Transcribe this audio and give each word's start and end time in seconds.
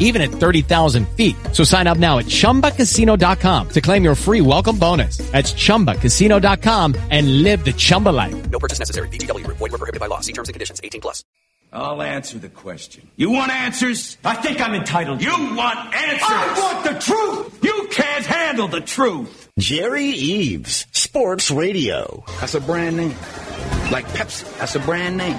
even 0.00 0.20
at 0.20 0.30
30,000 0.30 1.08
feet. 1.10 1.36
So 1.52 1.62
sign 1.62 1.86
up 1.86 1.98
now 1.98 2.18
at 2.18 2.26
ChumbaCasino.com 2.26 3.68
to 3.68 3.80
claim 3.80 4.02
your 4.02 4.16
free 4.16 4.40
welcome 4.40 4.76
bonus. 4.76 5.18
That's 5.30 5.52
ChumbaCasino.com 5.52 6.96
and 7.10 7.42
live 7.44 7.64
the 7.64 7.72
Chumba 7.72 8.08
life. 8.08 8.50
No 8.50 8.58
purchase 8.58 8.80
necessary. 8.80 9.08
VGW 9.08 9.44
Group. 9.44 9.58
Void 9.58 9.70
were 9.70 9.78
prohibited 9.78 10.00
by 10.00 10.06
law. 10.06 10.18
See 10.20 10.32
terms 10.32 10.48
and 10.48 10.54
conditions. 10.54 10.80
18 10.82 11.00
plus. 11.00 11.22
I'll 11.72 12.02
answer 12.02 12.38
the 12.38 12.48
question. 12.48 13.08
You 13.16 13.30
want 13.30 13.52
answers? 13.52 14.18
I 14.24 14.34
think 14.34 14.60
I'm 14.60 14.74
entitled. 14.74 15.22
You 15.22 15.30
want 15.30 15.94
answers? 15.94 16.28
I 16.28 16.54
want 16.58 16.84
the 16.84 16.98
truth. 16.98 17.64
You 17.64 17.88
can't 17.92 18.26
handle 18.26 18.66
the 18.66 18.80
truth. 18.80 19.48
Jerry 19.58 20.06
Eaves, 20.06 20.86
Sports 20.92 21.50
Radio. 21.50 22.24
That's 22.40 22.54
a 22.54 22.60
brand 22.60 22.96
name. 22.96 23.14
Like 23.92 24.06
Pepsi. 24.06 24.58
That's 24.58 24.74
a 24.74 24.80
brand 24.80 25.16
name. 25.16 25.38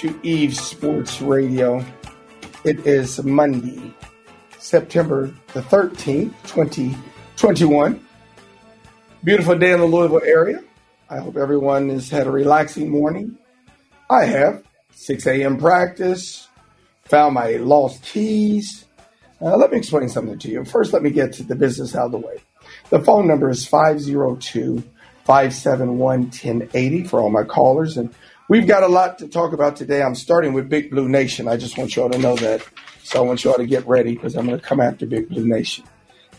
to 0.00 0.18
Eaves 0.22 0.58
Sports 0.58 1.20
Radio. 1.20 1.84
It 2.64 2.86
is 2.86 3.22
Monday, 3.22 3.94
September 4.58 5.26
the 5.52 5.60
13th, 5.60 6.32
2021. 6.44 8.06
Beautiful 9.22 9.58
day 9.58 9.72
in 9.72 9.80
the 9.80 9.84
Louisville 9.84 10.22
area. 10.24 10.64
I 11.10 11.18
hope 11.18 11.36
everyone 11.36 11.90
has 11.90 12.08
had 12.08 12.26
a 12.26 12.30
relaxing 12.30 12.88
morning. 12.88 13.36
I 14.08 14.24
have. 14.24 14.64
6 14.92 15.26
a.m. 15.26 15.58
practice, 15.58 16.48
found 17.04 17.34
my 17.34 17.56
lost 17.56 18.02
keys. 18.02 18.86
Uh, 19.42 19.54
let 19.58 19.70
me 19.70 19.76
explain 19.76 20.08
something 20.08 20.38
to 20.38 20.48
you. 20.48 20.64
First, 20.64 20.94
let 20.94 21.02
me 21.02 21.10
get 21.10 21.34
to 21.34 21.42
the 21.42 21.54
business 21.54 21.94
out 21.94 22.06
of 22.06 22.12
the 22.12 22.18
way. 22.18 22.38
The 22.88 23.00
phone 23.00 23.26
number 23.26 23.50
is 23.50 23.66
502 23.66 24.82
571 25.24 25.98
1080 26.22 27.04
for 27.04 27.20
all 27.20 27.28
my 27.28 27.44
callers. 27.44 27.98
And 27.98 28.14
we've 28.50 28.66
got 28.66 28.82
a 28.82 28.88
lot 28.88 29.20
to 29.20 29.28
talk 29.28 29.52
about 29.52 29.76
today. 29.76 30.02
I'm 30.02 30.16
starting 30.16 30.52
with 30.52 30.68
Big 30.68 30.90
Blue 30.90 31.08
Nation. 31.08 31.46
I 31.46 31.56
just 31.56 31.78
want 31.78 31.94
you 31.94 32.02
all 32.02 32.10
to 32.10 32.18
know 32.18 32.34
that. 32.36 32.66
So 33.04 33.22
I 33.22 33.22
want 33.22 33.44
you 33.44 33.52
all 33.52 33.56
to 33.56 33.64
get 33.64 33.86
ready 33.86 34.14
because 34.14 34.36
I'm 34.36 34.46
going 34.46 34.58
to 34.58 34.66
come 34.66 34.80
after 34.80 35.06
Big 35.06 35.28
Blue 35.28 35.46
Nation 35.46 35.84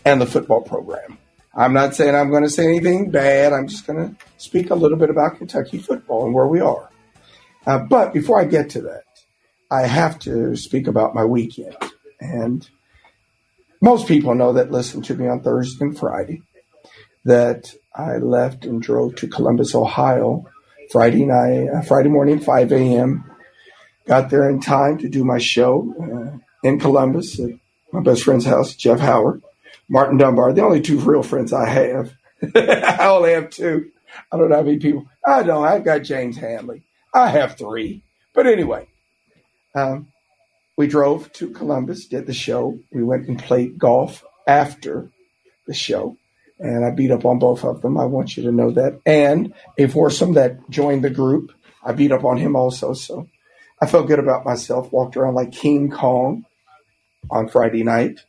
and 0.04 0.20
the 0.20 0.26
football 0.26 0.60
program. 0.60 1.18
I'm 1.54 1.72
not 1.72 1.94
saying 1.94 2.14
I'm 2.14 2.30
going 2.30 2.44
to 2.44 2.50
say 2.50 2.66
anything 2.66 3.10
bad. 3.10 3.54
I'm 3.54 3.66
just 3.66 3.86
going 3.86 3.98
to 3.98 4.16
speak 4.36 4.70
a 4.70 4.74
little 4.74 4.98
bit 4.98 5.08
about 5.08 5.38
Kentucky 5.38 5.78
football 5.78 6.26
and 6.26 6.34
where 6.34 6.46
we 6.46 6.60
are. 6.60 6.90
Uh, 7.66 7.78
but 7.78 8.12
before 8.12 8.38
I 8.38 8.44
get 8.44 8.70
to 8.70 8.82
that, 8.82 9.04
I 9.70 9.86
have 9.86 10.18
to 10.20 10.54
speak 10.54 10.88
about 10.88 11.14
my 11.14 11.24
weekend. 11.24 11.76
And 12.20 12.68
most 13.80 14.06
people 14.06 14.34
know 14.34 14.52
that 14.52 14.70
listen 14.70 15.00
to 15.02 15.14
me 15.14 15.28
on 15.28 15.40
Thursday 15.40 15.86
and 15.86 15.98
Friday 15.98 16.42
that 17.24 17.74
I 17.94 18.16
left 18.18 18.66
and 18.66 18.82
drove 18.82 19.14
to 19.16 19.28
Columbus, 19.28 19.74
Ohio, 19.74 20.46
Friday 20.92 21.24
night, 21.24 21.68
uh, 21.68 21.80
Friday 21.80 22.10
morning, 22.10 22.38
5 22.38 22.70
a.m. 22.70 23.24
Got 24.06 24.28
there 24.28 24.48
in 24.50 24.60
time 24.60 24.98
to 24.98 25.08
do 25.08 25.24
my 25.24 25.38
show 25.38 25.94
uh, 25.98 26.38
in 26.62 26.78
Columbus 26.78 27.40
at 27.40 27.48
my 27.92 28.02
best 28.02 28.24
friend's 28.24 28.44
house, 28.44 28.74
Jeff 28.74 29.00
Howard, 29.00 29.42
Martin 29.88 30.18
Dunbar, 30.18 30.52
the 30.52 30.62
only 30.62 30.82
two 30.82 30.98
real 30.98 31.22
friends 31.22 31.50
I 31.50 31.66
have. 31.66 32.12
I 32.54 33.06
only 33.06 33.32
have 33.32 33.48
two. 33.48 33.90
I 34.30 34.36
don't 34.36 34.50
how 34.50 34.62
many 34.62 34.78
people. 34.78 35.08
I 35.26 35.42
don't. 35.42 35.64
I've 35.64 35.84
got 35.84 36.02
James 36.02 36.36
Hanley. 36.36 36.82
I 37.14 37.28
have 37.28 37.56
three. 37.56 38.02
But 38.34 38.46
anyway, 38.46 38.86
um, 39.74 40.08
we 40.76 40.88
drove 40.88 41.32
to 41.34 41.50
Columbus, 41.50 42.06
did 42.06 42.26
the 42.26 42.34
show. 42.34 42.78
We 42.90 43.02
went 43.02 43.28
and 43.28 43.38
played 43.38 43.78
golf 43.78 44.24
after 44.46 45.08
the 45.66 45.74
show 45.74 46.18
and 46.62 46.84
I 46.84 46.90
beat 46.90 47.10
up 47.10 47.24
on 47.24 47.40
both 47.40 47.64
of 47.64 47.82
them. 47.82 47.98
I 47.98 48.04
want 48.04 48.36
you 48.36 48.44
to 48.44 48.52
know 48.52 48.70
that. 48.70 49.00
And 49.04 49.52
a 49.76 49.88
foursome 49.88 50.34
that 50.34 50.70
joined 50.70 51.02
the 51.02 51.10
group, 51.10 51.50
I 51.82 51.92
beat 51.92 52.12
up 52.12 52.24
on 52.24 52.36
him 52.36 52.54
also. 52.54 52.94
So 52.94 53.28
I 53.80 53.86
felt 53.86 54.06
good 54.06 54.20
about 54.20 54.44
myself. 54.44 54.92
Walked 54.92 55.16
around 55.16 55.34
like 55.34 55.50
King 55.50 55.90
Kong 55.90 56.46
on 57.30 57.48
Friday 57.48 57.82
night. 57.82 58.20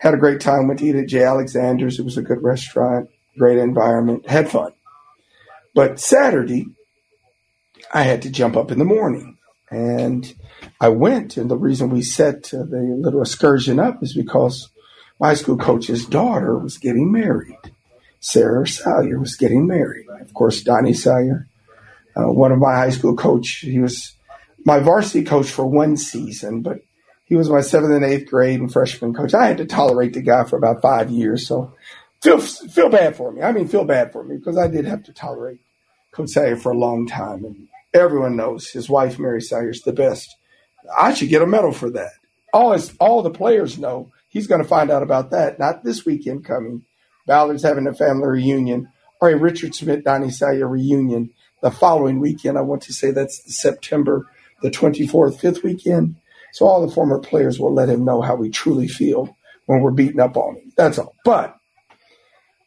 Had 0.00 0.12
a 0.12 0.18
great 0.18 0.40
time. 0.40 0.66
Went 0.66 0.80
to 0.80 0.86
eat 0.86 0.96
at 0.96 1.06
J. 1.06 1.22
Alexander's. 1.22 2.00
It 2.00 2.04
was 2.04 2.18
a 2.18 2.22
good 2.22 2.42
restaurant, 2.42 3.10
great 3.38 3.58
environment. 3.58 4.28
Had 4.28 4.50
fun. 4.50 4.72
But 5.72 6.00
Saturday, 6.00 6.66
I 7.94 8.02
had 8.02 8.22
to 8.22 8.30
jump 8.30 8.56
up 8.56 8.72
in 8.72 8.80
the 8.80 8.84
morning. 8.84 9.38
And 9.70 10.34
I 10.80 10.88
went. 10.88 11.36
And 11.36 11.48
the 11.48 11.56
reason 11.56 11.90
we 11.90 12.02
set 12.02 12.52
uh, 12.52 12.64
the 12.64 12.98
little 13.00 13.22
excursion 13.22 13.78
up 13.78 14.02
is 14.02 14.14
because 14.14 14.68
my 15.18 15.34
school 15.34 15.56
coach's 15.56 16.06
daughter 16.06 16.58
was 16.58 16.78
getting 16.78 17.10
married. 17.10 17.58
Sarah 18.20 18.66
Salyer 18.66 19.18
was 19.18 19.36
getting 19.36 19.66
married. 19.66 20.06
Of 20.20 20.34
course, 20.34 20.62
Donnie 20.62 20.94
Salyer, 20.94 21.48
uh, 22.16 22.32
one 22.32 22.52
of 22.52 22.58
my 22.58 22.74
high 22.74 22.90
school 22.90 23.14
coach. 23.14 23.58
He 23.60 23.78
was 23.78 24.14
my 24.64 24.80
varsity 24.80 25.24
coach 25.24 25.46
for 25.46 25.66
one 25.66 25.96
season, 25.96 26.62
but 26.62 26.80
he 27.24 27.36
was 27.36 27.48
my 27.48 27.60
seventh 27.60 27.92
and 27.92 28.04
eighth 28.04 28.28
grade 28.28 28.60
and 28.60 28.72
freshman 28.72 29.14
coach. 29.14 29.34
I 29.34 29.46
had 29.46 29.58
to 29.58 29.66
tolerate 29.66 30.14
the 30.14 30.22
guy 30.22 30.44
for 30.44 30.56
about 30.56 30.82
five 30.82 31.10
years, 31.10 31.46
so 31.46 31.74
feel 32.22 32.40
feel 32.40 32.88
bad 32.88 33.16
for 33.16 33.30
me. 33.32 33.42
I 33.42 33.52
mean, 33.52 33.68
feel 33.68 33.84
bad 33.84 34.12
for 34.12 34.24
me 34.24 34.36
because 34.36 34.58
I 34.58 34.68
did 34.68 34.84
have 34.84 35.04
to 35.04 35.12
tolerate 35.12 35.60
Coach 36.12 36.30
Salyer 36.30 36.56
for 36.56 36.72
a 36.72 36.78
long 36.78 37.06
time, 37.06 37.44
and 37.44 37.68
everyone 37.94 38.36
knows 38.36 38.70
his 38.70 38.88
wife 38.88 39.18
Mary 39.18 39.40
Salyer 39.40 39.70
is 39.70 39.82
the 39.82 39.92
best. 39.92 40.36
I 40.96 41.14
should 41.14 41.28
get 41.28 41.42
a 41.42 41.46
medal 41.46 41.72
for 41.72 41.90
that. 41.90 42.12
All 42.52 42.72
his, 42.72 42.94
all 42.98 43.22
the 43.22 43.30
players 43.30 43.78
know 43.78 44.12
He's 44.36 44.46
going 44.46 44.62
to 44.62 44.68
find 44.68 44.90
out 44.90 45.02
about 45.02 45.30
that. 45.30 45.58
Not 45.58 45.82
this 45.82 46.04
weekend 46.04 46.44
coming. 46.44 46.84
Ballard's 47.26 47.62
having 47.62 47.86
a 47.86 47.94
family 47.94 48.28
reunion 48.28 48.92
or 49.18 49.30
a 49.30 49.36
Richard 49.38 49.74
Smith 49.74 50.04
Donnie 50.04 50.30
Salyer 50.30 50.68
reunion 50.68 51.30
the 51.62 51.70
following 51.70 52.20
weekend. 52.20 52.58
I 52.58 52.60
want 52.60 52.82
to 52.82 52.92
say 52.92 53.12
that's 53.12 53.40
September 53.58 54.30
the 54.60 54.70
24th, 54.70 55.40
fifth 55.40 55.62
weekend. 55.62 56.16
So 56.52 56.66
all 56.66 56.86
the 56.86 56.92
former 56.92 57.18
players 57.18 57.58
will 57.58 57.72
let 57.72 57.88
him 57.88 58.04
know 58.04 58.20
how 58.20 58.34
we 58.34 58.50
truly 58.50 58.88
feel 58.88 59.34
when 59.64 59.80
we're 59.80 59.90
beating 59.90 60.20
up 60.20 60.36
on 60.36 60.56
him. 60.56 60.72
That's 60.76 60.98
all. 60.98 61.16
But 61.24 61.56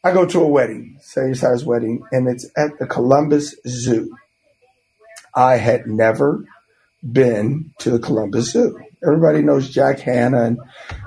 I 0.02 0.12
go 0.12 0.26
to 0.26 0.40
a 0.40 0.48
wedding, 0.48 0.98
Salyer 1.00 1.36
Salyer's 1.36 1.64
wedding, 1.64 2.02
and 2.10 2.26
it's 2.26 2.50
at 2.56 2.80
the 2.80 2.86
Columbus 2.88 3.54
Zoo. 3.64 4.16
I 5.36 5.58
had 5.58 5.86
never 5.86 6.44
been 7.12 7.74
to 7.78 7.90
the 7.90 8.00
Columbus 8.00 8.50
Zoo. 8.50 8.76
Everybody 9.06 9.42
knows 9.42 9.70
Jack 9.70 10.00
Hanna 10.00 10.42
and 10.42 10.58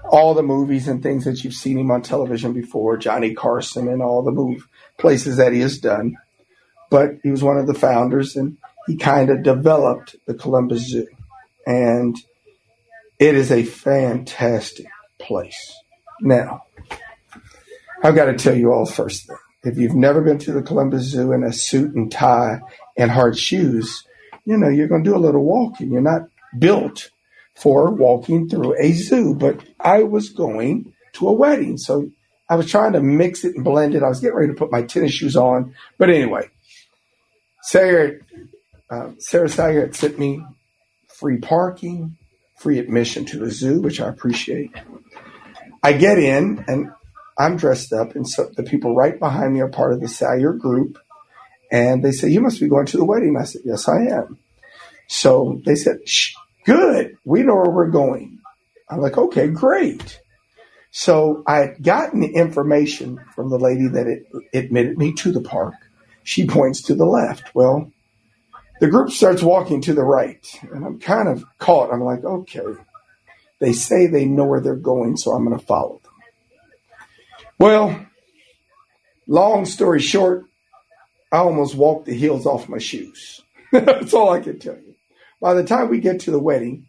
all 0.06 0.34
the 0.34 0.44
movies 0.44 0.88
and 0.88 1.02
things 1.02 1.25
that 1.25 1.44
you've 1.44 1.53
seen 1.53 1.78
him 1.78 1.91
on 1.91 2.02
television 2.02 2.53
before, 2.53 2.97
Johnny 2.97 3.34
Carson 3.34 3.88
and 3.88 4.02
all 4.02 4.24
the 4.24 4.31
move 4.31 4.68
places 4.97 5.38
that 5.38 5.53
he 5.53 5.59
has 5.62 5.80
done. 5.80 6.18
But 6.90 7.16
he 7.24 7.31
was 7.31 7.44
one 7.44 7.58
of 7.58 7.68
the 7.68 7.74
founders 7.74 8.36
and 8.36 8.58
he 8.86 8.97
kind 8.97 9.30
of 9.30 9.44
developed 9.44 10.16
the 10.25 10.34
Columbus 10.34 10.90
Zoo. 10.90 11.08
And 11.66 12.16
it 13.17 13.35
is 13.35 13.52
a 13.52 13.64
fantastic 13.64 14.88
place. 15.17 15.76
Now, 16.22 16.66
I've 18.03 18.16
got 18.16 18.26
to 18.26 18.35
tell 18.35 18.56
you 18.56 18.72
all 18.72 18.85
first 18.85 19.28
thing. 19.28 19.38
If 19.64 19.78
you've 19.78 19.96
never 19.96 20.22
been 20.22 20.40
to 20.40 20.52
the 20.52 20.61
Columbus 20.61 21.03
Zoo 21.03 21.32
in 21.32 21.44
a 21.44 21.53
suit 21.53 21.96
and 21.96 22.11
tie 22.11 22.59
and 22.97 23.09
hard 23.09 23.38
shoes, 23.38 24.03
you 24.46 24.58
know, 24.58 24.67
you're 24.67 24.90
going 24.90 25.06
to 25.06 25.09
do 25.09 25.16
a 25.16 25.17
little 25.17 25.44
walking. 25.44 25.91
You're 25.91 26.02
not 26.02 26.23
built 26.59 27.11
for 27.55 27.91
walking 27.91 28.50
through 28.50 28.76
a 28.79 28.91
zoo, 28.94 29.35
but 29.35 29.64
I 29.79 30.03
was 30.03 30.29
going 30.29 30.94
to 31.14 31.28
a 31.28 31.34
wedding. 31.34 31.78
So 31.78 32.09
I 32.50 32.55
was 32.55 32.70
trying 32.70 32.94
to 32.94 33.02
mix 33.02 33.44
it 33.44 33.55
and 33.55 33.64
blend 33.64 33.96
it. 33.96 34.03
I 34.03 34.09
was 34.09 34.20
getting 34.20 34.35
ready 34.35 34.52
to 34.52 34.58
put 34.58 34.72
my 34.72 34.82
tennis 34.84 35.14
shoes 35.14 35.35
on. 35.35 35.76
But 35.97 36.09
anyway, 36.09 36.50
Sarah, 37.61 38.20
uh, 38.90 39.11
Sarah 39.20 39.50
Salyer 39.50 39.82
had 39.82 39.96
sent 39.96 40.20
me 40.20 40.44
free 41.08 41.38
parking, 41.38 42.17
free 42.58 42.79
admission 42.79 43.26
to 43.26 43.40
the 43.40 43.52
zoo, 43.52 43.82
which 43.82 44.02
I 44.02 44.09
appreciate. 44.09 44.72
I 45.82 45.94
get 45.94 46.17
in 46.17 46.66
and 46.67 46.91
I'm 47.38 47.58
dressed 47.58 47.94
up, 47.94 48.16
and 48.16 48.28
so 48.28 48.49
the 48.56 48.64
people 48.64 48.96
right 48.96 49.17
behind 49.17 49.53
me 49.53 49.61
are 49.61 49.70
part 49.70 49.94
of 49.94 50.02
the 50.02 50.08
Salyer 50.08 50.53
group. 50.53 50.99
And 51.72 52.03
they 52.03 52.11
say, 52.11 52.29
You 52.29 52.41
must 52.41 52.59
be 52.59 52.67
going 52.67 52.85
to 52.88 52.97
the 52.97 53.06
wedding. 53.06 53.35
I 53.40 53.46
said, 53.46 53.64
Yes, 53.66 53.88
I 53.88 54.06
am. 54.06 54.38
So 55.08 55.61
they 55.66 55.76
said, 55.76 56.08
Shh, 56.08 56.35
good. 56.65 57.17
We 57.25 57.43
know 57.43 57.55
where 57.55 57.69
we're 57.69 57.91
going. 57.91 58.39
I'm 58.89 58.99
like, 58.99 59.17
okay, 59.17 59.47
great. 59.47 60.19
So 60.91 61.43
I 61.47 61.57
had 61.57 61.83
gotten 61.83 62.19
the 62.19 62.33
information 62.33 63.19
from 63.35 63.49
the 63.49 63.57
lady 63.57 63.87
that 63.87 64.07
it, 64.07 64.25
admitted 64.53 64.97
me 64.97 65.13
to 65.13 65.31
the 65.31 65.41
park. 65.41 65.73
She 66.23 66.45
points 66.45 66.83
to 66.83 66.95
the 66.95 67.05
left. 67.05 67.55
Well, 67.55 67.91
the 68.79 68.87
group 68.87 69.11
starts 69.11 69.41
walking 69.41 69.81
to 69.81 69.93
the 69.93 70.03
right, 70.03 70.45
and 70.71 70.85
I'm 70.85 70.99
kind 70.99 71.27
of 71.27 71.45
caught. 71.57 71.91
I'm 71.91 72.03
like, 72.03 72.23
okay. 72.23 72.75
They 73.59 73.73
say 73.73 74.07
they 74.07 74.25
know 74.25 74.45
where 74.45 74.59
they're 74.59 74.75
going, 74.75 75.17
so 75.17 75.31
I'm 75.31 75.45
going 75.45 75.57
to 75.57 75.65
follow 75.65 76.01
them. 76.03 76.11
Well, 77.57 78.05
long 79.25 79.65
story 79.65 79.99
short, 79.99 80.45
I 81.31 81.37
almost 81.37 81.75
walked 81.75 82.05
the 82.05 82.13
heels 82.13 82.45
off 82.45 82.69
my 82.69 82.77
shoes. 82.77 83.41
That's 83.71 84.13
all 84.13 84.29
I 84.29 84.41
can 84.41 84.59
tell 84.59 84.75
you. 84.75 84.92
By 85.43 85.55
the 85.55 85.66
time 85.66 85.90
we 85.90 85.99
get 85.99 86.22
to 86.22 86.31
the 86.31 86.40
wedding, 86.40 86.87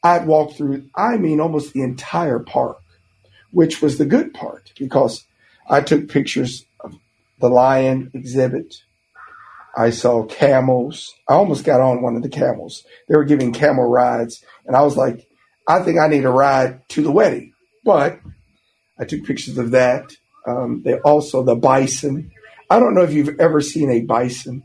I'd 0.00 0.24
walked 0.24 0.56
through, 0.56 0.88
I 0.94 1.16
mean, 1.16 1.40
almost 1.40 1.72
the 1.72 1.82
entire 1.82 2.38
park, 2.38 2.78
which 3.50 3.82
was 3.82 3.98
the 3.98 4.06
good 4.06 4.32
part 4.32 4.72
because 4.78 5.26
I 5.68 5.80
took 5.80 6.08
pictures 6.08 6.64
of 6.78 6.94
the 7.40 7.48
lion 7.48 8.12
exhibit. 8.14 8.76
I 9.76 9.90
saw 9.90 10.24
camels. 10.24 11.12
I 11.28 11.32
almost 11.34 11.64
got 11.64 11.80
on 11.80 12.00
one 12.00 12.14
of 12.14 12.22
the 12.22 12.28
camels. 12.28 12.84
They 13.08 13.16
were 13.16 13.24
giving 13.24 13.52
camel 13.52 13.90
rides, 13.90 14.44
and 14.66 14.76
I 14.76 14.82
was 14.82 14.96
like, 14.96 15.26
I 15.66 15.82
think 15.82 15.98
I 15.98 16.06
need 16.06 16.24
a 16.24 16.30
ride 16.30 16.88
to 16.90 17.02
the 17.02 17.10
wedding. 17.10 17.54
But 17.84 18.20
I 19.00 19.04
took 19.04 19.24
pictures 19.24 19.58
of 19.58 19.72
that. 19.72 20.12
Um, 20.46 20.82
they 20.84 21.00
also 21.00 21.42
the 21.42 21.56
bison. 21.56 22.30
I 22.70 22.78
don't 22.78 22.94
know 22.94 23.02
if 23.02 23.12
you've 23.12 23.40
ever 23.40 23.60
seen 23.60 23.90
a 23.90 24.02
bison. 24.02 24.62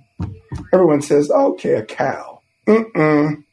Everyone 0.72 1.02
says, 1.02 1.32
okay, 1.32 1.74
a 1.74 1.84
cow. 1.84 2.35
Mm-mm. 2.68 3.44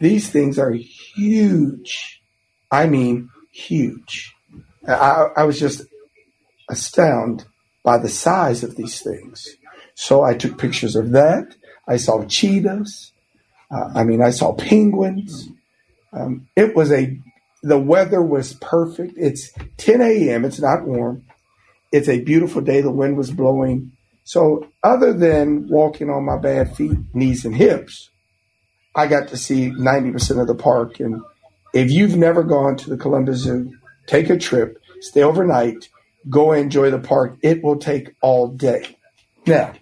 These 0.00 0.30
things 0.30 0.58
are 0.58 0.72
huge. 0.72 2.22
I 2.70 2.86
mean, 2.86 3.30
huge. 3.52 4.34
I, 4.86 5.28
I 5.36 5.44
was 5.44 5.58
just 5.58 5.82
astounded 6.70 7.46
by 7.82 7.98
the 7.98 8.08
size 8.08 8.62
of 8.62 8.76
these 8.76 9.00
things. 9.00 9.46
So 9.94 10.22
I 10.22 10.34
took 10.34 10.58
pictures 10.58 10.94
of 10.94 11.10
that. 11.12 11.56
I 11.86 11.96
saw 11.96 12.24
cheetahs. 12.24 13.12
Uh, 13.70 13.90
I 13.94 14.04
mean, 14.04 14.22
I 14.22 14.30
saw 14.30 14.52
penguins. 14.52 15.48
Um, 16.12 16.48
it 16.56 16.74
was 16.76 16.92
a, 16.92 17.18
the 17.62 17.78
weather 17.78 18.22
was 18.22 18.54
perfect. 18.54 19.14
It's 19.16 19.52
10 19.78 20.00
a.m. 20.00 20.44
It's 20.44 20.60
not 20.60 20.86
warm. 20.86 21.24
It's 21.90 22.08
a 22.08 22.20
beautiful 22.20 22.62
day. 22.62 22.80
The 22.80 22.90
wind 22.90 23.16
was 23.16 23.30
blowing. 23.30 23.92
So, 24.28 24.68
other 24.82 25.14
than 25.14 25.68
walking 25.68 26.10
on 26.10 26.26
my 26.26 26.36
bad 26.36 26.76
feet, 26.76 26.98
knees, 27.14 27.46
and 27.46 27.56
hips, 27.56 28.10
I 28.94 29.06
got 29.06 29.28
to 29.28 29.38
see 29.38 29.70
90% 29.70 30.38
of 30.38 30.46
the 30.46 30.54
park. 30.54 31.00
And 31.00 31.22
if 31.72 31.90
you've 31.90 32.14
never 32.14 32.42
gone 32.42 32.76
to 32.76 32.90
the 32.90 32.98
Columbus 32.98 33.38
Zoo, 33.38 33.72
take 34.06 34.28
a 34.28 34.36
trip, 34.36 34.82
stay 35.00 35.22
overnight, 35.22 35.88
go 36.28 36.52
enjoy 36.52 36.90
the 36.90 36.98
park. 36.98 37.38
It 37.40 37.64
will 37.64 37.78
take 37.78 38.16
all 38.20 38.48
day. 38.48 38.98
Now, 39.46 39.72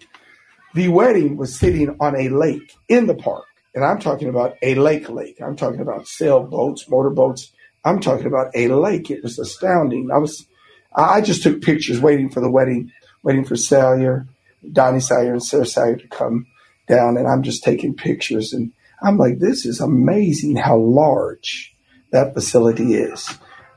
the 0.73 0.87
wedding 0.87 1.35
was 1.35 1.59
sitting 1.59 1.97
on 1.99 2.15
a 2.15 2.29
lake 2.29 2.73
in 2.87 3.07
the 3.07 3.15
park. 3.15 3.43
And 3.75 3.83
I'm 3.83 3.99
talking 3.99 4.29
about 4.29 4.55
a 4.61 4.75
lake 4.75 5.09
lake. 5.09 5.41
I'm 5.41 5.57
talking 5.57 5.81
about 5.81 6.07
sailboats, 6.07 6.87
motorboats. 6.87 7.51
I'm 7.83 7.99
talking 7.99 8.27
about 8.27 8.51
a 8.55 8.69
lake. 8.69 9.11
It 9.11 9.23
was 9.23 9.39
astounding. 9.39 10.09
I 10.09 10.19
was 10.19 10.47
I 10.95 11.19
just 11.19 11.43
took 11.43 11.61
pictures 11.61 11.99
waiting 11.99 12.29
for 12.29 12.39
the 12.39 12.49
wedding, 12.49 12.93
waiting 13.23 13.43
for 13.43 13.57
Salyer, 13.57 14.25
Donnie 14.71 14.99
Salyer 14.99 15.33
and 15.33 15.43
Sarah 15.43 15.65
Salyer 15.65 15.97
to 15.97 16.07
come 16.07 16.47
down, 16.87 17.17
and 17.17 17.27
I'm 17.27 17.43
just 17.43 17.63
taking 17.63 17.95
pictures. 17.95 18.53
And 18.53 18.71
I'm 19.01 19.17
like, 19.17 19.39
this 19.39 19.65
is 19.65 19.79
amazing 19.79 20.55
how 20.55 20.77
large 20.77 21.75
that 22.11 22.33
facility 22.33 22.95
is. 22.95 23.29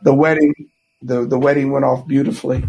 The 0.02 0.14
wedding, 0.14 0.54
the, 1.02 1.26
the 1.26 1.38
wedding 1.38 1.72
went 1.72 1.84
off 1.84 2.06
beautifully. 2.06 2.64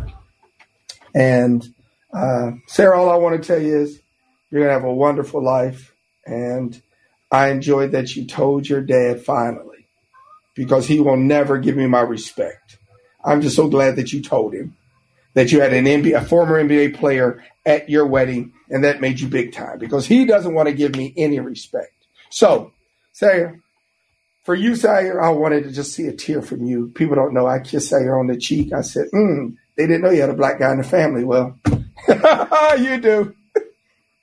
And 1.13 1.65
uh, 2.13 2.51
Sarah, 2.67 2.99
all 2.99 3.09
I 3.09 3.15
want 3.15 3.41
to 3.41 3.47
tell 3.47 3.61
you 3.61 3.79
is 3.79 4.01
you're 4.49 4.61
going 4.61 4.69
to 4.69 4.79
have 4.79 4.83
a 4.83 4.93
wonderful 4.93 5.43
life. 5.43 5.93
And 6.25 6.81
I 7.31 7.49
enjoyed 7.49 7.91
that 7.91 8.15
you 8.15 8.27
told 8.27 8.67
your 8.67 8.81
dad 8.81 9.23
finally 9.23 9.87
because 10.53 10.87
he 10.87 10.99
will 10.99 11.17
never 11.17 11.57
give 11.57 11.77
me 11.77 11.87
my 11.87 12.01
respect. 12.01 12.77
I'm 13.23 13.41
just 13.41 13.55
so 13.55 13.69
glad 13.69 13.95
that 13.95 14.11
you 14.11 14.21
told 14.21 14.53
him 14.53 14.75
that 15.33 15.51
you 15.51 15.61
had 15.61 15.73
an 15.73 15.85
NBA, 15.85 16.15
a 16.15 16.25
former 16.25 16.61
NBA 16.61 16.95
player 16.95 17.43
at 17.65 17.89
your 17.89 18.05
wedding, 18.05 18.53
and 18.69 18.83
that 18.83 19.01
made 19.01 19.19
you 19.19 19.27
big 19.27 19.53
time 19.53 19.79
because 19.79 20.05
he 20.05 20.25
doesn't 20.25 20.53
want 20.53 20.67
to 20.67 20.73
give 20.73 20.95
me 20.95 21.13
any 21.15 21.39
respect. 21.39 21.93
So, 22.29 22.73
Salyer, 23.13 23.59
for 24.43 24.55
you, 24.55 24.75
Salyer, 24.75 25.21
I 25.21 25.29
wanted 25.29 25.63
to 25.63 25.71
just 25.71 25.93
see 25.93 26.07
a 26.07 26.13
tear 26.13 26.41
from 26.41 26.65
you. 26.65 26.89
People 26.89 27.15
don't 27.15 27.33
know 27.33 27.47
I 27.47 27.59
kissed 27.59 27.89
Salyer 27.89 28.19
on 28.19 28.27
the 28.27 28.37
cheek. 28.37 28.73
I 28.73 28.81
said, 28.81 29.07
mm, 29.13 29.55
they 29.77 29.85
didn't 29.85 30.01
know 30.01 30.09
you 30.09 30.21
had 30.21 30.29
a 30.29 30.35
black 30.35 30.59
guy 30.59 30.71
in 30.71 30.77
the 30.77 30.83
family. 30.83 31.23
Well, 31.23 31.59
you 32.77 32.99
do. 32.99 33.35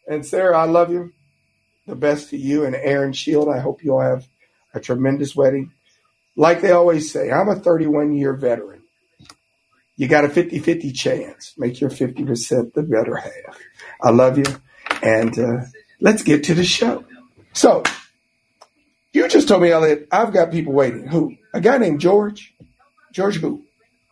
And 0.07 0.25
Sarah, 0.25 0.59
I 0.59 0.65
love 0.65 0.91
you. 0.91 1.13
The 1.87 1.95
best 1.95 2.31
to 2.31 2.37
you 2.37 2.65
and 2.65 2.75
Aaron 2.75 3.13
Shield. 3.13 3.49
I 3.49 3.61
hope 3.61 3.83
you 3.83 3.93
all 3.93 4.01
have 4.01 4.27
a 4.75 4.81
tremendous 4.81 5.35
wedding. 5.35 5.73
Like 6.37 6.61
they 6.61 6.71
always 6.71 7.11
say, 7.11 7.31
I'm 7.31 7.49
a 7.49 7.57
31 7.57 8.15
year 8.15 8.35
veteran 8.35 8.78
you 9.99 10.07
got 10.07 10.25
a 10.25 10.29
50 10.29 10.61
50 10.61 10.93
chance. 10.93 11.55
Make 11.59 11.81
your 11.81 11.91
50% 11.91 12.73
the 12.73 12.83
better 12.85 13.17
half. 13.17 13.61
I 14.01 14.11
love 14.11 14.39
you. 14.39 14.45
And 15.03 15.37
uh, 15.39 15.65
let's 16.01 16.23
get 16.23 16.45
to 16.45 16.55
the 16.55 16.65
show. 16.65 17.05
So, 17.53 17.83
you 19.13 19.29
just 19.29 19.49
told 19.49 19.63
me, 19.63 19.71
Elliot, 19.71 20.07
I've 20.13 20.33
got 20.33 20.53
people 20.53 20.73
waiting. 20.73 21.09
Who? 21.09 21.35
A 21.53 21.61
guy 21.61 21.79
named 21.79 22.01
George? 22.01 22.55
George 23.13 23.37
who? 23.37 23.65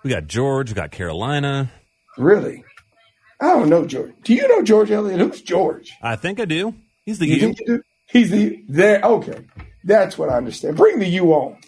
We 0.02 0.10
got 0.10 0.26
George, 0.26 0.70
we 0.70 0.74
got 0.74 0.90
Carolina. 0.90 1.70
Really? 2.18 2.64
I 3.40 3.46
don't 3.52 3.68
know 3.68 3.86
George. 3.86 4.12
Do 4.24 4.34
you 4.34 4.48
know 4.48 4.62
George 4.62 4.90
Elliott? 4.90 5.20
Who's 5.20 5.42
George? 5.42 5.92
I 6.02 6.16
think 6.16 6.40
I 6.40 6.46
do. 6.46 6.74
He's 7.04 7.20
the 7.20 7.28
You 7.28 7.54
you? 7.66 7.82
He's 8.06 8.30
the 8.30 8.64
there. 8.68 9.00
Okay, 9.02 9.46
that's 9.84 10.18
what 10.18 10.30
I 10.30 10.36
understand. 10.36 10.76
Bring 10.76 10.98
the 10.98 11.08
U 11.08 11.32
on. 11.32 11.58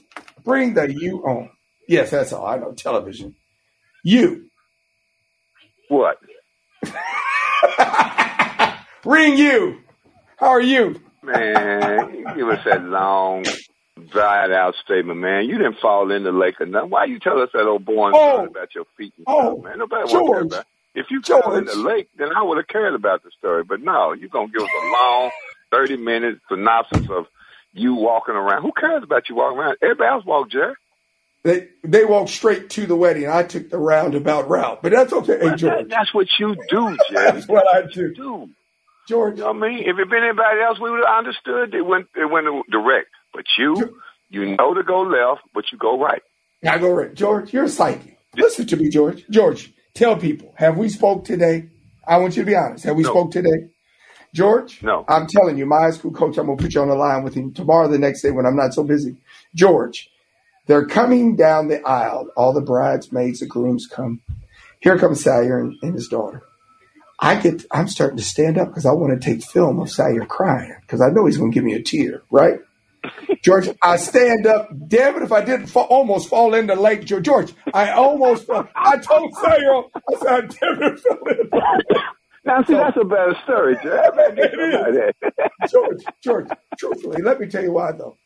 Bring 0.42 0.74
the 0.74 0.92
U 0.92 1.18
on. 1.24 1.50
Yes, 1.86 2.10
that's 2.10 2.32
all 2.32 2.46
I 2.46 2.58
know. 2.58 2.72
Television. 2.72 3.36
You. 4.04 4.50
What? 5.88 6.18
Ring 9.04 9.38
you. 9.38 9.78
How 10.38 10.48
are 10.48 10.60
you? 10.62 11.00
Man, 11.22 12.14
you 12.14 12.30
give 12.34 12.48
us 12.48 12.60
that 12.64 12.82
long, 12.82 13.56
dried 14.10 14.52
out 14.52 14.74
statement, 14.84 15.20
man. 15.20 15.46
You 15.46 15.58
didn't 15.58 15.78
fall 15.82 16.12
in 16.12 16.24
the 16.24 16.32
lake 16.32 16.60
or 16.60 16.66
nothing. 16.66 16.90
Why 16.90 17.06
you 17.06 17.18
tell 17.20 17.40
us 17.42 17.50
that 17.54 17.66
old 17.66 17.84
boring 17.84 18.16
Oh. 18.16 18.20
story 18.22 18.46
about 18.48 18.74
your 18.74 18.84
feet 18.96 19.14
and 19.18 19.26
Oh, 19.26 19.32
stuff, 19.34 19.58
man? 19.62 19.78
Nobody 19.78 20.04
wants 20.06 20.28
George. 20.28 20.52
about 20.52 20.66
If 20.94 21.06
you 21.10 21.22
fell 21.28 21.56
in 21.56 21.66
the 21.66 21.74
lake, 21.76 22.08
then 22.18 22.30
I 22.36 22.42
would 22.42 22.58
have 22.58 22.68
cared 22.68 22.94
about 22.94 23.24
the 23.24 23.30
story. 23.38 23.64
But 23.64 23.82
no, 23.82 24.12
you're 24.14 24.30
going 24.30 24.48
to 24.48 24.52
give 24.52 24.62
us 24.64 24.70
a 24.74 24.86
long 24.86 25.32
30 25.72 25.98
minute 25.98 26.38
synopsis 26.50 27.04
of 27.10 27.26
you 27.72 27.94
walking 27.94 28.36
around. 28.36 28.62
Who 28.62 28.72
cares 28.72 29.04
about 29.04 29.28
you 29.28 29.36
walking 29.36 29.58
around? 29.58 29.78
Everybody 29.82 30.08
else 30.10 30.24
walk, 30.26 30.50
Jerry. 30.50 30.74
They 31.44 31.68
they 31.84 32.04
walked 32.04 32.30
straight 32.30 32.70
to 32.70 32.86
the 32.86 32.96
wedding. 32.96 33.28
I 33.28 33.42
took 33.44 33.70
the 33.70 33.78
roundabout 33.78 34.48
route, 34.48 34.82
but 34.82 34.92
that's 34.92 35.12
okay. 35.12 35.38
Hey, 35.40 35.54
George. 35.56 35.88
that's 35.88 36.12
what 36.12 36.26
you 36.38 36.56
do, 36.68 36.96
Jerry. 37.10 37.32
That's 37.32 37.48
what 37.48 37.64
I 37.74 37.82
do. 37.92 38.12
do. 38.14 38.48
George. 39.06 39.38
You 39.38 39.44
know 39.44 39.52
what 39.52 39.64
I 39.64 39.68
mean? 39.68 39.78
If 39.80 39.94
it'd 39.94 40.10
been 40.10 40.22
anybody 40.24 40.60
else, 40.62 40.78
we 40.80 40.90
would 40.90 41.00
have 41.06 41.18
understood. 41.18 41.74
It 41.74 41.82
went, 41.82 42.08
it 42.14 42.30
went 42.30 42.46
direct. 42.70 43.08
But 43.32 43.44
you, 43.56 43.98
you 44.28 44.56
know 44.56 44.74
to 44.74 44.82
go 44.82 45.00
left, 45.02 45.42
but 45.54 45.64
you 45.72 45.78
go 45.78 45.98
right. 45.98 46.22
I 46.68 46.76
go 46.78 46.90
right. 46.92 47.14
George, 47.14 47.52
you're 47.52 47.64
a 47.64 47.68
psychic. 47.68 48.18
Listen 48.36 48.66
to 48.66 48.76
me, 48.76 48.90
George. 48.90 49.24
George, 49.30 49.72
tell 49.94 50.16
people, 50.16 50.52
have 50.56 50.76
we 50.76 50.88
spoke 50.88 51.24
today? 51.24 51.70
I 52.06 52.18
want 52.18 52.36
you 52.36 52.42
to 52.42 52.46
be 52.46 52.56
honest. 52.56 52.84
Have 52.84 52.96
we 52.96 53.04
No. 53.04 53.10
spoke 53.10 53.30
today? 53.30 53.68
George? 54.34 54.82
No. 54.82 55.04
I'm 55.08 55.26
telling 55.26 55.56
you, 55.56 55.64
my 55.66 55.80
high 55.80 55.90
school 55.90 56.12
coach, 56.12 56.36
I'm 56.36 56.46
going 56.46 56.58
to 56.58 56.64
put 56.64 56.74
you 56.74 56.82
on 56.82 56.88
the 56.88 56.94
line 56.94 57.22
with 57.22 57.34
him 57.34 57.52
tomorrow, 57.54 57.88
the 57.88 57.98
next 57.98 58.22
day 58.22 58.30
when 58.30 58.44
I'm 58.44 58.56
not 58.56 58.74
so 58.74 58.82
busy. 58.84 59.16
George, 59.54 60.10
they're 60.68 60.86
coming 60.86 61.34
down 61.34 61.68
the 61.68 61.82
aisle. 61.82 62.28
All 62.36 62.52
the 62.52 62.60
bridesmaids, 62.60 63.40
the 63.40 63.46
grooms 63.46 63.88
come. 63.90 64.20
Here 64.80 64.98
comes 64.98 65.24
Sire 65.24 65.58
and, 65.58 65.74
and 65.82 65.94
his 65.94 66.08
daughter. 66.08 66.44
I 67.18 67.40
get, 67.40 67.64
I'm 67.72 67.88
starting 67.88 68.18
to 68.18 68.22
stand 68.22 68.58
up 68.58 68.68
because 68.68 68.86
I 68.86 68.92
want 68.92 69.20
to 69.20 69.24
take 69.28 69.42
film 69.42 69.80
of 69.80 69.90
Sire 69.90 70.24
crying 70.26 70.76
because 70.82 71.00
I 71.00 71.08
know 71.08 71.26
he's 71.26 71.38
going 71.38 71.50
to 71.50 71.54
give 71.54 71.64
me 71.64 71.72
a 71.72 71.82
tear, 71.82 72.22
right? 72.30 72.60
George, 73.42 73.68
I 73.82 73.96
stand 73.96 74.46
up. 74.46 74.68
Damn 74.86 75.16
it, 75.16 75.22
if 75.22 75.32
I 75.32 75.42
didn't 75.44 75.74
almost 75.74 76.28
fall 76.28 76.54
in 76.54 76.66
the 76.66 76.76
lake, 76.76 77.04
George. 77.04 77.24
George, 77.24 77.52
I 77.72 77.90
almost 77.92 78.46
fell. 78.46 78.68
I 78.76 78.98
told 78.98 79.34
Sire, 79.34 79.82
I 79.96 80.14
said, 80.20 80.56
damn 80.60 80.82
it, 80.82 81.00
fell 81.00 81.18
in. 81.26 81.50
Now, 82.44 82.62
see, 82.62 82.74
that's 82.74 82.96
a 82.96 83.04
better 83.04 83.36
story, 83.44 83.76
Jerry. 83.82 84.00
It 85.60 85.70
George, 85.70 86.02
George, 86.22 86.48
truthfully, 86.78 87.22
let 87.22 87.40
me 87.40 87.46
tell 87.46 87.62
you 87.62 87.72
why 87.72 87.92
though. 87.92 88.16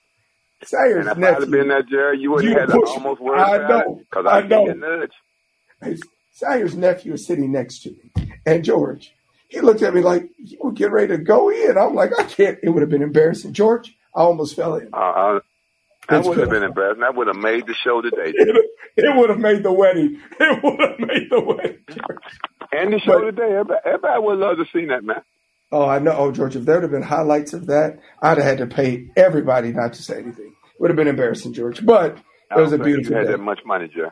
Sire's 0.64 1.06
And 1.06 1.08
if 1.08 1.12
I'd 1.16 1.20
nephew, 1.20 1.40
have 1.40 1.50
been 1.50 1.68
there, 1.68 1.82
Jerry, 1.82 2.18
you 2.20 2.30
wouldn't 2.32 2.58
have 2.58 2.70
almost 2.74 3.20
worry 3.20 3.40
I 3.40 3.56
about 3.56 3.86
it. 3.88 3.98
Because 3.98 4.26
I 4.26 4.38
I 4.38 4.42
know. 4.46 4.66
get. 4.66 6.00
Sire's 6.34 6.74
nephew 6.74 7.12
is 7.14 7.26
sitting 7.26 7.52
next 7.52 7.80
to 7.82 7.90
me, 7.90 8.10
and 8.46 8.64
George, 8.64 9.12
he 9.48 9.60
looked 9.60 9.82
at 9.82 9.94
me 9.94 10.00
like 10.00 10.30
you 10.38 10.58
were 10.62 10.72
getting 10.72 10.92
ready 10.94 11.08
to 11.08 11.18
go 11.18 11.50
in. 11.50 11.76
I'm 11.76 11.94
like, 11.94 12.10
I 12.18 12.24
can't. 12.24 12.58
It 12.62 12.70
would 12.70 12.80
have 12.80 12.90
been 12.90 13.02
embarrassing, 13.02 13.52
George. 13.52 13.94
I 14.14 14.20
almost 14.20 14.56
fell 14.56 14.76
in. 14.76 14.88
Uh, 14.92 14.96
uh, 14.96 15.40
that 16.08 16.24
would 16.24 16.38
have 16.38 16.50
been 16.50 16.62
embarrassing. 16.62 17.00
That 17.02 17.14
would 17.14 17.26
have 17.28 17.36
made 17.36 17.66
the 17.66 17.74
show 17.74 18.00
today. 18.00 18.32
It, 18.94 19.06
it 19.06 19.16
would 19.16 19.30
have 19.30 19.38
made 19.38 19.62
the 19.62 19.72
wedding. 19.72 20.20
It 20.38 20.62
would 20.62 20.78
have 20.80 20.98
made 20.98 21.30
the 21.30 21.40
wedding. 21.40 21.78
And 22.72 22.92
the 22.92 22.98
show 22.98 23.20
But- 23.20 23.24
today. 23.30 23.44
Everybody, 23.52 23.80
everybody 23.86 24.20
would 24.22 24.38
love 24.38 24.56
to 24.58 24.66
see 24.70 24.84
that, 24.86 25.02
man. 25.02 25.22
Oh, 25.72 25.88
I 25.88 25.98
know. 25.98 26.12
Oh, 26.12 26.30
George, 26.32 26.54
if 26.54 26.64
there 26.64 26.76
would 26.76 26.82
have 26.82 26.92
been 26.92 27.02
highlights 27.02 27.54
of 27.54 27.66
that, 27.66 27.98
I'd 28.20 28.36
have 28.38 28.46
had 28.46 28.58
to 28.58 28.66
pay 28.66 29.08
everybody 29.16 29.72
not 29.72 29.94
to 29.94 30.02
say 30.02 30.18
anything. 30.18 30.54
It 30.74 30.80
would 30.80 30.90
have 30.90 30.96
been 30.96 31.08
embarrassing, 31.08 31.54
George. 31.54 31.84
But 31.84 32.18
it 32.54 32.60
was 32.60 32.72
a 32.72 32.78
beautiful 32.78 33.12
You 33.12 33.16
had 33.18 33.26
day. 33.26 33.32
that 33.32 33.38
much 33.38 33.60
money, 33.64 33.88
Joe. 33.94 34.10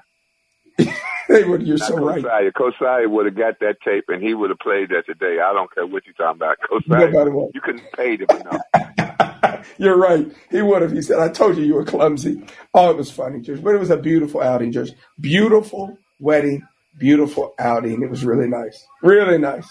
They 1.28 1.44
would. 1.44 1.62
You're 1.64 1.76
Not 1.78 1.88
so 1.88 1.96
right. 1.98 2.24
Kosai. 2.24 2.50
Kosai 2.52 3.08
would 3.10 3.26
have 3.26 3.36
got 3.36 3.60
that 3.60 3.76
tape 3.84 4.04
and 4.08 4.20
he 4.20 4.34
would 4.34 4.50
have 4.50 4.58
played 4.58 4.88
that 4.88 5.04
today. 5.06 5.38
I 5.40 5.52
don't 5.52 5.72
care 5.72 5.86
what 5.86 6.02
you're 6.04 6.14
talking 6.14 6.38
about. 6.40 6.56
Kosai, 6.68 7.32
what. 7.32 7.54
you 7.54 7.60
couldn't 7.60 7.84
pay 7.92 8.16
him 8.16 8.26
enough. 8.30 9.64
You're 9.78 9.96
right. 9.96 10.26
He 10.50 10.60
would 10.62 10.82
have. 10.82 10.90
He 10.90 11.02
said, 11.02 11.18
I 11.20 11.28
told 11.28 11.56
you 11.56 11.64
you 11.64 11.74
were 11.74 11.84
clumsy. 11.84 12.42
Oh, 12.74 12.90
it 12.90 12.96
was 12.96 13.10
funny, 13.10 13.40
George. 13.42 13.62
But 13.62 13.74
it 13.74 13.78
was 13.78 13.90
a 13.90 13.96
beautiful 13.96 14.40
outing, 14.40 14.72
George. 14.72 14.90
Beautiful 15.20 15.98
wedding, 16.18 16.62
beautiful 16.98 17.54
outing. 17.58 18.02
It 18.02 18.10
was 18.10 18.24
really 18.24 18.48
nice. 18.48 18.84
Really 19.02 19.38
nice. 19.38 19.68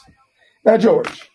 Now, 0.63 0.77
George, 0.77 1.29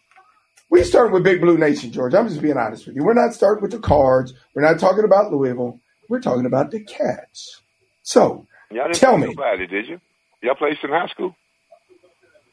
we 0.75 0.83
start 0.83 1.13
with 1.13 1.23
Big 1.23 1.41
Blue 1.41 1.57
Nation, 1.57 1.93
George. 1.93 2.15
I'm 2.15 2.27
just 2.27 2.43
being 2.43 2.57
honest 2.57 2.85
with 2.85 2.97
you. 2.97 3.05
We're 3.05 3.15
not 3.15 3.33
starting 3.33 3.63
with 3.63 3.71
the 3.71 3.79
cards. 3.79 4.35
We're 4.55 4.63
not 4.63 4.81
talking 4.81 5.05
about 5.05 5.31
Louisville. 5.31 5.81
We're 6.09 6.21
talking 6.21 6.47
about 6.47 6.73
the 6.73 6.81
Cats. 6.81 7.61
So, 8.03 8.49
Y'all 8.73 8.89
didn't 8.89 8.97
Tell 8.97 9.17
me. 9.17 9.29
nobody, 9.29 9.69
did 9.69 9.87
you? 9.87 10.01
Y'all 10.43 10.57
played 10.57 10.77
in 10.83 10.91
high 10.91 11.07
school? 11.07 11.37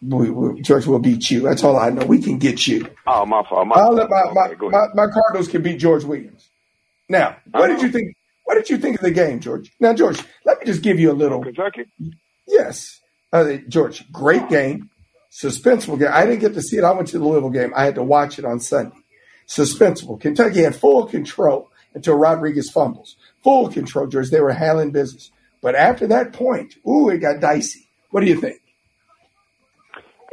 we, 0.04 0.30
we, 0.30 0.62
George 0.62 0.86
will 0.86 1.00
beat 1.00 1.32
you. 1.32 1.40
That's 1.42 1.64
all 1.64 1.76
I 1.78 1.90
know. 1.90 2.06
We 2.06 2.22
can 2.22 2.38
get 2.38 2.68
you. 2.68 2.88
Oh, 3.08 3.26
my 3.26 3.42
fault. 3.50 3.66
My 3.66 3.76
fault. 3.76 3.96
my, 3.96 4.32
my, 4.34 4.50
Okay, 4.52 4.68
my, 4.68 4.86
my 4.94 5.12
Cardinals 5.12 5.48
can 5.48 5.64
beat 5.64 5.80
George 5.80 6.04
Williams. 6.04 6.48
Now, 7.10 7.38
what 7.50 7.68
did 7.70 7.82
you 7.82 7.90
think? 7.90 8.16
What 8.44 8.54
did 8.54 8.70
you 8.70 8.78
think 8.78 8.98
of 8.98 9.02
the 9.02 9.12
game, 9.12 9.40
George? 9.40 9.72
Now, 9.80 9.94
George, 9.94 10.22
let 10.46 10.60
me 10.60 10.66
just 10.68 10.84
give 10.84 11.00
you 11.00 11.12
a 11.12 11.14
little. 11.14 11.42
Kentucky? 11.44 11.86
Yes, 12.48 13.00
uh, 13.34 13.56
George, 13.68 14.10
great 14.12 14.48
game, 14.48 14.91
suspenseful 15.32 15.98
game. 15.98 16.10
I 16.12 16.26
didn't 16.26 16.42
get 16.42 16.54
to 16.54 16.62
see 16.62 16.78
it. 16.78 16.84
I 16.84 16.92
went 16.92 17.08
to 17.10 17.20
the 17.20 17.26
Louisville 17.26 17.50
game. 17.50 17.72
I 17.76 17.86
had 17.86 17.96
to 17.96 18.04
watch 18.04 18.38
it 18.38 18.46
on 18.46 18.60
Sunday. 18.60 18.98
Suspenseful. 19.48 20.20
Kentucky 20.20 20.62
had 20.62 20.76
full 20.76 21.06
control 21.06 21.70
until 21.94 22.16
Rodriguez 22.16 22.70
fumbles. 22.70 23.18
Full 23.44 23.70
control, 23.70 24.08
George. 24.08 24.30
They 24.30 24.42
were 24.42 24.54
handling 24.54 24.92
business. 24.92 25.32
But 25.62 25.76
after 25.76 26.08
that 26.08 26.34
point, 26.34 26.76
ooh, 26.88 27.10
it 27.10 27.20
got 27.20 27.40
dicey. 27.40 27.88
What 28.10 28.22
do 28.22 28.28
you 28.28 28.40
think? 28.40 28.62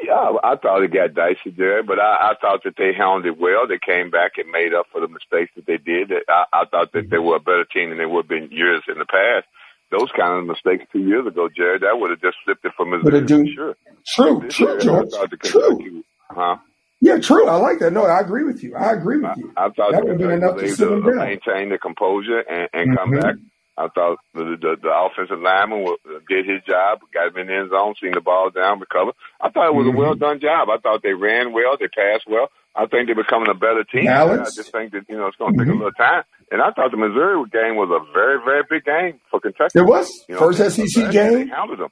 Yeah, 0.01 0.33
I 0.45 0.55
thought 0.57 0.83
it 0.83 0.93
got 0.93 1.15
dicey 1.15 1.51
there, 1.57 1.83
but 1.83 1.99
I, 1.99 2.31
I 2.31 2.35
thought 2.41 2.63
that 2.65 2.77
they 2.77 2.93
handled 2.93 3.27
it 3.27 3.39
well. 3.39 3.67
They 3.67 3.81
came 3.85 4.11
back 4.11 4.33
and 4.39 4.51
made 4.51 4.73
up 4.73 4.87
for 4.93 5.01
the 5.01 5.09
mistakes 5.09 5.51
that 5.57 5.67
they 5.67 5.77
did. 5.77 6.13
I, 6.29 6.45
I 6.53 6.65
thought 6.67 6.93
that 6.93 7.11
they 7.11 7.19
were 7.19 7.37
a 7.37 7.41
better 7.41 7.65
team 7.65 7.91
than 7.91 7.99
they 7.99 8.07
would 8.07 8.25
have 8.25 8.29
been 8.29 8.51
years 8.53 8.85
in 8.87 8.99
the 8.99 9.07
past. 9.07 9.47
Those 9.91 10.11
kind 10.17 10.39
of 10.39 10.47
mistakes 10.47 10.85
two 10.93 11.01
years 11.01 11.27
ago, 11.27 11.49
Jared, 11.55 11.83
that 11.83 11.99
would 11.99 12.11
have 12.11 12.21
just 12.21 12.37
slipped 12.45 12.65
it 12.65 12.73
from 12.77 12.93
his 12.93 13.03
Missouri 13.05 13.21
have 13.21 13.27
do- 13.29 13.53
sure. 13.55 13.75
True, 14.07 14.41
This 14.43 14.55
true, 14.55 14.67
year, 14.69 14.79
George. 14.81 15.09
I 15.15 15.27
True. 15.43 16.05
Huh? 16.31 16.57
Yeah, 17.01 17.19
true. 17.21 17.47
I 17.47 17.57
like 17.57 17.79
that. 17.79 17.93
No, 17.93 18.05
I 18.05 18.21
agree 18.21 18.45
with 18.45 18.63
you. 18.63 18.75
I 18.75 18.93
agree 18.93 19.19
with 19.21 19.37
you. 19.39 19.53
I 19.57 19.69
thought 19.71 19.93
That 19.93 20.03
would 20.05 20.11
have 20.11 20.19
been 20.19 20.31
enough 20.31 20.59
to 20.59 20.77
to 20.77 21.01
maintain 21.15 21.69
the 21.71 21.79
composure 21.79 22.41
and, 22.41 22.69
and 22.73 22.97
come 22.99 23.13
Mhm. 23.13 23.23
back. 23.23 23.35
I 23.79 23.87
thought 23.95 24.19
the, 24.35 24.57
the 24.61 24.77
the 24.83 24.91
offensive 24.93 25.39
lineman 25.41 25.87
did 26.29 26.45
his 26.45 26.61
job, 26.67 26.99
got 27.15 27.29
him 27.29 27.37
in 27.39 27.47
the 27.47 27.55
end 27.55 27.71
zone, 27.71 27.95
seen 28.03 28.11
the 28.13 28.21
ball 28.21 28.51
down, 28.51 28.81
recover. 28.81 29.13
I 29.41 29.51
thought 29.51 29.69
it 29.69 29.75
was 29.75 29.87
Mhm. 29.87 29.95
a 29.95 29.97
well 29.97 30.15
done 30.17 30.41
job. 30.41 30.69
I 30.69 30.79
thought 30.79 31.03
they 31.03 31.15
ran 31.15 31.53
well, 31.53 31.77
they 31.79 31.87
passed 31.87 32.27
well. 32.27 32.51
I 32.77 32.87
think 32.87 33.07
they're 33.07 33.15
becoming 33.17 33.49
a 33.51 33.55
better 33.55 33.83
team. 33.85 34.09
I 34.09 34.37
just 34.55 34.71
think 34.73 34.93
that 34.93 35.03
you 35.09 35.17
know 35.17 35.27
it's 35.27 35.37
going 35.37 35.53
to 35.55 35.59
take 35.59 35.69
a 35.69 35.71
Mhm. 35.73 35.79
little 35.79 35.93
time. 35.93 36.23
And 36.51 36.63
I 36.63 36.71
thought 36.71 36.91
the 36.91 36.97
Missouri 36.97 37.43
game 37.51 37.77
was 37.77 37.91
a 37.91 38.01
very 38.13 38.39
very 38.45 38.63
big 38.71 38.85
game 38.85 39.21
for 39.31 39.41
Kentucky. 39.41 39.79
It 39.79 39.83
was 39.87 40.09
You 40.29 40.35
know, 40.37 40.41
first 40.41 40.61
SEC 40.61 41.07
they 41.07 41.13
game. 41.13 41.49
handled 41.49 41.81
them. 41.81 41.89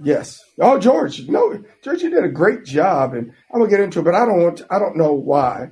Yes. 0.00 0.40
Oh, 0.60 0.78
George. 0.78 1.28
No, 1.28 1.62
George, 1.84 2.02
you 2.02 2.10
did 2.10 2.24
a 2.24 2.28
great 2.28 2.64
job, 2.64 3.14
and 3.14 3.30
I'm 3.52 3.60
gonna 3.60 3.70
get 3.70 3.80
into 3.80 4.00
it, 4.00 4.04
but 4.04 4.14
I 4.14 4.24
don't 4.24 4.42
want. 4.42 4.62
I 4.70 4.78
don't 4.80 4.96
know 4.96 5.12
why, 5.12 5.68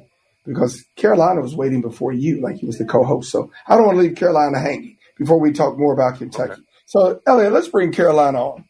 because 0.47 0.85
Carolina 0.97 1.41
was 1.41 1.57
waiting 1.57 1.81
before 1.81 2.13
you, 2.13 2.41
like 2.41 2.57
he 2.57 2.67
was 2.67 2.79
the 2.79 2.85
co-host. 2.85 3.33
So 3.33 3.51
I 3.67 3.75
don't 3.77 3.87
want 3.87 3.99
to 3.99 4.03
leave 4.03 4.15
Carolina 4.17 4.61
hanging 4.61 4.97
before 5.19 5.41
we 5.41 5.53
talk 5.53 5.77
more 5.77 5.93
about 5.93 6.19
Kentucky. 6.19 6.63
So 6.87 7.21
Elliot, 7.27 7.53
let's 7.53 7.69
bring 7.69 7.91
Carolina 7.91 8.39
on. 8.41 8.65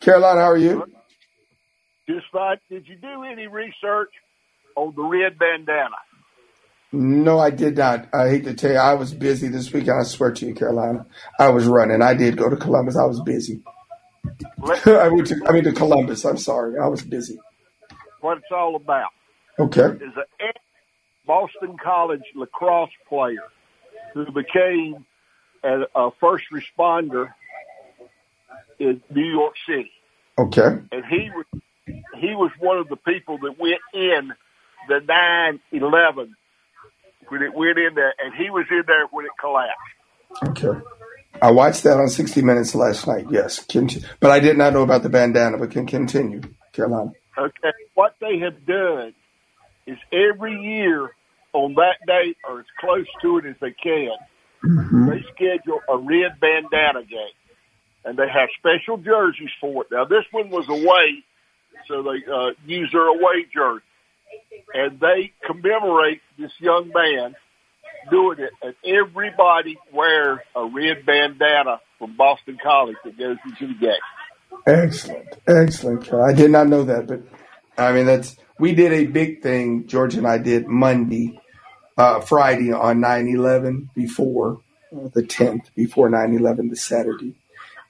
Carolina, 0.00 0.40
how 0.40 0.50
are 0.52 0.56
you? 0.56 0.86
Just 2.10 2.26
like, 2.34 2.60
did 2.70 2.88
you 2.88 2.96
do 2.96 3.24
any 3.24 3.46
research 3.46 4.10
on 4.76 4.94
the 4.96 5.02
red 5.02 5.38
bandana? 5.38 5.96
No, 6.92 7.38
I 7.38 7.50
did 7.50 7.76
not. 7.76 8.08
I 8.14 8.28
hate 8.30 8.44
to 8.44 8.54
tell 8.54 8.72
you, 8.72 8.78
I 8.78 8.94
was 8.94 9.14
busy 9.14 9.48
this 9.48 9.72
weekend. 9.72 10.00
I 10.00 10.04
swear 10.04 10.32
to 10.32 10.46
you, 10.46 10.54
Carolina, 10.54 11.06
I 11.38 11.50
was 11.50 11.66
running. 11.66 12.02
I 12.02 12.14
did 12.14 12.36
go 12.36 12.50
to 12.50 12.56
Columbus. 12.56 12.96
I 12.96 13.06
was 13.06 13.20
busy. 13.20 13.62
I 14.86 15.08
went 15.08 15.28
to. 15.28 15.36
I 15.48 15.52
mean 15.52 15.64
to 15.64 15.72
Columbus. 15.72 16.24
I'm 16.24 16.38
sorry. 16.38 16.78
I 16.78 16.88
was 16.88 17.02
busy. 17.02 17.38
What 18.20 18.38
it's 18.38 18.46
all 18.52 18.76
about 18.76 19.10
Okay. 19.58 19.98
is 20.00 20.12
an 20.16 20.24
ex-Boston 21.10 21.76
College 21.82 22.24
lacrosse 22.34 22.90
player 23.08 23.48
who 24.14 24.26
became 24.32 25.06
a, 25.64 25.82
a 25.94 26.10
first 26.20 26.44
responder 26.52 27.28
in 28.78 29.02
New 29.10 29.24
York 29.24 29.54
City, 29.68 29.90
Okay. 30.38 30.78
and 30.92 31.04
he 31.06 31.30
was 31.34 31.46
he 32.20 32.34
was 32.34 32.50
one 32.58 32.78
of 32.78 32.88
the 32.88 32.96
people 32.96 33.38
that 33.38 33.58
went 33.58 33.80
in 33.94 34.32
the 34.88 35.00
nine 35.06 35.60
eleven 35.72 36.36
when 37.28 37.42
it 37.42 37.54
went 37.54 37.78
in 37.78 37.94
there, 37.94 38.14
and 38.22 38.34
he 38.34 38.50
was 38.50 38.66
in 38.70 38.82
there 38.86 39.06
when 39.10 39.24
it 39.24 39.32
collapsed. 39.40 40.58
Okay. 40.58 40.80
I 41.42 41.50
watched 41.52 41.84
that 41.84 41.96
on 41.96 42.08
60 42.08 42.42
Minutes 42.42 42.74
last 42.74 43.06
night. 43.06 43.26
Yes. 43.30 43.64
But 44.20 44.30
I 44.30 44.40
did 44.40 44.58
not 44.58 44.72
know 44.72 44.82
about 44.82 45.02
the 45.02 45.08
bandana, 45.08 45.58
but 45.58 45.70
can 45.70 45.86
continue, 45.86 46.42
Carolina. 46.72 47.12
Okay. 47.38 47.70
What 47.94 48.16
they 48.20 48.38
have 48.40 48.66
done 48.66 49.14
is 49.86 49.96
every 50.12 50.60
year 50.60 51.10
on 51.52 51.74
that 51.74 51.96
date 52.06 52.36
or 52.48 52.60
as 52.60 52.66
close 52.80 53.06
to 53.22 53.38
it 53.38 53.46
as 53.46 53.56
they 53.60 53.74
can, 53.82 54.10
mm-hmm. 54.64 55.08
they 55.08 55.24
schedule 55.34 55.80
a 55.88 55.96
red 55.96 56.38
bandana 56.40 57.04
game. 57.04 57.36
And 58.04 58.18
they 58.18 58.28
have 58.28 58.48
special 58.58 58.96
jerseys 58.96 59.50
for 59.60 59.82
it. 59.84 59.88
Now 59.92 60.04
this 60.04 60.24
one 60.30 60.50
was 60.50 60.68
away, 60.68 61.24
so 61.88 62.02
they 62.02 62.32
uh, 62.32 62.50
use 62.66 62.90
their 62.92 63.06
away 63.06 63.46
jersey. 63.52 63.84
And 64.74 65.00
they 65.00 65.32
commemorate 65.46 66.20
this 66.38 66.52
young 66.60 66.90
man 66.94 67.34
doing 68.10 68.38
it 68.38 68.52
and 68.62 68.74
everybody 68.84 69.78
wears 69.92 70.38
a 70.54 70.64
red 70.64 71.04
bandana 71.04 71.80
from 71.98 72.16
Boston 72.16 72.58
College 72.62 72.96
that 73.04 73.18
goes 73.18 73.36
into 73.44 73.74
the 73.74 73.78
game. 73.78 74.64
Excellent. 74.66 75.28
Excellent. 75.46 76.12
I 76.12 76.32
did 76.32 76.50
not 76.50 76.68
know 76.68 76.84
that, 76.84 77.06
but 77.06 77.22
I 77.76 77.92
mean, 77.92 78.06
that's, 78.06 78.36
we 78.58 78.74
did 78.74 78.92
a 78.92 79.06
big 79.06 79.42
thing, 79.42 79.86
George 79.86 80.14
and 80.14 80.26
I 80.26 80.38
did 80.38 80.66
Monday, 80.66 81.40
uh, 81.96 82.20
Friday 82.20 82.72
on 82.72 83.00
9 83.00 83.28
11 83.28 83.90
before 83.94 84.60
the 84.90 85.22
10th, 85.22 85.74
before 85.74 86.08
9 86.10 86.34
11, 86.34 86.68
the 86.68 86.76
Saturday, 86.76 87.39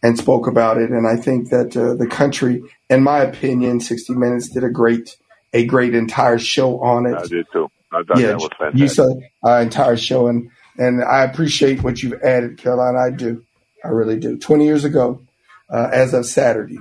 and 0.03 0.17
spoke 0.19 0.47
about 0.47 0.79
it. 0.79 0.91
And 0.91 1.07
I 1.07 1.17
think 1.17 1.51
that 1.51 1.77
uh, 1.77 1.95
the 1.95 2.07
country, 2.07 2.63
in 2.89 3.03
my 3.03 3.19
opinion, 3.19 3.81
60 3.81 4.15
Minutes 4.15 4.49
did 4.49 4.65
a 4.65 4.71
great, 4.71 5.17
a 5.53 5.67
great 5.67 5.95
entire 5.95 6.39
show 6.39 6.81
on 6.81 7.07
it. 7.07 7.17
I 7.17 7.27
did 7.27 7.47
too. 7.53 7.69
I 7.93 8.03
thought 8.03 8.19
that 8.19 8.37
was 8.37 8.51
fantastic. 8.59 8.81
You 8.81 8.89
saw 8.89 9.15
our 9.43 9.61
entire 9.61 9.97
show, 9.97 10.29
and, 10.29 10.51
and 10.79 11.03
I 11.03 11.25
appreciate 11.25 11.83
what 11.83 12.03
you've 12.03 12.23
added, 12.23 12.59
Carolina. 12.59 12.99
I 12.99 13.11
do. 13.11 13.45
I 13.85 13.89
really 13.89 14.19
do. 14.19 14.39
20 14.39 14.65
years 14.65 14.85
ago, 14.85 15.23
uh, 15.69 15.89
as 15.93 16.15
of 16.15 16.27
Saturday, 16.27 16.79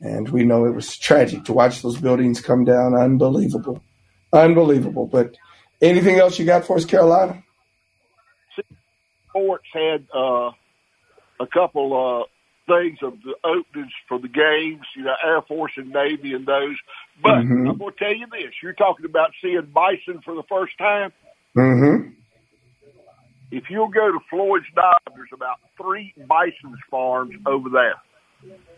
and 0.00 0.28
we 0.28 0.44
know 0.44 0.66
it 0.66 0.74
was 0.74 0.96
tragic 0.96 1.44
to 1.44 1.52
watch 1.52 1.82
those 1.82 1.98
buildings 1.98 2.40
come 2.40 2.64
down. 2.64 2.94
Unbelievable. 2.94 3.82
Unbelievable. 4.32 5.06
But 5.06 5.34
anything 5.80 6.16
else 6.16 6.38
you 6.38 6.44
got 6.44 6.64
for 6.64 6.76
us, 6.76 6.84
Carolina? 6.84 7.42
Sports 9.30 9.66
had 9.72 10.06
uh, 10.14 10.50
a 11.40 11.46
couple 11.52 12.22
uh, 12.22 12.35
things 12.66 12.98
of 13.02 13.14
the 13.22 13.34
openings 13.44 13.92
for 14.08 14.18
the 14.18 14.28
games, 14.28 14.84
you 14.96 15.04
know, 15.04 15.14
Air 15.24 15.42
Force 15.42 15.72
and 15.76 15.92
Navy 15.92 16.34
and 16.34 16.46
those. 16.46 16.76
But 17.22 17.38
Mhm. 17.44 17.70
I'm 17.70 17.78
going 17.78 17.92
to 17.92 17.98
tell 17.98 18.14
you 18.14 18.26
this: 18.30 18.52
you're 18.62 18.72
talking 18.72 19.06
about 19.06 19.32
seeing 19.40 19.62
bison 19.72 20.20
for 20.24 20.34
the 20.34 20.42
first 20.44 20.76
time. 20.78 21.12
Mm-hmm. 21.56 22.10
If 23.50 23.70
you'll 23.70 23.88
go 23.88 24.10
to 24.10 24.18
Floyd's 24.28 24.66
Knob, 24.74 25.00
there's 25.14 25.30
about 25.32 25.58
three 25.80 26.12
bison 26.26 26.76
farms 26.90 27.34
over 27.46 27.68
there. 27.70 27.94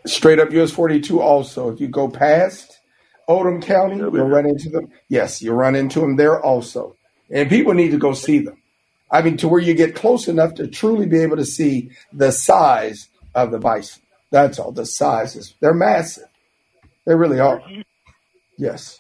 Straight 0.07 0.39
up 0.39 0.53
US 0.53 0.71
42 0.71 1.21
also. 1.21 1.71
If 1.71 1.81
you 1.81 1.89
go 1.89 2.09
past 2.09 2.79
Oldham 3.27 3.61
County, 3.61 3.97
you'll 3.97 4.11
run 4.29 4.47
into 4.47 4.69
them. 4.69 4.89
Yes, 5.09 5.43
you'll 5.43 5.57
run 5.57 5.75
into 5.75 6.01
them 6.01 6.17
there 6.17 6.41
also. 6.41 6.97
And 7.31 7.49
people 7.49 7.75
need 7.75 7.91
to 7.91 7.99
go 7.99 8.13
see 8.13 8.39
them. 8.39 8.63
I 9.11 9.23
mean, 9.23 9.37
to 9.39 9.49
where 9.49 9.61
you 9.61 9.75
get 9.75 9.95
close 9.95 10.29
enough 10.29 10.55
to 10.55 10.67
truly 10.69 11.07
be 11.07 11.21
able 11.21 11.37
to 11.37 11.45
see 11.45 11.91
the 12.13 12.31
size 12.31 13.09
of 13.47 13.53
the 13.53 13.59
bison. 13.59 14.03
That's 14.31 14.59
all. 14.59 14.73
The 14.73 14.85
sizes. 14.87 15.55
They're 15.61 15.75
massive. 15.75 16.25
They 17.07 17.15
really 17.15 17.41
are. 17.41 17.63
Yes. 18.59 18.99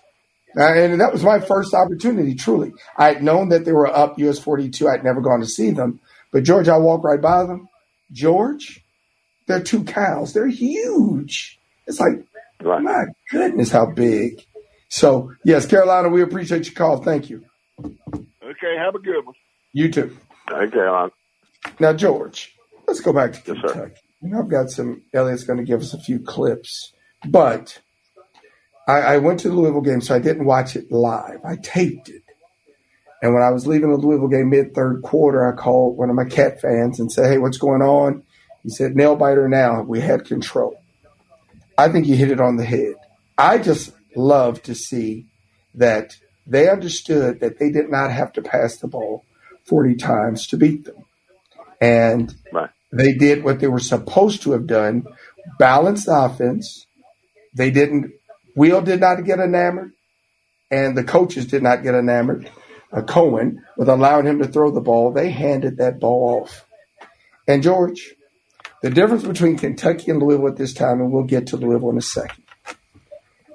Uh, 0.56 0.72
and 0.72 1.00
that 1.00 1.12
was 1.12 1.22
my 1.22 1.40
first 1.40 1.74
opportunity, 1.74 2.34
truly. 2.34 2.72
I 2.96 3.08
had 3.12 3.22
known 3.22 3.50
that 3.50 3.64
they 3.64 3.72
were 3.72 3.86
up 3.86 4.18
US 4.18 4.38
42. 4.38 4.88
I'd 4.88 5.04
never 5.04 5.20
gone 5.20 5.40
to 5.40 5.46
see 5.46 5.70
them. 5.70 6.00
But, 6.32 6.44
George, 6.44 6.68
I 6.68 6.78
walked 6.78 7.04
right 7.04 7.20
by 7.20 7.44
them. 7.44 7.68
George, 8.12 8.80
they're 9.46 9.62
two 9.62 9.84
cows. 9.84 10.32
They're 10.32 10.46
huge. 10.48 11.58
It's 11.86 12.00
like, 12.00 12.24
Right. 12.62 12.82
my 12.82 13.04
goodness, 13.30 13.70
how 13.70 13.86
big. 13.86 14.44
So, 14.88 15.32
yes, 15.44 15.66
Carolina, 15.66 16.08
we 16.08 16.22
appreciate 16.22 16.64
your 16.66 16.74
call. 16.74 17.02
Thank 17.02 17.30
you. 17.30 17.44
Okay, 17.84 18.76
have 18.78 18.94
a 18.94 18.98
good 18.98 19.24
one. 19.24 19.34
You 19.72 19.90
too. 19.92 20.16
Okay, 20.50 20.78
on. 20.78 21.10
Now, 21.78 21.92
George, 21.92 22.56
let's 22.86 23.00
go 23.00 23.12
back 23.12 23.32
to 23.34 23.38
Yes, 23.52 23.56
sir. 23.60 23.68
Kentucky. 23.72 24.00
You 24.06 24.07
know, 24.22 24.40
I've 24.40 24.48
got 24.48 24.70
some, 24.70 25.02
Elliot's 25.14 25.44
going 25.44 25.58
to 25.58 25.64
give 25.64 25.80
us 25.80 25.94
a 25.94 26.00
few 26.00 26.18
clips, 26.18 26.92
but 27.26 27.80
I, 28.86 29.00
I 29.00 29.18
went 29.18 29.40
to 29.40 29.48
the 29.48 29.54
Louisville 29.54 29.80
game, 29.80 30.00
so 30.00 30.14
I 30.14 30.18
didn't 30.18 30.46
watch 30.46 30.74
it 30.74 30.90
live. 30.90 31.40
I 31.44 31.56
taped 31.56 32.08
it. 32.08 32.22
And 33.22 33.34
when 33.34 33.42
I 33.42 33.50
was 33.50 33.66
leaving 33.66 33.90
the 33.90 33.96
Louisville 33.96 34.28
game 34.28 34.50
mid 34.50 34.74
third 34.74 35.02
quarter, 35.02 35.46
I 35.46 35.56
called 35.56 35.96
one 35.96 36.08
of 36.08 36.16
my 36.16 36.24
cat 36.24 36.60
fans 36.60 37.00
and 37.00 37.10
said, 37.10 37.30
Hey, 37.30 37.38
what's 37.38 37.58
going 37.58 37.82
on? 37.82 38.22
He 38.62 38.70
said, 38.70 38.94
Nail 38.94 39.16
biter 39.16 39.48
now. 39.48 39.82
We 39.82 40.00
had 40.00 40.24
control. 40.24 40.80
I 41.76 41.88
think 41.88 42.06
you 42.06 42.16
hit 42.16 42.30
it 42.30 42.40
on 42.40 42.56
the 42.56 42.64
head. 42.64 42.94
I 43.36 43.58
just 43.58 43.92
love 44.16 44.62
to 44.64 44.74
see 44.74 45.26
that 45.74 46.16
they 46.46 46.68
understood 46.68 47.40
that 47.40 47.58
they 47.58 47.70
did 47.70 47.90
not 47.90 48.10
have 48.10 48.32
to 48.34 48.42
pass 48.42 48.76
the 48.76 48.88
ball 48.88 49.24
40 49.64 49.96
times 49.96 50.46
to 50.48 50.56
beat 50.56 50.84
them. 50.84 51.04
And 51.80 52.34
Right. 52.52 52.70
They 52.92 53.14
did 53.14 53.44
what 53.44 53.60
they 53.60 53.68
were 53.68 53.78
supposed 53.78 54.42
to 54.42 54.52
have 54.52 54.66
done 54.66 55.04
balanced 55.58 56.08
offense. 56.10 56.86
They 57.54 57.70
didn't, 57.70 58.12
Will 58.54 58.80
did 58.82 59.00
not 59.00 59.24
get 59.24 59.38
enamored, 59.38 59.92
and 60.70 60.96
the 60.96 61.04
coaches 61.04 61.46
did 61.46 61.62
not 61.62 61.82
get 61.82 61.94
enamored. 61.94 62.50
Uh, 62.92 63.02
Coen, 63.02 63.58
with 63.76 63.88
allowing 63.88 64.26
him 64.26 64.38
to 64.38 64.48
throw 64.48 64.70
the 64.70 64.80
ball, 64.80 65.12
they 65.12 65.30
handed 65.30 65.76
that 65.76 66.00
ball 66.00 66.42
off. 66.42 66.66
And 67.46 67.62
George, 67.62 68.14
the 68.82 68.90
difference 68.90 69.24
between 69.24 69.58
Kentucky 69.58 70.10
and 70.10 70.22
Louisville 70.22 70.48
at 70.48 70.56
this 70.56 70.72
time, 70.72 71.00
and 71.00 71.12
we'll 71.12 71.24
get 71.24 71.48
to 71.48 71.56
Louisville 71.56 71.90
in 71.90 71.98
a 71.98 72.02
second, 72.02 72.44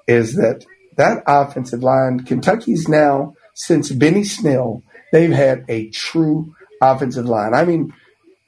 is 0.08 0.36
that 0.36 0.66
that 0.98 1.24
offensive 1.26 1.82
line, 1.82 2.20
Kentucky's 2.20 2.88
now, 2.88 3.36
since 3.56 3.92
Benny 3.92 4.24
Snell, 4.24 4.84
they've 5.12 5.32
had 5.32 5.66
a 5.68 5.90
true 5.90 6.56
offensive 6.82 7.26
line. 7.26 7.54
I 7.54 7.66
mean, 7.66 7.94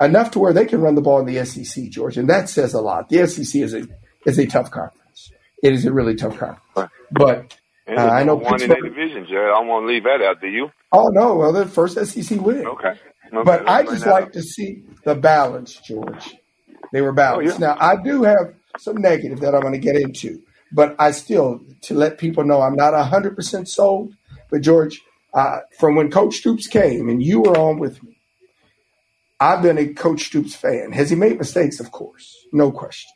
enough 0.02 0.32
to 0.32 0.40
where 0.40 0.54
they 0.54 0.66
can 0.66 0.82
run 0.82 0.96
the 0.96 1.02
ball 1.02 1.20
in 1.20 1.26
the 1.26 1.46
SEC, 1.46 1.86
George, 1.90 2.18
and 2.18 2.30
that 2.30 2.50
says 2.50 2.74
a 2.74 2.82
lot. 2.82 3.10
The 3.10 3.28
SEC 3.28 3.62
is 3.62 3.74
a 3.74 3.88
is 4.26 4.40
a 4.40 4.46
tough 4.46 4.72
conference. 4.72 5.32
It 5.64 5.74
is 5.74 5.86
a 5.86 5.94
really 5.94 6.16
tough 6.16 6.38
conference. 6.38 6.92
But 7.12 7.58
uh, 7.88 8.02
I 8.02 8.24
know 8.24 8.36
one 8.36 8.62
in 8.62 8.70
Pittsburgh. 8.70 8.96
division, 8.96 9.26
Jared. 9.28 9.52
I 9.54 9.60
don't 9.60 9.68
want 9.68 9.84
to 9.84 9.88
leave 9.88 10.04
that 10.04 10.22
out. 10.22 10.42
Do 10.42 10.48
you? 10.48 10.70
Oh 10.92 11.08
no, 11.12 11.36
well, 11.36 11.54
the 11.54 11.66
first 11.66 11.96
SEC 11.96 12.40
win. 12.42 12.66
Okay. 12.66 12.90
okay. 12.90 13.00
But 13.44 13.68
I 13.68 13.84
just 13.84 14.06
like 14.06 14.26
up. 14.26 14.32
to 14.34 14.42
see 14.42 14.84
the 15.04 15.16
balance, 15.16 15.76
George. 15.76 16.36
They 16.92 17.02
were 17.02 17.14
balanced. 17.14 17.58
Oh, 17.58 17.66
yeah. 17.66 17.74
Now 17.74 17.78
I 17.80 17.96
do 18.02 18.24
have 18.24 18.54
some 18.78 18.98
negative 18.98 19.40
that 19.42 19.56
I'm 19.56 19.62
going 19.62 19.74
to 19.74 19.80
get 19.80 19.96
into, 19.96 20.42
but 20.72 20.96
I 21.00 21.12
still 21.12 21.62
to 21.82 21.94
let 21.94 22.18
people 22.18 22.44
know 22.44 22.62
I'm 22.62 22.76
not 22.76 22.94
hundred 23.08 23.36
percent 23.36 23.70
sold. 23.70 24.14
But 24.50 24.62
George, 24.62 25.02
uh, 25.34 25.60
from 25.80 25.96
when 25.96 26.12
Coach 26.12 26.36
Stoops 26.36 26.68
came 26.68 27.10
and 27.10 27.22
you 27.22 27.42
were 27.42 27.58
on 27.58 27.80
with 27.80 28.02
me, 28.04 28.16
I've 29.40 29.62
been 29.62 29.78
a 29.78 29.94
Coach 29.94 30.26
Stoops 30.26 30.56
fan. 30.56 30.92
Has 30.94 31.10
he 31.10 31.16
made 31.16 31.38
mistakes? 31.38 31.80
Of 31.80 31.92
course, 31.92 32.36
no 32.54 32.72
question. 32.72 33.12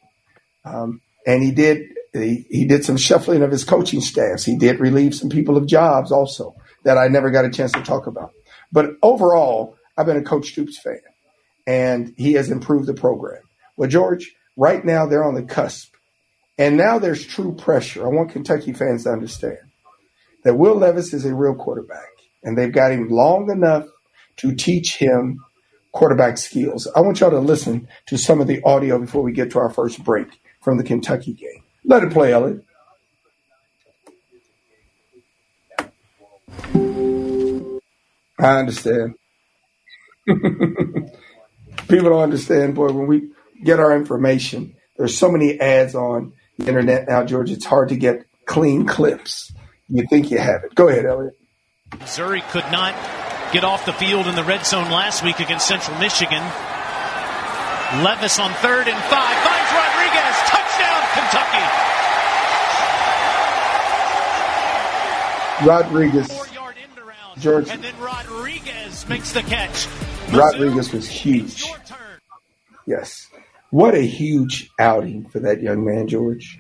Um, 0.66 1.02
and 1.26 1.42
he 1.42 1.52
did 1.52 1.84
he, 2.14 2.46
he 2.50 2.66
did 2.66 2.84
some 2.84 2.98
shuffling 2.98 3.44
of 3.44 3.52
his 3.52 3.64
coaching 3.64 4.02
staffs. 4.02 4.44
He 4.44 4.58
did 4.58 4.80
relieve 4.80 5.16
some 5.16 5.30
people 5.30 5.58
of 5.58 5.68
jobs 5.68 6.12
also 6.12 6.56
that 6.84 6.98
I 6.98 7.08
never 7.08 7.30
got 7.30 7.46
a 7.46 7.50
chance 7.50 7.72
to 7.74 7.82
talk 7.84 8.08
about. 8.08 8.32
But 8.72 8.92
overall, 9.02 9.78
I've 9.98 10.06
been 10.06 10.18
a 10.18 10.24
Coach 10.24 10.50
Stoops 10.50 10.80
fan, 10.80 11.02
and 11.68 12.14
he 12.18 12.34
has 12.34 12.50
improved 12.50 12.88
the 12.88 12.94
program. 12.94 13.44
Well, 13.78 13.90
George, 13.90 14.34
right 14.58 14.84
now 14.84 15.06
they're 15.06 15.24
on 15.24 15.36
the 15.36 15.44
cusp, 15.44 15.94
and 16.58 16.78
now 16.78 17.00
there's 17.00 17.26
true 17.26 17.56
pressure. 17.56 18.06
I 18.06 18.10
want 18.10 18.32
Kentucky 18.32 18.74
fans 18.74 19.04
to 19.04 19.12
understand 19.12 19.60
that 20.44 20.58
Will 20.58 20.76
Levis 20.76 21.14
is 21.14 21.26
a 21.26 21.36
real 21.36 21.56
quarterback, 21.56 22.10
and 22.44 22.58
they've 22.58 22.72
got 22.72 22.92
him 22.92 23.10
long 23.10 23.52
enough 23.52 23.86
to 24.38 24.56
teach 24.56 24.98
him 24.98 25.44
quarterback 25.92 26.38
skills. 26.38 26.88
I 26.96 27.02
want 27.02 27.20
y'all 27.20 27.32
to 27.32 27.40
listen 27.40 27.88
to 28.08 28.18
some 28.18 28.42
of 28.42 28.48
the 28.48 28.62
audio 28.64 29.00
before 29.00 29.24
we 29.24 29.32
get 29.32 29.52
to 29.52 29.60
our 29.60 29.70
first 29.70 30.04
break 30.04 30.42
from 30.62 30.78
the 30.78 30.84
Kentucky 30.84 31.34
game. 31.34 31.64
Let 31.86 32.04
it 32.04 32.12
play, 32.12 32.34
Elliot. 32.34 32.64
I 38.40 38.60
understand. 38.60 39.16
People 40.28 42.10
don't 42.10 42.22
understand, 42.22 42.76
boy, 42.76 42.92
when 42.92 43.08
we 43.08 43.32
get 43.64 43.80
our 43.80 43.96
information, 43.96 44.76
there's 44.98 45.18
so 45.18 45.32
many 45.32 45.60
ads 45.60 45.96
on 45.96 46.34
the 46.58 46.68
internet 46.68 47.08
now, 47.08 47.24
George, 47.24 47.52
it's 47.52 47.66
hard 47.66 47.90
to 47.90 47.96
get 47.96 48.26
clean 48.46 48.86
clips. 48.86 49.52
You 49.88 50.06
think 50.10 50.30
you 50.30 50.38
have 50.38 50.64
it. 50.64 50.76
Go 50.76 50.88
ahead, 50.88 51.06
Elliot. 51.06 51.34
Missouri 52.00 52.42
could 52.52 52.66
not 52.72 52.94
get 53.52 53.64
off 53.64 53.86
the 53.86 53.94
field 53.94 54.28
in 54.28 54.36
the 54.36 54.44
red 54.44 54.66
zone 54.66 54.90
last 54.92 55.24
week 55.24 55.40
against 55.40 55.68
Central 55.68 55.98
Michigan. 56.00 56.42
Levis 58.06 58.38
on 58.40 58.52
third 58.62 58.88
and 58.88 59.00
five 59.10 59.36
finds 59.42 59.72
Rodriguez. 59.74 60.36
Touchdown, 60.46 61.02
Kentucky. 61.18 61.66
Rodriguez, 65.66 66.28
George, 67.40 67.70
And 67.70 67.84
then 67.84 67.94
Rodriguez 68.00 69.08
makes 69.10 69.34
the 69.34 69.42
catch. 69.42 69.88
Rodriguez 70.32 70.94
was 70.94 71.08
huge. 71.08 71.66
Yes. 72.86 73.28
What 73.70 73.94
a 73.94 74.02
huge 74.02 74.70
outing 74.80 75.28
for 75.28 75.40
that 75.42 75.62
young 75.62 75.84
man, 75.86 76.08
George. 76.08 76.58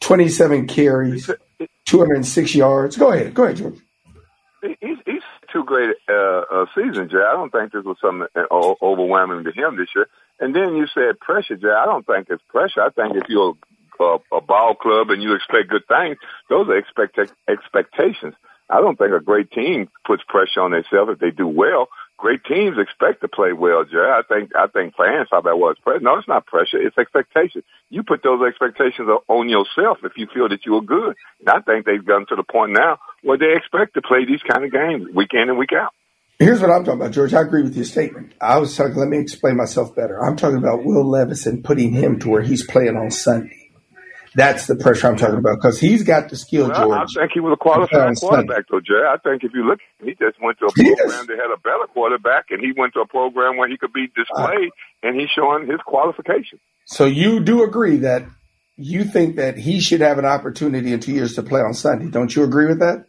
27 0.00 0.66
carries, 0.68 1.30
206 1.86 2.54
yards. 2.54 2.96
Go 2.96 3.10
ahead. 3.12 3.32
Go 3.34 3.44
ahead, 3.44 3.56
George. 3.56 3.78
He- 4.62 4.68
He's, 4.68 4.76
he's 4.80 4.95
two 5.56 5.64
great 5.64 5.96
uh, 6.08 6.42
uh, 6.52 6.66
seasons, 6.74 7.10
Jay. 7.10 7.18
I 7.18 7.32
don't 7.32 7.50
think 7.50 7.72
this 7.72 7.84
was 7.84 7.96
something 8.00 8.28
uh, 8.36 8.42
o- 8.50 8.76
overwhelming 8.82 9.44
to 9.44 9.52
him 9.52 9.76
this 9.76 9.88
year. 9.94 10.06
And 10.38 10.54
then 10.54 10.76
you 10.76 10.86
said 10.92 11.18
pressure, 11.18 11.56
Jay. 11.56 11.70
I 11.70 11.86
don't 11.86 12.06
think 12.06 12.28
it's 12.28 12.42
pressure. 12.48 12.82
I 12.82 12.90
think 12.90 13.16
if 13.16 13.28
you're 13.28 13.56
a, 14.00 14.18
a, 14.32 14.40
ball 14.40 14.74
club 14.74 15.10
and 15.10 15.22
you 15.22 15.34
expect 15.34 15.70
good 15.70 15.86
things, 15.88 16.18
those 16.50 16.68
are 16.68 16.76
expect 16.76 17.18
expectations. 17.48 18.34
I 18.68 18.80
don't 18.80 18.98
think 18.98 19.12
a 19.12 19.20
great 19.20 19.50
team 19.50 19.88
puts 20.04 20.22
pressure 20.28 20.60
on 20.60 20.72
themselves 20.72 21.12
if 21.12 21.18
they 21.20 21.30
do 21.30 21.46
well. 21.48 21.88
Great 22.18 22.44
teams 22.44 22.78
expect 22.78 23.20
to 23.20 23.28
play 23.28 23.52
well, 23.52 23.84
Jay. 23.84 23.98
I 23.98 24.22
think 24.28 24.50
I 24.56 24.66
think 24.66 24.94
fans 24.96 25.28
thought 25.30 25.44
that 25.44 25.58
was 25.58 25.76
pressure. 25.82 26.00
No, 26.00 26.18
it's 26.18 26.28
not 26.28 26.46
pressure. 26.46 26.78
It's 26.78 26.98
expectation. 26.98 27.62
You 27.90 28.02
put 28.02 28.22
those 28.22 28.42
expectations 28.46 29.08
on 29.28 29.48
yourself 29.48 29.98
if 30.02 30.12
you 30.16 30.26
feel 30.32 30.48
that 30.48 30.66
you 30.66 30.76
are 30.76 30.82
good. 30.82 31.14
And 31.40 31.48
I 31.48 31.60
think 31.60 31.84
they've 31.84 32.04
gotten 32.04 32.26
to 32.28 32.36
the 32.36 32.42
point 32.42 32.72
now 32.72 32.98
where 33.22 33.38
they 33.38 33.52
expect 33.56 33.94
to 33.94 34.02
play 34.02 34.24
these 34.24 34.42
kind 34.48 34.64
of 34.64 34.72
games 34.72 35.06
week 35.14 35.30
in 35.32 35.48
and 35.48 35.58
week 35.58 35.72
out. 35.72 35.92
Here's 36.38 36.60
what 36.60 36.70
I'm 36.70 36.84
talking 36.84 37.00
about, 37.00 37.12
George. 37.12 37.32
I 37.32 37.40
agree 37.40 37.62
with 37.62 37.74
your 37.76 37.86
statement. 37.86 38.34
I 38.40 38.58
was 38.58 38.76
talking, 38.76 38.96
let 38.96 39.08
me 39.08 39.18
explain 39.18 39.56
myself 39.56 39.94
better. 39.96 40.22
I'm 40.22 40.36
talking 40.36 40.58
about 40.58 40.84
Will 40.84 41.08
Levis 41.08 41.46
and 41.46 41.64
putting 41.64 41.92
him 41.92 42.18
to 42.20 42.28
where 42.28 42.42
he's 42.42 42.64
playing 42.66 42.96
on 42.96 43.10
Sunday. 43.10 43.70
That's 44.34 44.66
the 44.66 44.76
pressure 44.76 45.06
I'm 45.06 45.16
talking 45.16 45.38
about 45.38 45.56
because 45.56 45.80
he's 45.80 46.02
got 46.02 46.28
the 46.28 46.36
skill, 46.36 46.68
Well, 46.68 46.92
I 46.92 46.98
George. 46.98 47.14
think 47.16 47.30
he 47.32 47.40
was 47.40 47.54
a 47.54 47.56
qualified 47.56 48.16
quarterback, 48.16 48.64
though, 48.70 48.80
Jay. 48.80 48.92
I 49.08 49.16
think 49.24 49.44
if 49.44 49.52
you 49.54 49.64
look, 49.66 49.78
he 50.04 50.10
just 50.10 50.36
went 50.42 50.58
to 50.58 50.66
a 50.66 50.72
program 50.72 51.26
that 51.26 51.38
had 51.40 51.50
a 51.50 51.56
better 51.56 51.86
quarterback, 51.90 52.44
and 52.50 52.60
he 52.60 52.74
went 52.76 52.92
to 52.94 53.00
a 53.00 53.06
program 53.06 53.56
where 53.56 53.66
he 53.66 53.78
could 53.78 53.94
be 53.94 54.08
displayed, 54.14 54.68
uh, 54.68 55.08
and 55.08 55.18
he's 55.18 55.30
showing 55.30 55.66
his 55.66 55.80
qualifications. 55.86 56.60
So 56.84 57.06
you 57.06 57.40
do 57.40 57.64
agree 57.64 57.96
that 57.98 58.24
you 58.76 59.04
think 59.04 59.36
that 59.36 59.58
he 59.58 59.80
should 59.80 60.00
have 60.02 60.18
an 60.18 60.26
opportunity 60.26 60.92
in 60.92 61.00
two 61.00 61.12
years 61.12 61.34
to 61.36 61.42
play 61.42 61.60
on 61.60 61.74
Sunday. 61.74 62.10
Don't 62.10 62.34
you 62.34 62.44
agree 62.44 62.66
with 62.66 62.80
that? 62.80 63.06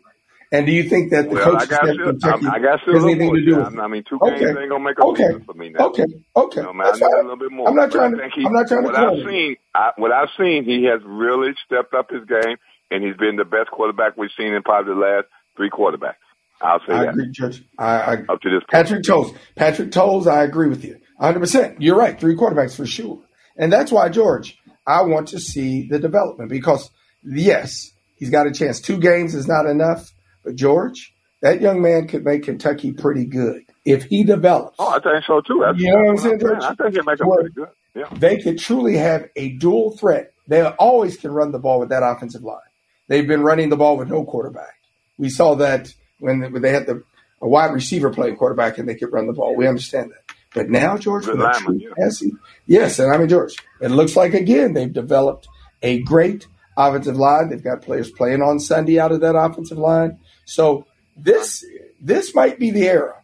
And 0.52 0.66
do 0.66 0.74
you 0.74 0.84
think 0.90 1.12
that 1.12 1.30
the 1.30 1.36
Well, 1.36 1.44
coach 1.44 1.62
I 1.62 1.66
got 1.66 1.90
still, 1.94 2.14
I, 2.24 2.38
I 2.56 2.60
got 2.60 2.80
has 2.92 3.04
anything 3.06 3.34
to 3.36 3.42
do 3.46 3.58
with 3.58 3.74
I 3.80 3.88
mean, 3.88 4.04
two 4.10 4.22
games 4.24 4.52
Okay. 4.52 4.54
ain't 4.60 4.70
gonna 4.72 4.84
make 4.84 5.00
a 5.00 5.04
Okay. 5.04 5.24
difference 5.24 5.44
for 5.46 5.54
me 5.56 5.70
now. 5.70 5.88
Okay. 5.88 6.06
Okay. 6.36 6.62
You 6.62 6.68
know, 6.68 6.74
man, 6.74 6.88
I 6.94 6.98
need 6.98 7.02
fine. 7.02 7.12
a 7.20 7.24
little 7.24 7.38
bit 7.38 7.52
more. 7.52 7.70
I'm 7.70 7.76
not 7.76 7.92
trying 7.92 8.14
to. 8.14 8.20
he, 8.36 8.48
I'm 8.48 8.54
not 8.54 8.68
trying 8.68 8.84
to 8.86 8.90
what 8.90 8.96
I've 8.96 9.16
you. 9.16 9.26
seen, 9.26 9.58
I, 9.76 9.92
what 9.98 10.12
I've 10.12 10.30
seen, 10.40 10.66
he 10.66 10.86
has 10.86 11.02
really 11.06 11.52
stepped 11.66 11.94
up 11.94 12.10
his 12.12 12.26
game, 12.26 12.58
and 12.92 13.04
he's 13.04 13.18
been 13.18 13.38
the 13.38 13.46
best 13.46 13.72
quarterback 13.72 14.18
we've 14.18 14.32
seen 14.38 14.54
in 14.54 14.64
probably 14.64 14.94
the 14.96 15.00
last 15.00 15.28
three 15.58 15.70
quarterbacks. 15.72 16.22
I'll 16.62 16.82
say 16.88 16.98
I 16.98 17.00
that 17.00 17.16
agree, 17.16 17.32
Judge. 17.32 17.64
I, 17.80 17.96
I 18.00 18.18
up 18.30 18.42
to 18.42 18.50
this 18.50 18.64
point. 18.72 18.88
Patrick 18.88 19.04
Towles. 19.04 19.34
Patrick 19.56 19.92
Towles, 19.92 20.28
I 20.28 20.44
agree 20.44 20.70
with 20.70 20.84
you. 20.86 21.00
100%. 21.22 21.78
You're 21.80 21.98
right. 21.98 22.20
Three 22.20 22.36
quarterbacks 22.36 22.76
for 22.76 22.86
sure. 22.86 23.22
And 23.58 23.74
that's 23.74 23.92
why, 23.92 24.10
George, 24.10 24.58
I 24.88 25.02
want 25.04 25.28
to 25.30 25.40
see 25.40 25.88
the 25.88 26.00
development 26.00 26.50
because, 26.50 26.90
yes, 27.24 27.92
he's 28.16 28.30
got 28.30 28.48
a 28.48 28.52
chance. 28.52 28.80
Two 28.80 28.98
games 28.98 29.36
is 29.36 29.48
not 29.48 29.66
enough. 29.66 30.12
But, 30.44 30.56
George, 30.56 31.14
that 31.42 31.62
young 31.62 31.82
man 31.82 32.08
could 32.08 32.24
make 32.24 32.44
Kentucky 32.44 32.94
pretty 32.94 33.26
good 33.26 33.64
if 33.86 34.06
he 34.06 34.24
develops. 34.24 34.78
Oh, 34.80 34.90
I 34.90 35.00
think 35.00 35.26
so 35.26 35.42
too. 35.42 35.62
That's, 35.66 35.78
You 35.78 35.92
know 35.92 36.04
what 36.04 36.10
I'm 36.10 36.18
saying. 36.18 36.40
George? 36.40 36.64
I 36.64 36.74
think 36.74 36.94
he'll 36.94 37.04
make 37.04 37.20
him 37.20 37.30
pretty 37.32 37.50
good. 37.54 37.70
Yeah. 37.94 38.10
They 38.14 38.38
could 38.38 38.58
truly 38.60 38.96
have 38.96 39.30
a 39.36 39.50
dual 39.54 39.98
threat 39.98 40.34
they 40.48 40.64
always 40.64 41.18
can 41.18 41.32
run 41.32 41.52
the 41.52 41.60
ball 41.60 41.80
with 41.80 41.90
that 41.90 42.04
offensive 42.04 42.44
line. 42.44 42.60
They've 43.08 43.28
been 43.28 43.44
running 43.44 43.70
the 43.70 43.78
ball 43.78 43.98
with 43.98 44.08
no 44.08 44.24
quarterback. 44.24 44.76
We 45.18 45.30
saw 45.30 45.56
that 45.56 45.94
when 46.20 46.62
they 46.62 46.72
had 46.72 46.88
the 46.88 47.04
a 47.42 47.48
wide 47.48 47.72
receiver 47.74 48.10
playing 48.10 48.36
quarterback 48.38 48.78
and 48.78 48.90
they 48.90 48.96
could 48.96 49.12
run 49.14 49.28
the 49.28 49.34
ball. 49.34 49.56
We 49.56 49.68
understand 49.68 50.12
that. 50.12 50.27
But 50.58 50.70
now, 50.70 50.98
George, 50.98 51.28
with 51.28 51.40
a 51.40 51.54
true 51.60 51.94
passing, 51.98 52.38
yes, 52.66 53.00
and 53.00 53.14
I 53.14 53.18
mean 53.18 53.30
George, 53.30 53.56
it 53.80 53.90
looks 53.90 54.16
like 54.16 54.34
again 54.34 54.74
they've 54.74 54.92
developed 54.92 55.48
a 55.82 56.02
great 56.02 56.48
offensive 56.76 57.18
line. 57.18 57.50
They've 57.50 57.64
got 57.64 57.82
players 57.82 58.12
playing 58.12 58.42
on 58.42 58.60
Sunday 58.60 59.00
out 59.00 59.12
of 59.12 59.22
that 59.22 59.36
offensive 59.36 59.78
line. 59.78 60.20
So 60.46 60.86
this 61.16 61.66
this 62.02 62.34
might 62.36 62.60
be 62.60 62.72
the 62.72 62.88
era 62.88 63.22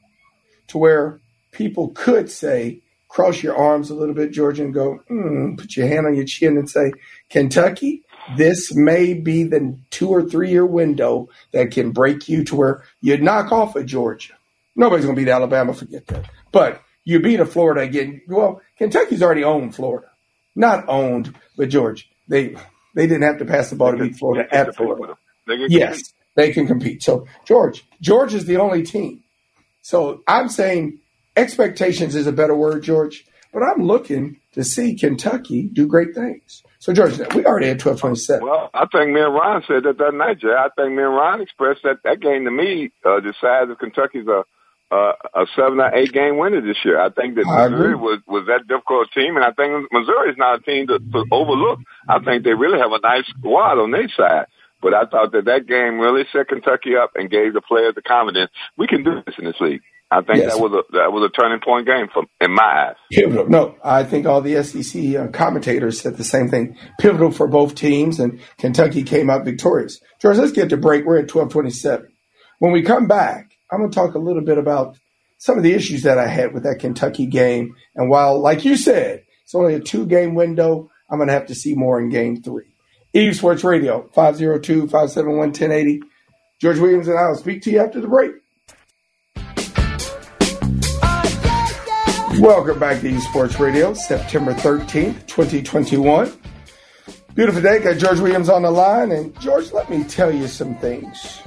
to 0.67 0.77
where 0.77 1.19
people 1.51 1.89
could 1.89 2.29
say, 2.29 2.81
cross 3.07 3.43
your 3.43 3.55
arms 3.55 3.89
a 3.89 3.95
little 3.95 4.15
bit, 4.15 4.31
George, 4.31 4.59
and 4.59 4.73
go, 4.73 4.99
mm, 5.09 5.57
put 5.57 5.75
your 5.77 5.87
hand 5.87 6.07
on 6.07 6.15
your 6.15 6.25
chin 6.25 6.57
and 6.57 6.69
say, 6.69 6.91
Kentucky, 7.29 8.03
this 8.37 8.73
may 8.73 9.13
be 9.13 9.43
the 9.43 9.77
two 9.91 10.09
or 10.09 10.23
three 10.23 10.49
year 10.49 10.65
window 10.65 11.29
that 11.51 11.71
can 11.71 11.91
break 11.91 12.27
you 12.27 12.43
to 12.45 12.55
where 12.55 12.83
you 13.01 13.17
knock 13.17 13.51
off 13.51 13.75
of 13.75 13.85
Georgia. 13.85 14.33
Nobody's 14.75 15.05
going 15.05 15.15
to 15.15 15.21
beat 15.21 15.29
Alabama, 15.29 15.73
forget 15.73 16.07
that. 16.07 16.25
But 16.51 16.81
you 17.03 17.19
beat 17.19 17.39
a 17.39 17.45
Florida 17.45 17.81
again. 17.81 18.21
Well, 18.27 18.61
Kentucky's 18.77 19.21
already 19.21 19.43
owned 19.43 19.75
Florida. 19.75 20.07
Not 20.55 20.85
owned, 20.87 21.33
but 21.57 21.69
George, 21.69 22.09
they 22.27 22.55
they 22.95 23.07
didn't 23.07 23.23
have 23.23 23.39
to 23.39 23.45
pass 23.45 23.69
the 23.69 23.75
ball 23.75 23.91
to 23.91 23.97
beat 23.97 24.15
Florida 24.15 24.47
at 24.53 24.75
Florida. 24.75 25.17
Yes, 25.47 26.13
they 26.35 26.51
can 26.51 26.67
compete. 26.67 27.01
So 27.03 27.27
George, 27.45 27.85
George 28.01 28.33
is 28.33 28.45
the 28.45 28.57
only 28.57 28.83
team. 28.83 29.23
So 29.81 30.23
I'm 30.27 30.49
saying 30.49 30.99
expectations 31.35 32.15
is 32.15 32.27
a 32.27 32.31
better 32.31 32.55
word, 32.55 32.83
George. 32.83 33.25
But 33.51 33.61
I'm 33.61 33.83
looking 33.83 34.37
to 34.53 34.63
see 34.63 34.95
Kentucky 34.95 35.69
do 35.71 35.85
great 35.85 36.15
things. 36.15 36.63
So 36.79 36.91
George, 36.91 37.19
we 37.35 37.45
already 37.45 37.67
had 37.67 37.79
twelve 37.79 37.99
twenty 37.99 38.15
seven. 38.15 38.47
Well, 38.47 38.69
I 38.73 38.85
think 38.91 39.11
me 39.11 39.21
and 39.21 39.33
Ron 39.33 39.63
said 39.67 39.83
that 39.83 39.99
that 39.99 40.13
night, 40.13 40.39
Jay. 40.39 40.47
I 40.47 40.69
think 40.75 40.95
me 40.95 41.03
and 41.03 41.13
Ron 41.13 41.41
expressed 41.41 41.81
that 41.83 41.97
that 42.03 42.19
game 42.19 42.45
to 42.45 42.51
me 42.51 42.91
uh, 43.05 43.19
decides 43.19 43.69
if 43.69 43.77
Kentucky's 43.77 44.27
a 44.27 44.43
uh, 44.93 45.13
a 45.41 45.45
seven 45.55 45.79
or 45.79 45.93
eight 45.95 46.11
game 46.13 46.37
winner 46.37 46.61
this 46.61 46.77
year. 46.85 46.99
I 47.01 47.09
think 47.09 47.35
that 47.35 47.47
I 47.47 47.67
Missouri 47.69 47.93
agree. 47.93 47.95
was 48.07 48.19
was 48.27 48.45
that 48.47 48.67
difficult 48.67 49.07
team, 49.13 49.35
and 49.37 49.43
I 49.45 49.51
think 49.51 49.87
Missouri 49.91 50.29
is 50.31 50.37
not 50.37 50.59
a 50.59 50.61
team 50.61 50.87
to, 50.87 50.99
to 50.99 51.25
overlook. 51.31 51.79
I 52.07 52.19
think 52.19 52.43
they 52.43 52.53
really 52.53 52.79
have 52.79 52.91
a 52.91 52.99
nice 53.01 53.25
squad 53.37 53.79
on 53.79 53.91
their 53.91 54.07
side. 54.15 54.45
But 54.81 54.93
I 54.93 55.05
thought 55.05 55.31
that 55.31 55.45
that 55.45 55.65
game 55.65 55.97
really 55.97 56.23
set 56.33 56.49
Kentucky 56.49 56.97
up 57.01 57.11
and 57.15 57.29
gave 57.31 57.53
the 57.53 57.61
players 57.61 57.95
the 57.95 58.01
confidence 58.01 58.51
we 58.77 58.85
can 58.85 59.03
do 59.03 59.21
this 59.25 59.35
in 59.39 59.45
this 59.45 59.55
league. 59.61 59.79
I 60.11 60.17
think 60.21 60.39
Yes. 60.39 60.53
that 60.53 60.61
was 60.61 60.73
a 60.73 60.83
that 60.97 61.11
was 61.13 61.23
a 61.23 61.29
turning 61.41 61.61
point 61.61 61.87
game 61.87 62.07
for 62.13 62.23
in 62.41 62.51
my 62.53 62.89
eyes. 62.89 62.95
Pivotal. 63.09 63.47
No, 63.49 63.75
I 63.83 64.03
think 64.03 64.27
all 64.27 64.41
the 64.41 64.61
SEC 64.61 65.15
uh, 65.15 65.27
commentators 65.29 66.01
said 66.01 66.17
the 66.17 66.25
same 66.25 66.49
thing. 66.49 66.77
Pivotal 66.99 67.31
for 67.31 67.47
both 67.47 67.73
teams, 67.75 68.19
and 68.19 68.39
Kentucky 68.59 69.03
came 69.03 69.29
out 69.29 69.45
victorious. 69.45 69.99
George, 70.21 70.37
let's 70.37 70.51
get 70.51 70.69
to 70.69 70.77
break. 70.77 71.05
We're 71.05 71.19
at 71.19 71.29
twelve 71.29 71.49
twenty 71.49 71.71
seven. 71.71 72.09
When 72.59 72.73
we 72.73 72.81
come 72.83 73.07
back, 73.07 73.52
I'm 73.73 73.79
going 73.79 73.89
to 73.89 73.95
talk 73.95 74.13
a 74.13 74.19
little 74.19 74.43
bit 74.43 74.59
about 74.59 74.99
some 75.39 75.57
of 75.57 75.63
the 75.63 75.73
issues 75.73 76.03
that 76.03 76.19
I 76.19 76.27
had 76.27 76.53
with 76.53 76.61
that 76.61 76.77
Kentucky 76.77 77.25
game. 77.25 77.75
And 77.95 78.07
while, 78.07 78.39
like 78.39 78.63
you 78.65 78.77
said, 78.77 79.23
it's 79.43 79.55
only 79.55 79.73
a 79.73 79.79
two 79.79 80.05
game 80.05 80.35
window, 80.35 80.91
I'm 81.09 81.17
going 81.17 81.27
to 81.27 81.33
have 81.33 81.47
to 81.47 81.55
see 81.55 81.73
more 81.73 81.99
in 81.99 82.09
game 82.09 82.43
three. 82.43 82.75
Eaves 83.13 83.39
Sports 83.39 83.63
Radio, 83.63 84.07
502 84.13 84.81
571 84.81 85.37
1080. 85.37 86.01
George 86.61 86.77
Williams 86.77 87.07
and 87.07 87.17
I 87.17 87.29
will 87.29 87.35
speak 87.35 87.63
to 87.63 87.71
you 87.71 87.79
after 87.79 87.99
the 87.99 88.07
break. 88.07 88.33
Welcome 92.39 92.77
back 92.77 93.01
to 93.01 93.11
Esports 93.11 93.57
Radio, 93.57 93.95
September 93.95 94.53
13th, 94.53 95.25
2021. 95.25 96.31
Beautiful 97.33 97.61
day. 97.63 97.79
Got 97.79 97.97
George 97.97 98.19
Williams 98.19 98.49
on 98.49 98.61
the 98.61 98.69
line. 98.69 99.11
And 99.11 99.39
George, 99.39 99.71
let 99.71 99.89
me 99.89 100.03
tell 100.03 100.31
you 100.31 100.47
some 100.47 100.75
things 100.75 101.41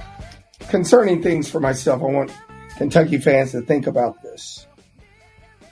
concerning 0.68 1.22
things 1.22 1.50
for 1.50 1.60
myself. 1.60 2.02
I 2.02 2.06
want 2.06 2.32
Kentucky 2.76 3.18
fans 3.18 3.52
to 3.52 3.62
think 3.62 3.86
about 3.86 4.22
this. 4.22 4.66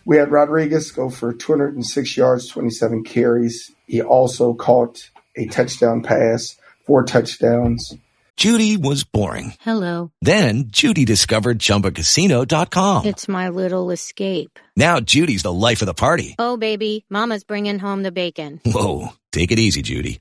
We 0.06 0.18
had 0.18 0.30
Rodriguez 0.30 0.90
go 0.90 1.08
for 1.08 1.32
206 1.32 2.16
yards, 2.16 2.48
27 2.48 3.04
carries. 3.04 3.70
He 3.86 4.02
also 4.02 4.54
caught 4.54 5.10
a 5.36 5.46
touchdown 5.46 6.02
pass, 6.02 6.56
four 6.86 7.04
touchdowns. 7.04 7.94
Judy 8.36 8.76
was 8.76 9.04
boring. 9.04 9.54
Hello. 9.60 10.10
Then 10.20 10.64
Judy 10.66 11.04
discovered 11.04 11.60
ChumbaCasino.com. 11.60 13.06
It's 13.06 13.28
my 13.28 13.48
little 13.48 13.90
escape. 13.92 14.58
Now 14.76 14.98
Judy's 15.00 15.44
the 15.44 15.52
life 15.52 15.82
of 15.82 15.86
the 15.86 15.94
party. 15.94 16.34
Oh, 16.38 16.56
baby, 16.56 17.06
Mama's 17.08 17.44
bringing 17.44 17.78
home 17.78 18.02
the 18.02 18.12
bacon. 18.12 18.60
Whoa, 18.66 19.10
take 19.30 19.52
it 19.52 19.58
easy, 19.60 19.82
Judy. 19.82 20.20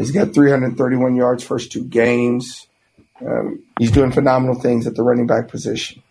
He's 0.00 0.12
got 0.12 0.32
331 0.32 1.14
yards 1.14 1.44
first 1.44 1.72
two 1.72 1.84
games. 1.84 2.66
Um, 3.24 3.62
he's 3.78 3.90
doing 3.90 4.12
phenomenal 4.12 4.58
things 4.58 4.86
at 4.86 4.94
the 4.94 5.02
running 5.02 5.26
back 5.26 5.48
position. 5.48 6.02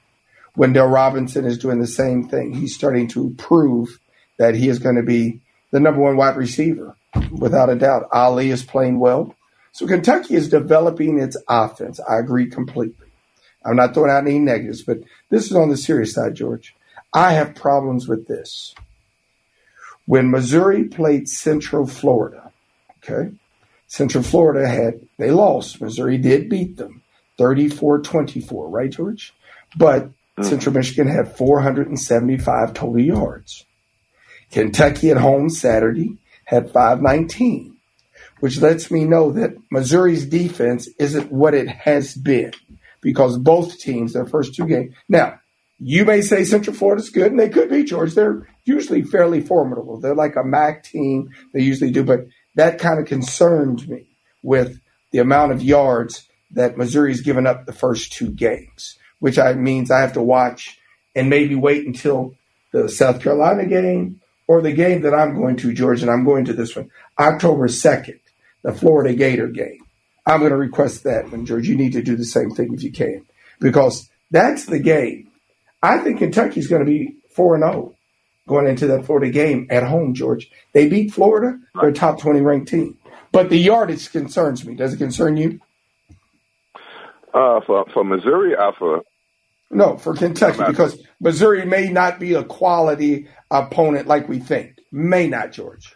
Wan'Dale 0.55 0.91
Robinson 0.91 1.45
is 1.45 1.57
doing 1.57 1.79
the 1.79 1.87
same 1.87 2.27
thing. 2.27 2.53
He's 2.53 2.75
starting 2.75 3.07
to 3.09 3.33
prove 3.37 3.99
that 4.37 4.55
he 4.55 4.69
is 4.69 4.79
going 4.79 4.95
to 4.95 5.03
be 5.03 5.39
the 5.71 5.79
number 5.79 6.01
one 6.01 6.17
wide 6.17 6.37
receiver, 6.37 6.95
without 7.31 7.69
a 7.69 7.75
doubt. 7.75 8.07
Ali 8.11 8.49
is 8.49 8.63
playing 8.63 8.99
well. 8.99 9.35
So 9.71 9.87
Kentucky 9.87 10.35
is 10.35 10.49
developing 10.49 11.19
its 11.19 11.37
offense. 11.47 11.99
I 11.99 12.17
agree 12.17 12.49
completely. 12.49 13.07
I'm 13.65 13.75
not 13.75 13.93
throwing 13.93 14.11
out 14.11 14.25
any 14.25 14.39
negatives, 14.39 14.83
but 14.83 14.99
this 15.29 15.45
is 15.45 15.55
on 15.55 15.69
the 15.69 15.77
serious 15.77 16.13
side, 16.13 16.35
George. 16.35 16.75
I 17.13 17.33
have 17.33 17.55
problems 17.55 18.07
with 18.07 18.27
this. 18.27 18.73
When 20.05 20.31
Missouri 20.31 20.85
played 20.85 21.27
Central 21.29 21.85
Florida, 21.85 22.51
okay, 22.97 23.31
Central 23.89 24.23
Florida 24.23 24.67
had, 24.67 25.01
they 25.17 25.31
lost. 25.31 25.81
Missouri 25.81 26.17
did 26.17 26.47
beat 26.47 26.77
them 26.77 27.01
34 27.37 27.99
24, 27.99 28.69
right, 28.69 28.89
George? 28.89 29.33
But 29.75 30.05
mm-hmm. 30.05 30.43
Central 30.43 30.73
Michigan 30.73 31.07
had 31.07 31.35
475 31.35 32.73
total 32.73 32.99
yards. 32.99 33.65
Kentucky 34.51 35.09
at 35.09 35.17
home 35.17 35.49
Saturday 35.49 36.17
had 36.45 36.71
519, 36.71 37.75
which 38.39 38.59
lets 38.59 38.89
me 38.89 39.05
know 39.05 39.31
that 39.31 39.57
Missouri's 39.71 40.25
defense 40.25 40.87
isn't 40.99 41.31
what 41.31 41.53
it 41.53 41.67
has 41.67 42.15
been 42.15 42.53
because 43.01 43.37
both 43.37 43.77
teams, 43.79 44.13
their 44.13 44.25
first 44.25 44.55
two 44.55 44.67
games. 44.67 44.93
Now, 45.07 45.39
you 45.79 46.05
may 46.05 46.21
say 46.21 46.43
Central 46.43 46.75
Florida's 46.75 47.09
good, 47.09 47.31
and 47.31 47.39
they 47.39 47.49
could 47.49 47.69
be, 47.69 47.83
George. 47.83 48.13
They're 48.13 48.47
usually 48.65 49.01
fairly 49.01 49.41
formidable. 49.41 49.99
They're 49.99 50.15
like 50.15 50.35
a 50.35 50.43
MAC 50.43 50.83
team. 50.83 51.29
They 51.53 51.61
usually 51.61 51.91
do, 51.91 52.03
but 52.03 52.27
that 52.55 52.79
kind 52.79 52.99
of 52.99 53.05
concerned 53.05 53.87
me 53.87 54.07
with 54.43 54.79
the 55.11 55.19
amount 55.19 55.51
of 55.51 55.61
yards 55.61 56.27
that 56.51 56.77
Missouri's 56.77 57.21
given 57.21 57.45
up 57.45 57.65
the 57.65 57.73
first 57.73 58.11
two 58.13 58.31
games, 58.31 58.97
which 59.19 59.37
I 59.37 59.53
means 59.53 59.91
I 59.91 60.01
have 60.01 60.13
to 60.13 60.21
watch 60.21 60.79
and 61.15 61.29
maybe 61.29 61.55
wait 61.55 61.85
until 61.85 62.35
the 62.71 62.89
South 62.89 63.21
Carolina 63.21 63.65
game 63.65 64.21
or 64.47 64.61
the 64.61 64.73
game 64.73 65.01
that 65.01 65.13
I'm 65.13 65.35
going 65.35 65.57
to, 65.57 65.73
George, 65.73 66.01
and 66.01 66.09
I'm 66.09 66.25
going 66.25 66.45
to 66.45 66.53
this 66.53 66.75
one, 66.75 66.89
October 67.19 67.67
2nd, 67.67 68.19
the 68.63 68.73
Florida 68.73 69.13
Gator 69.13 69.47
game. 69.47 69.81
I'm 70.25 70.39
going 70.39 70.51
to 70.51 70.57
request 70.57 71.03
that 71.03 71.31
one, 71.31 71.45
George. 71.45 71.67
You 71.67 71.75
need 71.75 71.93
to 71.93 72.01
do 72.01 72.15
the 72.15 72.25
same 72.25 72.51
thing 72.51 72.73
if 72.73 72.83
you 72.83 72.91
can, 72.91 73.25
because 73.59 74.09
that's 74.31 74.65
the 74.65 74.79
game. 74.79 75.31
I 75.81 75.99
think 75.99 76.19
Kentucky's 76.19 76.67
going 76.67 76.85
to 76.85 76.91
be 76.91 77.15
4 77.31 77.59
0 77.59 77.95
going 78.49 78.67
into 78.67 78.87
that 78.87 79.05
Florida 79.05 79.29
game 79.31 79.67
at 79.69 79.83
home, 79.83 80.13
George. 80.13 80.51
They 80.73 80.89
beat 80.89 81.13
Florida, 81.13 81.57
they're 81.79 81.89
a 81.89 81.93
top 81.93 82.19
20 82.19 82.41
ranked 82.41 82.67
team. 82.67 82.97
But 83.31 83.49
the 83.49 83.57
yardage 83.57 84.11
concerns 84.11 84.65
me. 84.65 84.75
Does 84.75 84.93
it 84.93 84.97
concern 84.97 85.37
you? 85.37 85.61
Uh, 87.31 87.61
for 87.65 87.85
for 87.93 88.03
Missouri, 88.03 88.55
I 88.57 88.71
for 88.77 89.03
No, 89.69 89.97
for 89.97 90.15
Kentucky 90.15 90.63
because 90.65 90.99
Missouri 91.21 91.63
may 91.63 91.89
not 91.89 92.19
be 92.19 92.33
a 92.33 92.43
quality 92.43 93.27
opponent 93.51 94.07
like 94.07 94.27
we 94.27 94.39
think. 94.39 94.79
May 94.91 95.27
not, 95.27 95.51
George. 95.51 95.95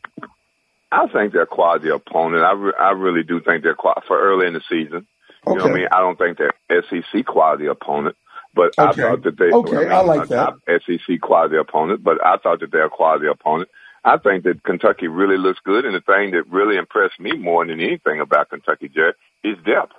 I 0.91 1.07
think 1.07 1.33
they're 1.33 1.41
a 1.41 1.47
quality 1.47 1.89
opponent. 1.89 2.43
I, 2.43 2.51
re- 2.51 2.73
I 2.79 2.91
really 2.91 3.23
do 3.23 3.41
think 3.41 3.63
they're 3.63 3.73
qual- 3.73 4.03
for 4.07 4.21
early 4.21 4.45
in 4.45 4.53
the 4.53 4.61
season. 4.69 5.07
You 5.47 5.55
know 5.55 5.63
what 5.63 5.71
I 5.71 5.75
mean? 5.75 5.87
I 5.91 5.99
don't 6.01 6.17
think 6.19 6.37
they're 6.37 6.83
SEC 6.83 7.25
quality 7.25 7.65
opponent, 7.65 8.15
but 8.53 8.73
I 8.77 8.91
thought 8.93 9.23
that 9.23 9.37
they. 9.37 9.51
Okay, 9.51 9.87
I 9.89 10.01
like 10.01 10.25
a 10.25 10.27
that. 10.27 10.35
top 10.35 10.59
SEC 10.67 11.19
quality 11.21 11.57
opponent, 11.57 12.03
but 12.03 12.23
I 12.25 12.37
thought 12.37 12.59
that 12.61 12.71
they're 12.71 12.85
a 12.85 12.89
quality 12.89 13.27
opponent. 13.27 13.69
I 14.05 14.17
think 14.17 14.43
that 14.43 14.63
Kentucky 14.63 15.07
really 15.07 15.37
looks 15.37 15.59
good, 15.63 15.85
and 15.85 15.95
the 15.95 16.01
thing 16.01 16.31
that 16.31 16.47
really 16.49 16.77
impressed 16.77 17.19
me 17.19 17.33
more 17.37 17.65
than 17.65 17.79
anything 17.79 18.19
about 18.19 18.49
Kentucky, 18.49 18.89
Jared, 18.89 19.15
is 19.43 19.55
depth. 19.65 19.93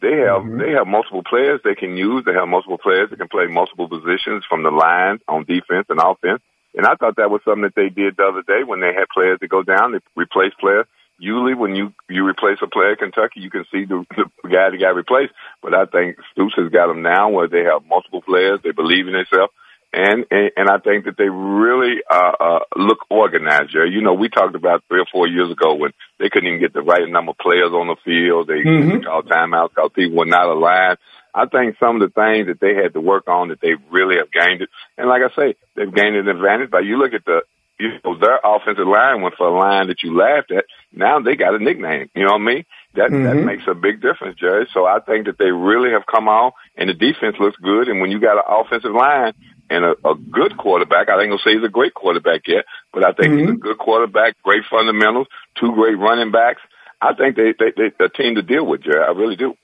They 0.00 0.16
have 0.24 0.42
Mm-hmm. 0.42 0.58
they 0.58 0.70
have 0.72 0.86
multiple 0.86 1.22
players 1.22 1.60
they 1.62 1.74
can 1.74 1.96
use. 1.96 2.24
They 2.24 2.32
have 2.32 2.48
multiple 2.48 2.78
players 2.78 3.10
that 3.10 3.18
can 3.18 3.28
play 3.28 3.46
multiple 3.46 3.88
positions 3.88 4.44
from 4.48 4.62
the 4.62 4.70
line 4.70 5.20
on 5.28 5.44
defense 5.44 5.86
and 5.90 6.00
offense. 6.00 6.40
And 6.74 6.86
I 6.86 6.94
thought 6.94 7.16
that 7.16 7.30
was 7.30 7.42
something 7.44 7.62
that 7.62 7.74
they 7.74 7.88
did 7.90 8.16
the 8.16 8.24
other 8.24 8.42
day 8.42 8.64
when 8.64 8.80
they 8.80 8.94
had 8.94 9.08
players 9.12 9.38
that 9.40 9.48
go 9.48 9.62
down, 9.62 9.92
they 9.92 9.98
replace 10.16 10.52
players. 10.58 10.86
Usually, 11.20 11.54
when 11.54 11.74
you 11.76 11.92
you 12.08 12.26
replace 12.26 12.58
a 12.62 12.66
player 12.66 12.92
at 12.92 12.98
Kentucky, 12.98 13.40
you 13.40 13.50
can 13.50 13.64
see 13.70 13.84
the, 13.84 14.04
the 14.16 14.48
guy 14.48 14.70
that 14.70 14.80
got 14.80 14.96
replaced. 14.96 15.32
But 15.62 15.74
I 15.74 15.84
think 15.84 16.16
Stoops 16.32 16.54
has 16.56 16.72
got 16.72 16.88
them 16.88 17.02
now 17.02 17.28
where 17.28 17.46
they 17.46 17.62
have 17.64 17.84
multiple 17.86 18.22
players. 18.22 18.60
They 18.64 18.72
believe 18.72 19.06
in 19.06 19.12
themselves. 19.12 19.52
And, 19.92 20.24
and 20.30 20.50
and 20.56 20.68
I 20.70 20.78
think 20.78 21.04
that 21.04 21.18
they 21.18 21.28
really 21.28 21.98
uh, 22.08 22.32
uh, 22.40 22.58
look 22.76 22.98
organized. 23.10 23.72
Jerry. 23.72 23.90
You 23.90 24.02
know, 24.02 24.14
we 24.14 24.28
talked 24.28 24.54
about 24.54 24.84
three 24.88 25.00
or 25.00 25.06
four 25.12 25.26
years 25.28 25.50
ago 25.50 25.74
when 25.74 25.90
they 26.18 26.30
couldn't 26.30 26.46
even 26.48 26.60
get 26.60 26.72
the 26.72 26.80
right 26.82 27.02
number 27.08 27.32
of 27.32 27.38
players 27.38 27.72
on 27.74 27.88
the 27.88 27.96
field. 28.04 28.46
They 28.48 28.62
Mhm. 28.62 29.04
called 29.04 29.28
timeouts 29.28 29.70
because 29.74 29.90
people 29.94 30.16
were 30.16 30.26
not 30.26 30.46
aligned. 30.48 30.98
I 31.34 31.46
think 31.46 31.76
some 31.78 32.00
of 32.00 32.02
the 32.02 32.14
things 32.14 32.46
that 32.46 32.60
they 32.60 32.74
had 32.80 32.94
to 32.94 33.00
work 33.00 33.28
on 33.28 33.48
that 33.48 33.60
they 33.60 33.74
really 33.90 34.16
have 34.18 34.30
gained 34.32 34.62
it. 34.62 34.70
And 34.96 35.08
like 35.08 35.22
I 35.22 35.34
say, 35.34 35.54
they've 35.74 35.92
gained 35.92 36.16
an 36.16 36.28
advantage. 36.28 36.70
But 36.70 36.84
you 36.84 36.96
look 36.96 37.12
at 37.12 37.24
the 37.24 37.42
you 37.80 37.92
know, 38.04 38.18
their 38.18 38.38
offensive 38.44 38.86
line 38.86 39.22
went 39.22 39.34
for 39.36 39.48
a 39.48 39.58
line 39.58 39.88
that 39.88 40.02
you 40.02 40.16
laughed 40.16 40.52
at. 40.52 40.64
Now 40.92 41.20
they 41.20 41.34
got 41.34 41.54
a 41.54 41.58
nickname. 41.58 42.10
You 42.14 42.24
know 42.26 42.32
what 42.32 42.42
I 42.42 42.44
mean? 42.44 42.64
That 42.94 43.10
that 43.10 43.36
Mhm. 43.36 43.44
makes 43.44 43.66
a 43.66 43.74
big 43.74 44.00
difference, 44.02 44.38
Jerry. 44.38 44.68
So 44.72 44.84
I 44.86 45.00
think 45.00 45.26
that 45.26 45.38
they 45.38 45.50
really 45.50 45.90
have 45.92 46.06
come 46.06 46.28
on, 46.28 46.52
and 46.76 46.88
the 46.90 46.94
defense 46.94 47.36
looks 47.40 47.56
good. 47.56 47.88
And 47.88 48.00
when 48.00 48.10
you 48.10 48.20
got 48.20 48.36
an 48.36 48.44
offensive 48.46 48.92
line 48.92 49.32
and 49.70 49.84
a, 49.84 49.94
a 50.04 50.14
good 50.14 50.56
quarterback, 50.56 51.08
I 51.08 51.20
ain't 51.20 51.30
gonna 51.30 51.42
say 51.42 51.54
he's 51.54 51.64
a 51.64 51.68
great 51.68 51.94
quarterback 51.94 52.46
yet, 52.46 52.64
but 52.92 53.04
I 53.04 53.12
think 53.12 53.38
he's 53.38 53.50
a 53.50 53.52
good 53.54 53.78
quarterback, 53.78 54.36
great 54.42 54.64
fundamentals, 54.70 55.28
two 55.58 55.72
great 55.72 55.98
running 55.98 56.30
backs. 56.32 56.60
I 57.00 57.14
think 57.14 57.36
they 57.36 57.54
they 57.58 57.72
they 57.76 58.04
a 58.04 58.08
team 58.08 58.34
to 58.34 58.42
deal 58.42 58.66
with, 58.66 58.82
Jerry. 58.82 59.02
I 59.02 59.12
really 59.12 59.36
do. 59.36 59.54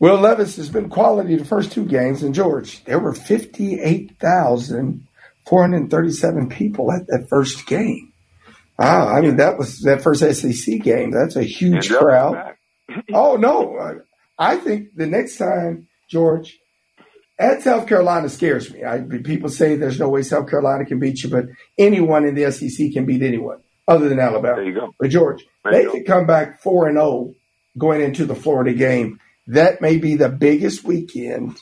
Will 0.00 0.18
Levis 0.18 0.56
has 0.56 0.68
been 0.68 0.88
quality 0.88 1.36
the 1.36 1.44
first 1.44 1.72
two 1.72 1.84
games, 1.84 2.22
and 2.22 2.34
George, 2.34 2.84
there 2.84 3.00
were 3.00 3.14
58,437 5.48 6.48
people 6.48 6.92
at 6.92 7.06
that 7.06 7.28
first 7.28 7.66
game. 7.66 8.12
Wow, 8.78 9.08
I 9.08 9.20
mean, 9.20 9.36
that 9.36 9.58
was 9.58 9.80
that 9.80 10.02
first 10.02 10.20
SEC 10.20 10.80
game. 10.82 11.10
That's 11.10 11.36
a 11.36 11.42
huge 11.42 11.74
And 11.74 11.82
they'll 11.82 11.98
be 11.98 12.04
crowd. 12.04 12.54
oh, 13.12 13.36
no. 13.36 14.00
I- 14.38 14.56
think 14.56 14.94
the 14.94 15.06
next 15.06 15.36
time, 15.36 15.88
George, 16.08 16.58
at 17.38 17.62
South 17.62 17.88
Carolina 17.88 18.28
scares 18.28 18.72
me. 18.72 18.84
I, 18.84 19.00
people 19.00 19.48
say 19.48 19.74
there's 19.74 19.98
no 19.98 20.08
way 20.08 20.22
South 20.22 20.48
Carolina 20.48 20.84
can 20.84 21.00
beat 21.00 21.22
you, 21.22 21.30
but 21.30 21.46
anyone 21.76 22.24
in 22.24 22.34
the 22.34 22.50
SEC 22.52 22.92
can 22.92 23.04
beat 23.04 23.22
anyone 23.22 23.58
other 23.88 24.08
than 24.08 24.20
Alabama. 24.20 24.56
There 24.56 24.64
you 24.64 24.74
go. 24.74 24.94
But 24.98 25.10
George, 25.10 25.44
There 25.64 25.72
they 25.72 25.90
could 25.90 26.06
come 26.06 26.26
back 26.26 26.62
four 26.62 26.86
and 26.86 26.96
zero 26.96 27.34
going 27.76 28.00
into 28.00 28.26
the 28.26 28.34
Florida 28.34 28.74
game. 28.74 29.18
That 29.48 29.80
may 29.80 29.96
be 29.96 30.14
the 30.14 30.28
biggest 30.28 30.84
weekend 30.84 31.60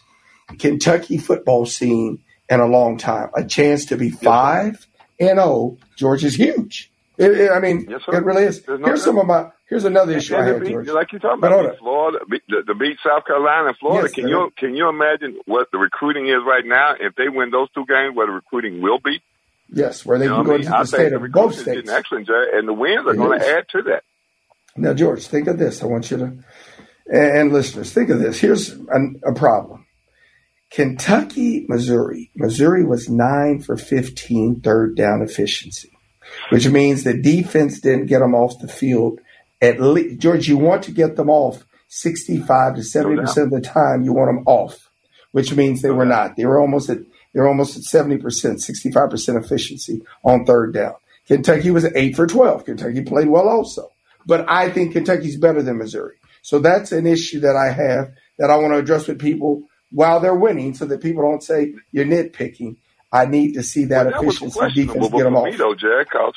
Kentucky 0.59 1.18
football 1.18 1.66
scene 1.66 2.22
in 2.48 2.61
a 2.61 2.66
long 2.66 2.98
time. 2.98 3.30
A 3.35 3.44
chance 3.44 3.87
to 3.87 3.96
be 3.96 4.11
five 4.11 4.87
and 5.20 5.38
zero. 5.38 5.78
George 5.96 6.24
is 6.24 6.35
huge. 6.35 6.90
It- 7.18 7.32
it- 7.40 7.50
I 7.50 7.61
mean, 7.61 7.87
Yes, 7.88 8.02
it 8.09 8.24
really 8.24 8.44
is. 8.44 8.66
No 8.68 8.76
Here's 8.78 9.02
some 9.02 9.18
of 9.18 9.26
my. 9.26 9.50
Here's 9.68 9.85
another 9.85 10.12
issue 10.12 10.37
I 10.37 10.38
And 10.40 10.46
to 10.46 10.52
had, 10.52 10.62
beat- 10.62 10.70
George. 10.72 10.88
like 10.90 11.11
you're 11.12 11.20
talking 11.20 11.38
about, 11.42 11.70
beat 11.70 11.78
Florida, 11.80 12.18
beat, 12.30 12.42
the, 12.48 12.62
to 12.68 12.74
beat 12.74 12.98
South 13.04 13.24
Carolina 13.26 13.68
and 13.68 13.76
Florida. 13.78 14.06
Yes, 14.06 14.14
can 14.14 14.28
you 14.28 14.52
can 14.56 14.76
you 14.76 14.88
imagine 14.88 15.38
what 15.46 15.68
the 15.72 15.78
recruiting 15.78 16.28
is 16.28 16.37
right 16.46 16.64
now? 16.64 16.94
If 17.00 17.16
they 17.16 17.28
win 17.28 17.50
those 17.50 17.68
two 17.74 17.85
games, 17.87 18.14
what 18.14 18.26
the 18.26 18.32
recruiting 18.32 18.80
will 18.80 18.98
be? 19.00 19.20
Yes, 19.72 20.06
where 20.06 20.18
they 20.18 20.26
You 20.26 20.35
can 20.35 20.44
go 20.44 20.50
I 20.52 20.59
mean? 20.59 20.66
into 20.66 20.70
the 20.70 20.76
think 20.76 20.87
state 20.87 21.09
the 21.11 21.16
of 21.24 21.32
both 21.32 21.54
states. 21.59 21.90
excellent, 21.90 22.28
and 22.28 22.68
the 22.68 22.72
wins 22.72 23.06
are 23.09 23.14
It 23.14 23.16
going 23.16 23.40
is. 23.40 23.46
to 23.46 23.52
add 23.56 23.68
to 23.70 23.82
that. 23.82 24.04
Now, 24.76 24.92
George, 24.94 25.26
think 25.26 25.48
of 25.48 25.59
this. 25.59 25.82
I 25.82 25.87
want 25.87 26.11
you 26.12 26.18
to, 26.18 26.24
and, 26.24 27.37
and 27.38 27.52
listeners, 27.52 27.92
think 27.92 28.11
of 28.11 28.20
this. 28.20 28.38
Here's 28.38 28.70
an, 28.90 29.20
a 29.26 29.32
problem. 29.32 29.86
Kentucky, 30.70 31.64
Missouri. 31.68 32.31
Missouri 32.35 32.85
was 32.85 33.09
nine 33.09 33.61
for 33.61 33.76
15 33.76 34.61
third 34.61 34.96
down 34.96 35.22
efficiency, 35.22 35.90
which 36.50 36.68
means 36.68 37.05
the 37.05 37.16
defense 37.16 37.81
didn't 37.81 38.07
get 38.07 38.18
them 38.18 38.35
off 38.35 38.59
the 38.61 38.68
field. 38.68 39.20
At 39.61 39.81
least, 39.81 40.20
George, 40.20 40.48
you 40.48 40.59
want 40.59 40.83
to 40.85 40.90
get 40.90 41.16
them 41.16 41.31
off 41.31 41.64
65 41.88 42.76
to 42.76 42.81
70% 42.81 43.44
of 43.44 43.50
the 43.50 43.61
time. 43.61 44.02
You 44.02 44.12
want 44.12 44.29
them 44.29 44.44
off, 44.46 44.90
which 45.33 45.55
means 45.55 45.83
they 45.83 45.90
were 45.90 46.05
not. 46.05 46.37
They 46.37 46.46
were 46.46 46.61
almost 46.61 46.90
at, 46.90 46.98
they 47.33 47.40
were 47.40 47.48
almost 47.48 47.76
at 47.76 47.83
70%, 47.83 48.20
65% 48.20 49.44
efficiency 49.44 50.02
on 50.24 50.44
third 50.44 50.74
down. 50.74 50.94
Kentucky 51.26 51.70
was 51.70 51.85
eight 51.94 52.16
for 52.16 52.26
12. 52.26 52.64
Kentucky 52.64 53.02
played 53.02 53.29
well 53.29 53.48
also. 53.48 53.92
But 54.26 54.48
I 54.48 54.70
think 54.70 54.92
Kentucky's 54.92 55.38
better 55.38 55.62
than 55.62 55.79
Missouri. 55.79 56.16
So 56.42 56.59
that's 56.59 56.92
an 56.92 57.07
issue 57.07 57.40
that 57.40 57.57
I 57.57 57.72
have 57.72 58.12
that 58.38 58.50
I 58.50 58.57
want 58.57 58.74
to 58.74 58.79
address 58.79 59.09
with 59.09 59.20
people 59.20 59.64
while 59.96 60.20
they're 60.20 60.35
winning 60.48 60.74
so 60.74 60.85
that 60.87 61.00
people 61.02 61.22
don't 61.22 61.42
say 61.42 61.72
you're 61.92 62.04
nitpicking. 62.04 62.76
I 63.12 63.24
need 63.24 63.54
to 63.54 63.62
see 63.62 63.87
that 63.87 64.04
That 64.04 64.24
was 64.24 64.37
efficiency 64.37 64.87
defense 64.87 65.09
get 65.11 65.24
them 65.24 65.35
for 65.35 65.38
off. 65.40 65.44
me, 65.46 65.56
though, 65.56 65.74
Jerry. 65.74 66.04
Cause 66.04 66.35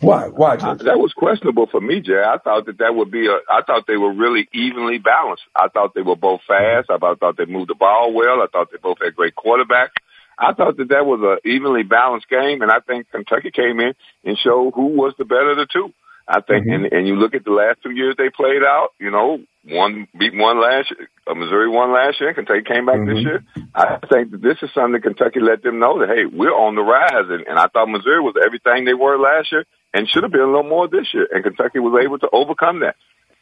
Why? 0.00 0.28
Why, 0.28 0.54
Uh, 0.54 0.56
George? 0.56 0.82
that 0.84 0.98
was 0.98 1.12
questionable 1.14 1.66
for 1.66 1.80
me, 1.80 2.00
Jerry. 2.00 2.24
I 2.24 2.38
thought 2.38 2.66
that 2.66 2.78
that 2.78 2.94
would 2.94 3.10
be 3.10 3.26
a. 3.28 3.36
I 3.50 3.62
thought 3.66 3.86
they 3.86 3.96
were 3.96 4.12
really 4.12 4.48
evenly 4.52 4.98
balanced. 4.98 5.44
I 5.54 5.68
thought 5.68 5.94
they 5.94 6.02
were 6.02 6.16
both 6.16 6.42
fast. 6.46 6.90
I 6.90 6.98
thought, 6.98 7.20
thought 7.20 7.36
they 7.38 7.46
moved 7.46 7.70
the 7.70 7.74
ball 7.74 8.12
well. 8.12 8.42
I 8.42 8.46
thought 8.52 8.70
they 8.70 8.78
both 8.78 8.98
had 9.02 9.16
great 9.16 9.34
quarterbacks. 9.34 9.96
I 10.38 10.52
thought 10.52 10.76
that 10.76 10.88
that 10.90 11.06
was 11.06 11.20
a 11.22 11.48
evenly 11.48 11.82
balanced 11.82 12.28
game, 12.28 12.60
and 12.62 12.70
I 12.70 12.80
think 12.80 13.10
Kentucky 13.10 13.50
came 13.50 13.80
in 13.80 13.94
and 14.24 14.36
showed 14.36 14.72
who 14.74 14.88
was 14.88 15.14
the 15.18 15.24
better 15.24 15.52
of 15.52 15.56
the 15.56 15.66
two. 15.72 15.92
I 16.28 16.40
think, 16.40 16.66
and, 16.66 16.86
and 16.86 17.06
you 17.06 17.14
look 17.14 17.34
at 17.34 17.44
the 17.44 17.52
last 17.52 17.78
two 17.84 17.92
years 17.92 18.16
they 18.18 18.30
played 18.30 18.62
out. 18.62 18.90
You 18.98 19.10
know, 19.10 19.38
one 19.64 20.08
beat 20.18 20.34
one 20.34 20.60
last 20.60 20.90
year, 20.90 21.08
uh, 21.26 21.34
Missouri 21.34 21.68
won 21.68 21.92
last 21.92 22.20
year. 22.20 22.34
Kentucky 22.34 22.62
came 22.66 22.86
back 22.86 22.98
this 23.06 23.22
year. 23.22 23.44
I 23.74 23.98
think 24.10 24.32
that 24.32 24.42
this 24.42 24.58
is 24.60 24.70
something 24.74 24.92
that 24.92 25.02
Kentucky 25.02 25.38
let 25.40 25.62
them 25.62 25.78
know 25.78 26.00
that 26.00 26.08
hey, 26.08 26.26
we're 26.26 26.50
on 26.50 26.74
the 26.74 26.82
rise, 26.82 27.30
and, 27.30 27.46
and 27.46 27.58
I 27.58 27.68
thought 27.68 27.86
Missouri 27.86 28.20
was 28.20 28.34
everything 28.44 28.84
they 28.84 28.94
were 28.94 29.18
last 29.18 29.52
year 29.52 29.64
and 29.94 30.08
should 30.08 30.24
have 30.24 30.32
been 30.32 30.42
a 30.42 30.46
little 30.46 30.68
more 30.68 30.88
this 30.88 31.06
year, 31.14 31.26
and 31.32 31.42
Kentucky 31.42 31.78
was 31.78 32.02
able 32.04 32.18
to 32.18 32.28
overcome 32.32 32.80
that. 32.80 32.96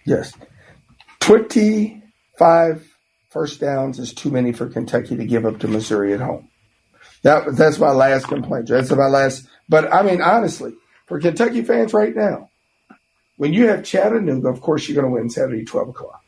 Yes. 0.04 0.34
25 1.20 2.86
first 3.30 3.60
downs 3.60 3.98
is 3.98 4.12
too 4.12 4.30
many 4.30 4.52
for 4.52 4.68
Kentucky 4.68 5.16
to 5.16 5.24
give 5.24 5.46
up 5.46 5.58
to 5.60 5.68
Missouri 5.68 6.12
at 6.12 6.20
home. 6.20 6.48
That 7.22 7.56
that's 7.56 7.78
my 7.78 7.90
last 7.90 8.28
complaint. 8.28 8.68
That's 8.68 8.90
my 8.90 9.06
last. 9.06 9.48
But 9.68 9.92
I 9.92 10.02
mean, 10.02 10.20
honestly, 10.20 10.74
for 11.06 11.18
Kentucky 11.18 11.62
fans 11.62 11.94
right 11.94 12.14
now, 12.14 12.50
when 13.36 13.52
you 13.52 13.68
have 13.68 13.84
Chattanooga, 13.84 14.48
of 14.48 14.60
course 14.60 14.88
you're 14.88 15.00
going 15.00 15.12
to 15.12 15.20
win 15.20 15.30
Saturday, 15.30 15.64
12 15.64 15.88
o'clock. 15.90 16.22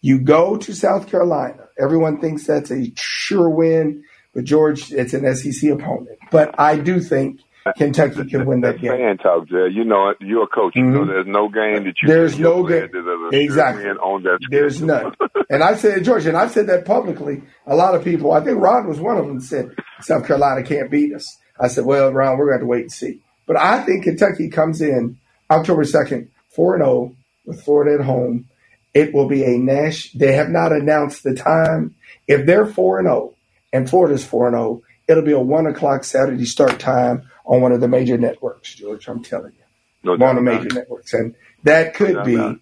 You 0.00 0.18
go 0.18 0.56
to 0.56 0.74
South 0.74 1.08
Carolina. 1.08 1.68
Everyone 1.78 2.20
thinks 2.20 2.46
that's 2.46 2.70
a 2.70 2.92
sure 2.96 3.48
win, 3.48 4.04
but 4.34 4.44
George, 4.44 4.92
it's 4.92 5.14
an 5.14 5.32
SEC 5.34 5.70
opponent. 5.70 6.18
But 6.30 6.58
I 6.58 6.76
do 6.76 7.00
think 7.00 7.40
Kentucky 7.76 8.24
can 8.28 8.46
win 8.46 8.62
that 8.62 8.80
game. 8.80 8.90
Fan 8.90 9.18
talk, 9.18 9.48
Jay. 9.48 9.68
You 9.70 9.84
know 9.84 10.08
it. 10.08 10.16
You're 10.20 10.44
a 10.44 10.46
coach. 10.48 10.74
You 10.74 10.84
know 10.84 11.00
mm-hmm. 11.00 11.10
there's 11.10 11.26
no 11.26 11.48
game 11.48 11.84
that 11.84 11.94
you 12.02 12.08
There's 12.08 12.38
no 12.38 12.66
game. 12.66 12.88
Exactly. 13.32 13.84
on 13.84 14.24
that. 14.24 14.40
There's 14.50 14.82
none. 14.82 15.14
and 15.50 15.62
I 15.62 15.76
said, 15.76 16.04
George, 16.04 16.26
and 16.26 16.36
I've 16.36 16.50
said 16.50 16.66
that 16.66 16.84
publicly. 16.84 17.42
A 17.66 17.76
lot 17.76 17.94
of 17.94 18.02
people, 18.02 18.32
I 18.32 18.42
think 18.42 18.60
Ron 18.60 18.88
was 18.88 18.98
one 18.98 19.18
of 19.18 19.26
them, 19.26 19.40
said 19.40 19.70
South 20.00 20.26
Carolina 20.26 20.64
can't 20.64 20.90
beat 20.90 21.14
us. 21.14 21.38
I 21.60 21.68
said, 21.68 21.84
well, 21.84 22.12
Ron, 22.12 22.38
we're 22.38 22.46
going 22.46 22.48
to 22.48 22.52
have 22.54 22.60
to 22.62 22.66
wait 22.66 22.82
and 22.82 22.92
see. 22.92 23.20
But 23.46 23.56
I 23.56 23.84
think 23.84 24.04
Kentucky 24.04 24.48
comes 24.48 24.80
in 24.80 25.18
October 25.52 25.84
2nd, 25.84 26.28
4 26.50 26.78
0 26.78 27.16
with 27.44 27.62
Florida 27.62 28.00
at 28.00 28.06
home. 28.06 28.46
It 28.94 29.14
will 29.14 29.28
be 29.28 29.44
a 29.44 29.58
Nash. 29.58 30.12
They 30.12 30.32
have 30.34 30.48
not 30.48 30.72
announced 30.72 31.22
the 31.22 31.34
time. 31.34 31.94
If 32.26 32.46
they're 32.46 32.66
4 32.66 33.02
0 33.02 33.34
and 33.72 33.88
Florida's 33.88 34.24
4 34.24 34.50
0, 34.50 34.82
it'll 35.08 35.22
be 35.22 35.32
a 35.32 35.40
1 35.40 35.66
o'clock 35.66 36.04
Saturday 36.04 36.44
start 36.44 36.78
time 36.78 37.28
on 37.44 37.60
one 37.60 37.72
of 37.72 37.80
the 37.80 37.88
major 37.88 38.18
networks, 38.18 38.74
George. 38.74 39.08
I'm 39.08 39.22
telling 39.22 39.52
you 39.52 39.64
No 40.04 40.12
one 40.16 40.36
of 40.36 40.44
the 40.44 40.50
major 40.50 40.68
networks. 40.74 41.12
And 41.12 41.34
that 41.64 41.94
could 41.94 42.14
doubt 42.14 42.26
be 42.26 42.60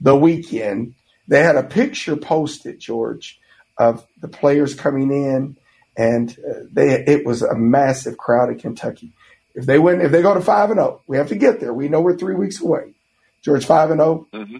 the 0.00 0.16
weekend. 0.16 0.94
They 1.28 1.42
had 1.42 1.56
a 1.56 1.62
picture 1.62 2.16
posted, 2.16 2.80
George, 2.80 3.38
of 3.78 4.06
the 4.20 4.28
players 4.28 4.74
coming 4.74 5.10
in, 5.10 5.56
and 5.96 6.30
uh, 6.30 6.64
they 6.72 7.04
it 7.06 7.24
was 7.24 7.42
a 7.42 7.54
massive 7.54 8.16
crowd 8.16 8.50
at 8.50 8.58
Kentucky. 8.60 9.12
If 9.54 9.66
they 9.66 9.78
win, 9.78 10.00
if 10.00 10.12
they 10.12 10.22
go 10.22 10.34
to 10.34 10.40
five 10.40 10.70
and 10.70 10.78
zero, 10.78 11.02
we 11.06 11.16
have 11.16 11.28
to 11.28 11.36
get 11.36 11.60
there. 11.60 11.74
We 11.74 11.88
know 11.88 12.00
we're 12.00 12.16
three 12.16 12.34
weeks 12.34 12.60
away. 12.60 12.94
George 13.42 13.66
five 13.66 13.90
and 13.90 14.00
zero. 14.00 14.26
Mm-hmm. 14.32 14.58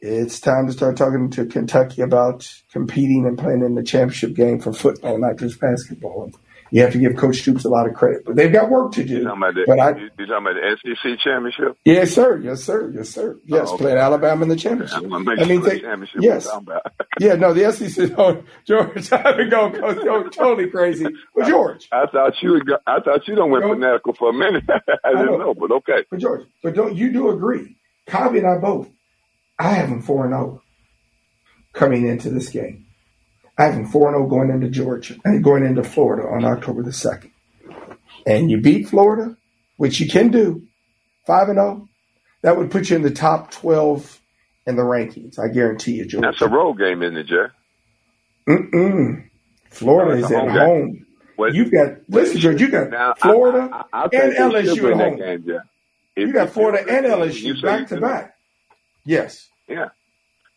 It's 0.00 0.40
time 0.40 0.66
to 0.66 0.72
start 0.72 0.96
talking 0.96 1.30
to 1.30 1.44
Kentucky 1.44 2.00
about 2.00 2.50
competing 2.72 3.26
and 3.26 3.36
playing 3.36 3.62
in 3.62 3.74
the 3.74 3.82
championship 3.82 4.34
game 4.34 4.58
for 4.58 4.72
football, 4.72 5.18
not 5.18 5.36
just 5.36 5.60
basketball. 5.60 6.30
You 6.72 6.82
have 6.82 6.92
to 6.92 6.98
give 6.98 7.16
Coach 7.16 7.38
Stoops 7.38 7.64
a 7.64 7.68
lot 7.68 7.88
of 7.88 7.94
credit, 7.94 8.22
but 8.24 8.36
they've 8.36 8.52
got 8.52 8.70
work 8.70 8.92
to 8.92 9.04
do. 9.04 9.14
You 9.18 9.24
talking 9.24 9.38
about 9.42 9.54
the, 9.54 9.64
But 9.66 9.80
I, 9.80 9.88
you, 9.98 10.08
talking 10.26 10.46
about 10.46 10.54
the 10.54 10.94
SEC 10.94 11.18
championship? 11.18 11.76
yes, 11.84 12.12
sir, 12.12 12.38
yes, 12.38 12.62
sir, 12.62 12.92
yes, 12.94 13.08
sir, 13.08 13.36
oh, 13.36 13.40
yes, 13.44 13.68
Oh, 13.70 13.74
okay. 13.74 13.82
playing 13.84 13.98
Alabama 13.98 14.42
in 14.44 14.48
the 14.50 14.56
championship. 14.56 14.98
I 14.98 15.00
mean, 15.00 15.24
sure 15.24 15.36
the 15.36 15.58
they- 15.70 15.80
championship 15.80 16.20
yes, 16.22 16.44
we're 16.46 16.50
talking 16.52 16.68
about. 16.68 16.92
yeah, 17.20 17.34
no, 17.34 17.52
the 17.52 17.72
SEC. 17.72 18.10
Oh, 18.18 18.42
George, 18.66 19.12
I've 19.12 19.36
been 19.36 19.50
going 19.50 19.72
go- 19.72 20.28
totally 20.28 20.70
crazy. 20.70 21.06
But 21.34 21.48
George, 21.48 21.88
I 21.90 22.06
thought 22.06 22.34
you 22.42 22.52
would 22.52 22.66
go, 22.66 22.76
I 22.86 23.00
thought 23.00 23.26
you 23.26 23.34
don't 23.34 23.50
went 23.50 23.64
fanatical 23.64 24.14
for 24.14 24.30
a 24.30 24.32
minute. 24.32 24.64
I 25.04 25.10
didn't 25.12 25.38
know, 25.40 25.54
but 25.54 25.72
okay. 25.72 26.04
But 26.10 26.20
George, 26.20 26.46
but 26.62 26.74
don't 26.74 26.94
you 26.94 27.12
do 27.12 27.30
agree? 27.30 27.76
Cobby 28.06 28.38
and 28.38 28.46
I 28.46 28.58
both. 28.58 28.88
I 29.58 29.70
have 29.74 29.88
him 29.88 30.02
four 30.02 30.24
and 30.24 30.32
zero 30.32 30.62
coming 31.72 32.06
into 32.06 32.30
this 32.30 32.48
game. 32.48 32.86
I 33.60 33.72
four 33.92 34.08
and 34.08 34.16
zero 34.16 34.28
going 34.28 34.50
into 34.50 34.68
Georgia 34.70 35.16
and 35.24 35.44
going 35.44 35.64
into 35.64 35.84
Florida 35.84 36.28
on 36.28 36.44
October 36.44 36.82
the 36.82 36.92
second. 36.92 37.32
And 38.26 38.50
you 38.50 38.60
beat 38.60 38.88
Florida, 38.88 39.36
which 39.76 40.00
you 40.00 40.08
can 40.08 40.30
do, 40.30 40.62
five 41.26 41.48
and 41.48 41.56
zero. 41.58 41.88
That 42.42 42.56
would 42.58 42.70
put 42.70 42.90
you 42.90 42.96
in 42.96 43.02
the 43.02 43.10
top 43.10 43.50
twelve 43.50 44.20
in 44.66 44.76
the 44.76 44.82
rankings. 44.82 45.38
I 45.38 45.48
guarantee 45.52 45.94
you, 45.94 46.06
George. 46.06 46.24
That's 46.24 46.42
a 46.42 46.48
road 46.48 46.74
game, 46.78 47.02
isn't 47.02 47.16
it, 47.18 47.26
Jerry? 47.26 47.50
Mm-mm. 48.48 49.28
Florida 49.70 50.14
No, 50.20 50.26
is 50.26 50.30
at 50.32 50.46
home 50.46 50.52
game. 50.52 50.60
home. 50.66 51.06
Well, 51.36 51.54
You've 51.54 51.72
got 51.72 51.98
listen, 52.08 52.38
George. 52.40 52.60
You 52.60 52.68
got 52.70 52.88
Now, 52.90 53.14
Florida 53.14 53.70
I, 53.72 53.84
I, 53.92 54.08
and 54.12 54.34
think 54.34 54.54
LSU 54.54 54.90
at 54.92 54.98
that 54.98 55.12
home. 55.12 55.16
game, 55.16 55.44
Jerry. 55.46 55.60
You 56.16 56.32
got 56.32 56.50
Florida 56.50 56.80
and 56.88 57.06
LSU 57.06 57.60
back 57.62 57.88
to 57.88 57.98
back. 58.00 58.34
Yes. 59.04 59.48
Yeah. 59.68 59.88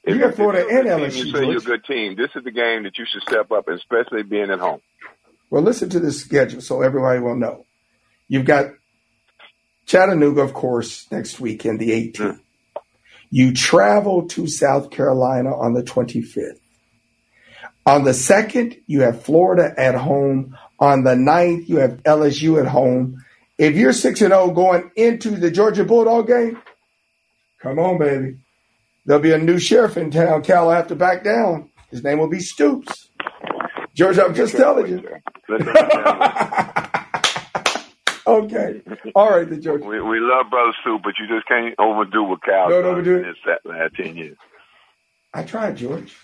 You 0.06 0.16
If- 0.16 0.20
got 0.22 0.30
if 0.32 0.36
Florida 0.36 0.68
and 0.70 0.88
LSU, 0.88 1.26
You 1.26 1.32
say 1.32 1.46
you're 1.46 1.58
a 1.58 1.62
good 1.62 1.86
team. 1.86 2.16
This 2.16 2.30
is 2.36 2.44
the 2.44 2.52
game 2.52 2.84
that 2.84 2.98
you 2.98 3.06
should 3.06 3.22
step 3.22 3.52
up, 3.52 3.68
especially 3.70 4.24
being 4.24 4.50
at 4.52 4.60
home. 4.60 4.82
Well, 5.50 5.62
listen 5.62 5.90
to 5.92 6.00
this 6.00 6.20
schedule 6.20 6.62
so 6.62 6.82
everybody 6.82 7.20
will 7.20 7.36
know. 7.36 7.66
You've 8.28 8.46
got 8.46 8.72
Chattanooga, 9.86 10.42
of 10.42 10.54
course, 10.54 11.08
next 11.12 11.40
week 11.40 11.66
in 11.66 11.78
the 11.78 11.92
18th. 11.92 12.16
Mm. 12.34 12.40
You 13.30 13.54
travel 13.54 14.28
to 14.30 14.48
South 14.48 14.92
Carolina 14.92 15.56
on 15.56 15.74
the 15.74 15.84
25th. 15.84 16.60
On 17.86 18.04
the 18.04 18.14
2nd, 18.14 18.80
you 18.88 19.02
have 19.02 19.24
Florida 19.24 19.74
at 19.78 19.96
home. 19.96 20.58
On 20.80 21.04
the 21.04 21.16
9th, 21.16 21.68
you 21.68 21.78
have 21.78 22.02
LSU 22.04 22.60
at 22.60 22.68
home. 22.68 23.24
If 23.58 23.76
you're 23.76 23.94
6 23.94 24.22
and 24.22 24.32
0 24.32 24.52
going 24.52 24.92
into 24.96 25.32
the 25.32 25.52
Georgia 25.52 25.84
Bulldog 25.84 26.28
game, 26.28 26.60
come 27.62 27.80
on, 27.80 27.98
baby. 27.98 28.38
There'll 29.06 29.22
be 29.22 29.34
a 29.34 29.38
new 29.38 29.60
sheriff 29.60 29.98
in 29.98 30.12
town. 30.12 30.44
Cal 30.44 30.66
will 30.68 30.74
have 30.74 30.88
to 30.88 30.96
back 30.96 31.24
down. 31.24 31.70
His 31.92 32.04
name 32.04 32.20
will 32.20 32.30
be 32.30 32.40
Stoops. 32.40 33.10
George, 33.94 34.18
I'm 34.18 34.34
just 34.34 34.56
telling 34.56 34.88
you. 34.88 35.04
Okay. 38.26 38.82
All 39.16 39.30
right, 39.30 39.50
the 39.50 39.58
George. 39.58 39.82
We, 39.82 40.00
we 40.02 40.20
love 40.20 40.50
Brother 40.50 40.72
Sue, 40.84 40.98
but 41.04 41.14
you 41.20 41.28
just 41.28 41.46
can't 41.48 41.76
overdo 41.78 42.24
what 42.24 42.42
Cal 42.42 42.70
Don't 42.70 42.86
overdo 42.86 43.18
it. 43.18 43.26
in 43.28 43.36
that 43.46 43.66
last 43.66 43.96
10 43.96 44.16
years. 44.16 44.38
I 45.34 45.44
tried, 45.44 45.76
George. 45.76 46.16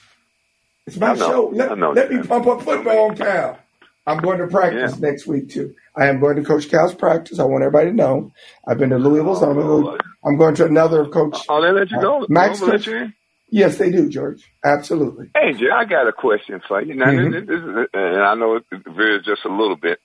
It's 0.87 0.97
my 0.97 1.15
show. 1.15 1.49
Let, 1.53 1.77
let 1.77 2.09
me 2.11 2.23
pump 2.23 2.47
up 2.47 2.61
football 2.61 3.09
on 3.09 3.17
Cal. 3.17 3.59
I'm 4.07 4.17
going 4.17 4.39
to 4.39 4.47
practice 4.47 4.97
next 4.99 5.27
week 5.27 5.49
too. 5.49 5.75
I 5.95 6.07
am 6.07 6.19
going 6.19 6.35
to 6.37 6.43
Coach 6.43 6.69
Cal's 6.69 6.95
practice. 6.95 7.39
I 7.39 7.43
want 7.43 7.63
everybody 7.63 7.91
to 7.91 7.95
know. 7.95 8.31
I've 8.67 8.77
been 8.77 8.89
to 8.89 8.97
Louisville. 8.97 9.35
So 9.35 9.49
I'm, 9.49 9.55
going 9.55 9.83
to 9.97 10.03
I'm 10.25 10.37
going 10.37 10.55
to 10.55 10.65
another 10.65 11.01
of 11.01 11.11
Coach. 11.11 11.37
Oh, 11.49 11.61
they 11.61 11.71
let 11.71 11.91
you 11.91 11.99
go? 11.99 12.23
Uh, 12.23 12.25
Max 12.29 12.61
let 12.61 12.71
Coach. 12.71 12.87
you 12.87 12.95
in? 12.97 13.13
Yes, 13.51 13.77
they 13.77 13.91
do, 13.91 14.09
George. 14.09 14.43
Absolutely. 14.63 15.27
Hey, 15.35 15.53
Jay, 15.53 15.69
I 15.73 15.85
got 15.85 16.07
a 16.07 16.11
question 16.13 16.61
for 16.67 16.81
you. 16.81 16.95
Now, 16.95 17.07
Mhm. 17.07 17.31
this, 17.31 17.47
this 17.47 17.59
is, 17.59 17.87
and 17.93 18.21
I 18.23 18.35
know 18.35 18.55
it 18.57 18.63
varies 18.87 19.25
just 19.25 19.45
a 19.45 19.49
little 19.49 19.75
bit, 19.75 19.99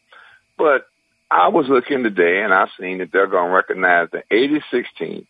but 0.57 0.87
I 1.31 1.49
was 1.49 1.67
looking 1.69 2.03
today 2.05 2.43
and 2.43 2.55
I 2.55 2.67
seen 2.81 2.99
that 2.99 3.11
they're 3.13 3.27
going 3.27 3.49
to 3.51 3.55
recognize 3.55 4.09
the 4.13 4.23
86 4.31 4.89
team. 4.99 5.27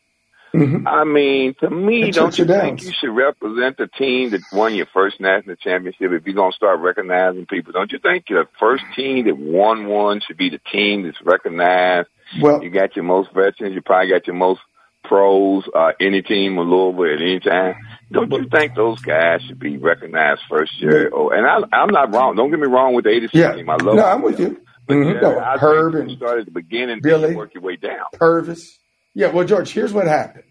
Mhm. 0.54 0.86
I 0.86 1.04
mean, 1.04 1.54
to 1.60 1.68
me, 1.70 2.02
And 2.04 2.12
don't 2.12 2.38
you 2.38 2.44
Churchill 2.44 2.60
think 2.60 2.78
Downs. 2.78 2.86
you 2.86 2.92
should 3.00 3.16
represent 3.16 3.76
the 3.76 3.88
team 3.88 4.30
that 4.30 4.40
won 4.52 4.74
your 4.74 4.86
first 4.86 5.20
national 5.20 5.56
championship 5.56 6.12
if 6.12 6.24
you're 6.26 6.34
going 6.34 6.52
to 6.52 6.56
start 6.56 6.78
recognizing 6.80 7.46
people? 7.46 7.72
Don't 7.72 7.90
you 7.90 7.98
think 7.98 8.26
the 8.28 8.46
first 8.60 8.84
team 8.94 9.24
that 9.26 9.36
won 9.36 9.86
one 9.86 10.20
should 10.20 10.36
be 10.36 10.50
the 10.50 10.60
team 10.70 11.02
that's 11.02 11.20
recognized? 11.22 12.08
Well, 12.40 12.62
you 12.62 12.70
got 12.70 12.94
your 12.96 13.04
most 13.04 13.32
veterans. 13.32 13.74
You 13.74 13.82
probably 13.82 14.10
got 14.10 14.26
your 14.26 14.36
most 14.36 14.60
pros. 15.02 15.64
Uh, 15.74 15.92
any 16.00 16.22
team 16.22 16.56
in 16.58 16.70
Louisville 16.70 17.12
at 17.14 17.20
any 17.20 17.40
time. 17.40 17.74
Don't 18.12 18.30
you 18.32 18.48
think 18.48 18.74
those 18.74 19.00
guys 19.00 19.42
should 19.42 19.58
be 19.58 19.76
recognized 19.76 20.40
first 20.48 20.80
year? 20.80 21.10
Oh, 21.12 21.30
and 21.30 21.44
I, 21.46 21.58
I'm 21.76 21.90
not 21.90 22.14
wrong. 22.14 22.36
Don't 22.36 22.50
get 22.50 22.60
me 22.60 22.66
wrong 22.68 22.94
with 22.94 23.04
the 23.04 23.10
86 23.10 23.34
Yeah. 23.34 23.54
team. 23.54 23.68
I 23.68 23.74
love 23.76 23.96
No, 23.96 24.02
it. 24.06 24.10
I'm 24.10 24.22
with 24.22 24.38
you. 24.40 24.60
But 24.86 24.94
Mhm. 24.94 25.14
yeah, 25.14 25.20
No, 25.20 25.38
I 25.38 25.56
Herb 25.58 25.92
think 25.92 26.02
and 26.02 26.10
you 26.12 26.16
start 26.16 26.38
at 26.40 26.44
the 26.46 26.50
beginning, 26.52 27.00
Billy. 27.02 27.34
work 27.34 27.54
your 27.54 27.62
way 27.62 27.76
down. 27.76 28.04
Purvis. 28.14 28.78
Yeah, 29.14 29.29
well, 29.29 29.46
George, 29.46 29.70
here's 29.72 29.92
what 29.92 30.07
happened. 30.07 30.44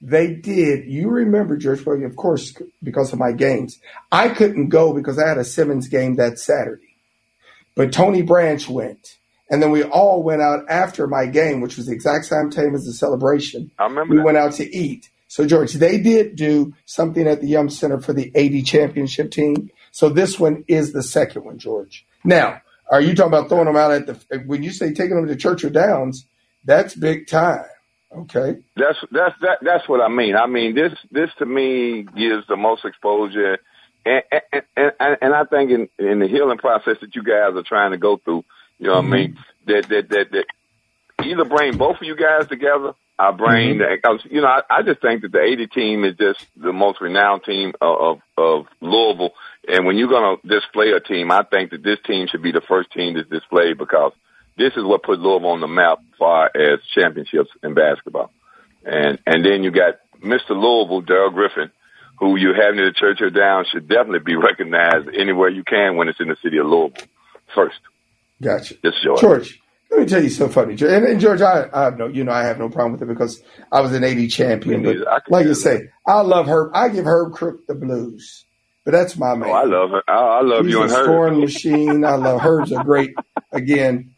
They 0.00 0.32
did. 0.34 0.86
You 0.86 1.08
remember, 1.10 1.56
George, 1.56 1.84
well, 1.84 2.02
of 2.04 2.16
course, 2.16 2.54
because 2.82 3.12
of 3.12 3.18
my 3.18 3.32
games. 3.32 3.78
I 4.12 4.28
couldn't 4.28 4.68
go 4.68 4.92
because 4.94 5.18
I 5.18 5.28
had 5.28 5.38
a 5.38 5.44
Simmons 5.44 5.88
game 5.88 6.16
that 6.16 6.38
Saturday. 6.38 6.96
But 7.74 7.92
Tony 7.92 8.22
Branch 8.22 8.66
went. 8.68 9.16
And 9.50 9.62
then 9.62 9.70
we 9.70 9.82
all 9.82 10.22
went 10.22 10.42
out 10.42 10.64
after 10.68 11.06
my 11.06 11.26
game, 11.26 11.60
which 11.60 11.76
was 11.76 11.86
the 11.86 11.92
exact 11.94 12.26
same 12.26 12.50
time 12.50 12.74
as 12.74 12.84
the 12.84 12.92
celebration. 12.92 13.70
I 13.78 13.84
remember 13.84 14.12
We 14.12 14.18
that. 14.18 14.24
went 14.24 14.36
out 14.38 14.52
to 14.54 14.76
eat. 14.76 15.08
So, 15.26 15.46
George, 15.46 15.74
they 15.74 15.98
did 15.98 16.36
do 16.36 16.74
something 16.86 17.26
at 17.26 17.40
the 17.40 17.48
Yum 17.48 17.68
Center 17.68 18.00
for 18.00 18.12
the 18.12 18.30
80 18.34 18.62
championship 18.62 19.30
team. 19.30 19.70
So 19.90 20.08
this 20.10 20.38
one 20.38 20.64
is 20.68 20.92
the 20.92 21.02
second 21.02 21.44
one, 21.44 21.58
George. 21.58 22.06
Now, 22.24 22.62
are 22.90 23.00
you 23.00 23.14
talking 23.14 23.32
about 23.32 23.48
throwing 23.48 23.66
them 23.66 23.76
out 23.76 23.90
at 23.92 24.06
the, 24.06 24.38
when 24.46 24.62
you 24.62 24.70
say 24.70 24.92
taking 24.92 25.16
them 25.16 25.26
to 25.26 25.36
Churchill 25.36 25.70
Downs, 25.70 26.26
that's 26.64 26.94
big 26.94 27.26
time. 27.26 27.64
Okay. 28.10 28.58
That's 28.76 28.98
that's 29.10 29.34
that 29.42 29.58
that's 29.62 29.88
what 29.88 30.00
I 30.00 30.08
mean. 30.08 30.34
I 30.34 30.46
mean 30.46 30.74
this 30.74 30.92
this 31.10 31.30
to 31.38 31.46
me 31.46 32.02
gives 32.02 32.46
the 32.46 32.56
most 32.56 32.84
exposure, 32.84 33.58
and 34.06 34.22
and 34.52 34.92
and, 34.98 35.18
and 35.20 35.34
I 35.34 35.44
think 35.44 35.70
in 35.70 35.88
in 35.98 36.18
the 36.18 36.28
healing 36.28 36.58
process 36.58 36.96
that 37.00 37.14
you 37.14 37.22
guys 37.22 37.54
are 37.54 37.62
trying 37.62 37.90
to 37.90 37.98
go 37.98 38.16
through, 38.16 38.44
you 38.78 38.86
know 38.86 38.94
what 38.94 39.04
I 39.04 39.08
mean. 39.08 39.32
Mm-hmm. 39.32 39.72
That 39.72 39.88
that 39.88 40.08
that 40.08 40.30
that 40.32 40.46
either 41.24 41.44
bring 41.44 41.76
both 41.76 41.96
of 41.96 42.02
you 42.02 42.16
guys 42.16 42.48
together. 42.48 42.94
I 43.20 43.32
bring 43.32 43.80
cause, 44.04 44.20
you 44.30 44.40
know, 44.40 44.46
I, 44.46 44.62
I 44.70 44.82
just 44.82 45.02
think 45.02 45.22
that 45.22 45.32
the 45.32 45.42
80 45.42 45.66
team 45.66 46.04
is 46.04 46.14
just 46.16 46.46
the 46.56 46.72
most 46.72 47.00
renowned 47.00 47.42
team 47.42 47.72
of, 47.80 48.00
of, 48.00 48.18
of 48.36 48.66
Louisville. 48.80 49.34
And 49.66 49.86
when 49.86 49.96
you're 49.96 50.08
going 50.08 50.38
to 50.38 50.48
display 50.48 50.92
a 50.92 51.00
team, 51.00 51.32
I 51.32 51.42
think 51.42 51.72
that 51.72 51.82
this 51.82 51.98
team 52.06 52.28
should 52.28 52.42
be 52.42 52.52
the 52.52 52.60
first 52.60 52.92
team 52.92 53.14
that's 53.14 53.28
displayed 53.28 53.76
because 53.76 54.12
this 54.58 54.72
is 54.76 54.84
what 54.84 55.02
put 55.02 55.20
Louisville 55.20 55.50
on 55.50 55.60
the 55.60 55.68
map 55.68 55.98
as 56.00 56.18
far 56.18 56.50
as 56.54 56.80
championships 56.94 57.50
in 57.62 57.74
basketball. 57.74 58.30
And 58.84 59.18
and 59.26 59.44
then 59.44 59.62
you 59.62 59.70
got 59.70 59.94
Mr. 60.22 60.50
Louisville, 60.50 61.00
Darrell 61.00 61.30
Griffith, 61.30 61.70
who 62.18 62.36
you 62.36 62.48
have 62.48 62.74
near 62.74 62.86
the 62.86 62.94
Churchill 62.94 63.30
Downs 63.30 63.68
should 63.72 63.88
definitely 63.88 64.20
be 64.20 64.36
recognized 64.36 65.08
anywhere 65.16 65.48
you 65.48 65.64
can 65.64 65.96
when 65.96 66.08
it's 66.08 66.20
in 66.20 66.28
the 66.28 66.36
city 66.42 66.58
of 66.58 66.66
Louisville 66.66 67.06
first. 67.54 67.78
Gotcha. 68.42 68.74
This 68.82 68.94
is 68.94 69.00
George. 69.02 69.20
George, 69.20 69.62
let 69.90 70.00
me 70.00 70.06
tell 70.06 70.22
you 70.22 70.28
something 70.28 70.54
funny. 70.54 70.72
And, 70.72 71.04
and 71.04 71.20
George, 71.20 71.40
I, 71.40 71.68
I 71.72 71.84
have 71.84 71.98
no, 71.98 72.06
you 72.06 72.24
know, 72.24 72.32
I 72.32 72.44
have 72.44 72.58
no 72.58 72.68
problem 72.68 72.92
with 72.92 73.02
it 73.02 73.08
because 73.08 73.42
I 73.72 73.80
was 73.80 73.92
an 73.94 74.04
80 74.04 74.28
champion. 74.28 74.82
But 74.82 75.30
like 75.30 75.46
you 75.46 75.54
say, 75.54 75.90
I 76.06 76.20
love 76.20 76.46
Herb. 76.46 76.72
I 76.74 76.88
give 76.88 77.06
Herb 77.06 77.32
Crook 77.32 77.66
the 77.66 77.74
blues, 77.74 78.44
but 78.84 78.92
that's 78.92 79.16
my 79.16 79.34
man. 79.34 79.48
Oh, 79.48 79.52
I 79.52 79.64
love 79.64 79.90
her. 79.90 80.02
I, 80.06 80.38
I 80.38 80.42
love 80.42 80.66
he's 80.66 80.74
you 80.74 80.82
and 80.82 80.90
her. 80.90 81.04
scoring 81.04 81.40
machine. 81.40 82.04
I 82.04 82.16
love 82.16 82.40
Herb's 82.40 82.70
a 82.70 82.82
great, 82.84 83.14
again, 83.50 84.14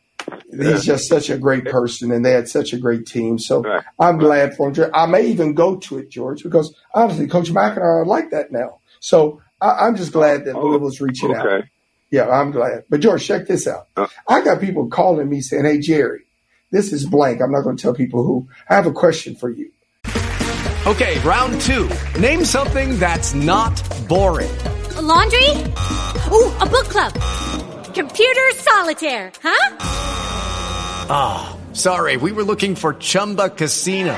he's 0.50 0.84
just 0.84 1.08
such 1.08 1.30
a 1.30 1.38
great 1.38 1.64
person 1.64 2.10
and 2.10 2.24
they 2.24 2.32
had 2.32 2.48
such 2.48 2.72
a 2.72 2.78
great 2.78 3.06
team. 3.06 3.38
So 3.38 3.64
I'm 3.98 4.18
glad 4.18 4.56
for 4.56 4.70
him. 4.70 4.90
I 4.94 5.06
may 5.06 5.26
even 5.26 5.54
go 5.54 5.76
to 5.76 5.98
it, 5.98 6.10
George, 6.10 6.42
because 6.42 6.74
honestly, 6.94 7.26
Coach 7.26 7.50
McIntyre, 7.50 8.04
I 8.04 8.06
like 8.06 8.30
that 8.30 8.52
now. 8.52 8.80
So 9.00 9.40
I, 9.60 9.86
I'm 9.86 9.96
just 9.96 10.12
glad 10.12 10.44
that 10.44 10.56
oh, 10.56 10.66
Louisville's 10.66 11.00
reaching 11.00 11.34
out. 11.34 11.46
Oh, 11.46 11.62
Yeah, 12.10 12.28
I'm 12.28 12.50
glad. 12.50 12.84
But 12.88 13.00
George, 13.00 13.24
check 13.24 13.46
this 13.46 13.66
out. 13.66 13.88
Uh. 13.96 14.08
I 14.28 14.42
got 14.42 14.60
people 14.60 14.88
calling 14.88 15.28
me 15.28 15.40
saying, 15.40 15.64
"Hey 15.64 15.78
Jerry, 15.78 16.24
this 16.70 16.92
is 16.92 17.06
blank. 17.06 17.40
I'm 17.40 17.52
not 17.52 17.62
going 17.62 17.76
to 17.76 17.82
tell 17.82 17.94
people 17.94 18.24
who. 18.24 18.48
I 18.68 18.74
have 18.74 18.86
a 18.86 18.92
question 18.92 19.34
for 19.34 19.50
you." 19.50 19.70
Okay, 20.86 21.18
round 21.20 21.60
two. 21.60 21.90
Name 22.18 22.44
something 22.44 22.98
that's 22.98 23.34
not 23.34 23.82
boring. 24.08 24.50
A 24.96 25.02
laundry? 25.02 25.50
Ooh, 26.32 26.52
a 26.58 26.66
book 26.66 26.86
club. 26.86 27.69
Computer 27.94 28.50
solitaire, 28.54 29.30
huh? 29.42 29.76
Ah, 31.10 31.56
sorry, 31.72 32.16
we 32.16 32.32
were 32.32 32.42
looking 32.44 32.74
for 32.74 32.94
Chumba 32.94 33.50
Casino. 33.50 34.16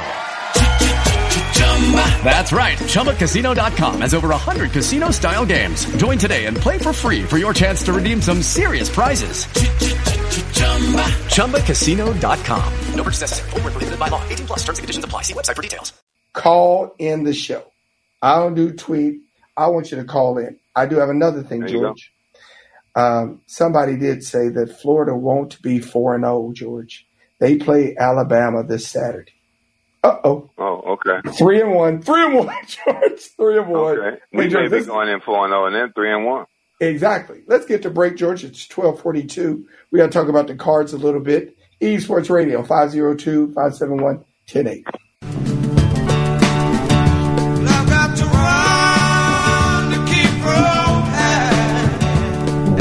That's 2.25 2.53
right. 2.53 2.79
ChumbaCasino.com 2.79 4.01
has 4.03 4.15
over 4.15 4.29
100 4.29 4.71
casino 4.73 5.11
style 5.11 5.45
games. 5.45 5.85
Join 5.97 6.17
today 6.17 6.47
and 6.47 6.57
play 6.57 6.79
for 6.79 6.93
free 6.93 7.23
for 7.25 7.37
your 7.39 7.53
chance 7.53 7.83
to 7.85 7.93
redeem 7.93 8.23
some 8.23 8.41
serious 8.43 8.89
prizes. 8.89 9.47
ChumbaCasino.com. 11.35 12.73
No 12.95 13.03
purchase 13.03 13.21
necessary. 13.23 13.51
Void 13.51 13.63
where 13.65 13.71
prohibited 13.73 13.99
by 13.99 14.09
law. 14.09 14.23
18 14.29 14.47
plus 14.47 14.61
terms 14.61 14.79
and 14.79 14.85
conditions 14.85 15.05
apply. 15.05 15.23
See 15.23 15.35
website 15.35 15.57
for 15.57 15.63
details. 15.63 15.93
Call 16.33 16.95
in 16.99 17.25
the 17.25 17.35
show. 17.35 17.65
I 18.23 18.37
don't 18.37 18.55
do 18.55 18.73
tweet. 18.73 19.21
I 19.57 19.67
want 19.67 19.91
you 19.91 19.97
to 19.99 20.05
call 20.05 20.39
in. 20.39 20.59
I 20.75 20.87
do 20.87 20.97
have 20.97 21.11
another 21.11 21.43
thing, 21.43 21.61
There 21.61 21.69
you 21.69 21.81
go. 21.81 21.87
George. 21.89 22.12
Um, 22.95 23.41
somebody 23.47 23.97
did 23.97 24.23
say 24.23 24.49
that 24.51 24.79
Florida 24.81 25.15
won't 25.15 25.61
be 25.63 25.79
four 25.81 26.15
and 26.15 26.25
zero, 26.25 26.53
George. 26.55 27.07
They 27.41 27.57
play 27.57 27.97
Alabama 27.99 28.63
this 28.65 28.87
Saturday. 28.89 29.33
Uh 30.05 30.17
oh, 30.25 30.51
Oh, 30.59 30.99
okay. 30.99 31.21
three 31.39 31.61
and 31.61 31.73
one, 31.73 32.03
three 32.03 32.25
and 32.25 32.35
one, 32.35 32.55
George, 32.67 33.21
three 33.37 33.59
and 33.59 33.69
one. 33.69 33.99
Okay. 33.99 34.19
We 34.33 34.49
may 34.49 34.69
be 34.69 34.85
going 34.85 35.09
in 35.09 35.21
four 35.21 35.45
and 35.45 35.53
zero, 35.53 35.67
and 35.67 35.75
then 35.75 35.93
three 35.95 36.13
and 36.13 36.25
one. 36.27 36.47
Exactly. 36.81 37.43
Let's 37.47 37.67
get 37.67 37.83
to 37.83 37.91
break, 37.91 38.17
George. 38.17 38.43
It's 38.43 38.69
1242. 38.69 39.65
We 39.93 39.99
got 39.99 40.07
to 40.07 40.13
talk 40.13 40.29
about 40.29 40.49
the 40.49 40.57
cards 40.57 40.93
a 40.93 40.99
little 40.99 41.21
bit. 41.21 41.57
Eaves 41.81 42.05
Sports 42.05 42.29
Radio, 42.31 42.63
502-571-1080. 42.65 44.83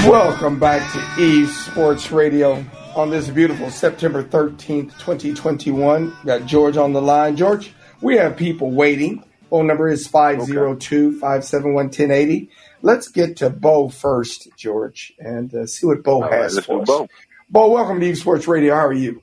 Welcome 0.08 0.58
back 0.60 0.92
to 0.94 1.22
Eaves 1.22 1.56
Sports 1.66 2.12
Radio 2.12 2.66
on 2.96 3.10
this 3.12 3.30
beautiful 3.30 3.70
September 3.70 4.24
13th, 4.24 4.98
2021. 5.00 6.12
Got 6.26 6.46
George 6.48 6.76
on 6.76 6.92
the 6.94 7.02
line. 7.02 7.36
George, 7.38 7.72
we 8.02 8.18
have 8.18 8.36
people 8.36 8.72
waiting. 8.72 9.24
Phone 9.52 9.68
number 9.68 9.88
is 9.90 10.08
502-571-1080. 10.08 12.50
Let's 12.82 13.10
get 13.10 13.38
to 13.38 13.50
Bo 13.52 13.90
first, 13.90 14.48
George, 14.58 15.14
and 15.20 15.54
uh, 15.54 15.68
see 15.68 15.86
what 15.86 16.02
Bo 16.04 16.16
All 16.16 16.22
right, 16.24 16.34
has 16.44 16.56
let's 16.56 16.66
for 16.66 16.82
us. 16.82 16.88
Bo. 16.88 17.08
Bo, 17.50 17.70
welcome 17.70 18.00
to 18.00 18.06
Eaves 18.08 18.22
Sports 18.22 18.48
Radio. 18.48 18.74
How 18.76 18.88
are 18.88 18.94
you? 18.94 19.22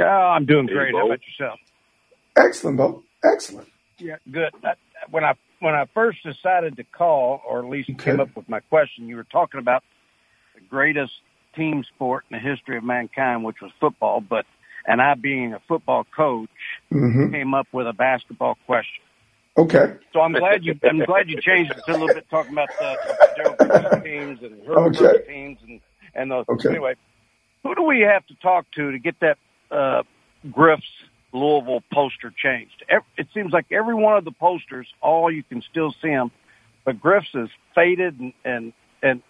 Oh, 0.00 0.04
I'm 0.04 0.44
doing 0.44 0.68
Hey, 0.68 0.74
great. 0.74 0.92
Bo. 0.92 0.98
How 0.98 1.06
about 1.06 1.20
yourself? 1.26 1.58
Excellent, 2.36 2.76
Bo. 2.76 3.04
Excellent. 3.24 3.68
Yeah, 3.98 4.16
good. 4.30 4.52
Uh, 4.62 4.74
When 5.10 5.24
I 5.24 5.32
when 5.60 5.74
I 5.74 5.84
first 5.94 6.18
decided 6.22 6.76
to 6.76 6.84
call, 6.84 7.42
or 7.48 7.58
at 7.60 7.66
least 7.70 7.90
came 7.98 8.20
up 8.20 8.30
with 8.36 8.48
my 8.48 8.60
question, 8.60 9.08
you 9.08 9.16
were 9.16 9.24
talking 9.24 9.60
about 9.60 9.82
the 10.54 10.60
greatest 10.62 11.12
team 11.56 11.84
sport 11.94 12.24
in 12.30 12.36
the 12.36 12.40
history 12.40 12.76
of 12.76 12.84
mankind, 12.84 13.44
which 13.44 13.56
was 13.60 13.70
football. 13.80 14.20
But 14.20 14.46
and 14.86 15.02
I, 15.02 15.14
being 15.14 15.52
a 15.54 15.60
football 15.68 16.04
coach, 16.16 16.48
Mhm. 16.92 17.32
came 17.32 17.54
up 17.54 17.66
with 17.72 17.86
a 17.86 17.92
basketball 17.92 18.56
question. 18.66 19.02
Okay. 19.56 19.94
So 20.12 20.20
I'm 20.20 20.32
glad 20.32 20.64
you 20.64 20.78
I'm 20.84 21.00
glad 21.04 21.28
you 21.28 21.40
changed 21.40 21.76
it 21.76 21.88
a 21.88 21.92
little 21.92 22.08
bit 22.08 22.28
talking 22.30 22.52
about 22.52 22.70
the 22.78 22.96
teams 24.04 24.42
and 24.42 24.66
Herbert 24.66 24.96
Okay. 24.96 25.26
teams 25.26 25.58
and 25.62 25.80
and 26.14 26.30
those. 26.30 26.46
Okay. 26.48 26.70
Anyway, 26.70 26.94
who 27.62 27.74
do 27.74 27.82
we 27.82 28.00
have 28.00 28.24
to 28.26 28.34
talk 28.36 28.66
to 28.76 28.92
to 28.92 28.98
get 28.98 29.16
that 29.20 29.38
uh, 29.70 30.02
Griff's 30.50 30.86
Louisville 31.32 31.82
poster 31.92 32.32
changed? 32.36 32.84
It 33.16 33.26
seems 33.34 33.52
like 33.52 33.66
every 33.70 33.94
one 33.94 34.16
of 34.16 34.24
the 34.24 34.32
posters, 34.32 34.86
all 35.00 35.30
you 35.30 35.42
can 35.42 35.62
still 35.70 35.92
see 36.02 36.08
them, 36.08 36.30
but 36.84 37.00
Griff's 37.00 37.34
is 37.34 37.48
faded 37.74 38.18
and 38.18 38.32
and, 38.44 38.72
and 39.02 39.22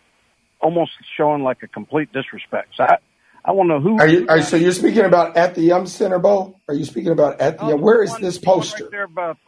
almost 0.60 0.92
showing 1.16 1.42
like 1.42 1.62
a 1.62 1.68
complete 1.68 2.12
disrespect. 2.12 2.68
So 2.76 2.84
I 2.84 2.96
I 3.44 3.52
want 3.52 3.68
to 3.70 3.74
know 3.74 3.80
who 3.80 3.98
Are 3.98 4.06
you, 4.06 4.26
are, 4.28 4.42
so 4.42 4.56
you're 4.56 4.72
speaking 4.72 5.04
about 5.04 5.36
at 5.36 5.54
the 5.54 5.62
Yum 5.62 5.86
Center, 5.86 6.18
Bo? 6.18 6.58
Are 6.68 6.74
you 6.74 6.84
speaking 6.84 7.12
about 7.12 7.40
at 7.40 7.56
the 7.58 7.64
Oh, 7.64 7.68
Yum? 7.70 7.80
Where 7.80 8.02
is 8.02 8.10
one- 8.10 8.20
this 8.22 8.36
one 8.42 8.44
poster? 8.56 8.84
Right 8.84 8.90
there, 8.90 9.04
about, 9.04 9.38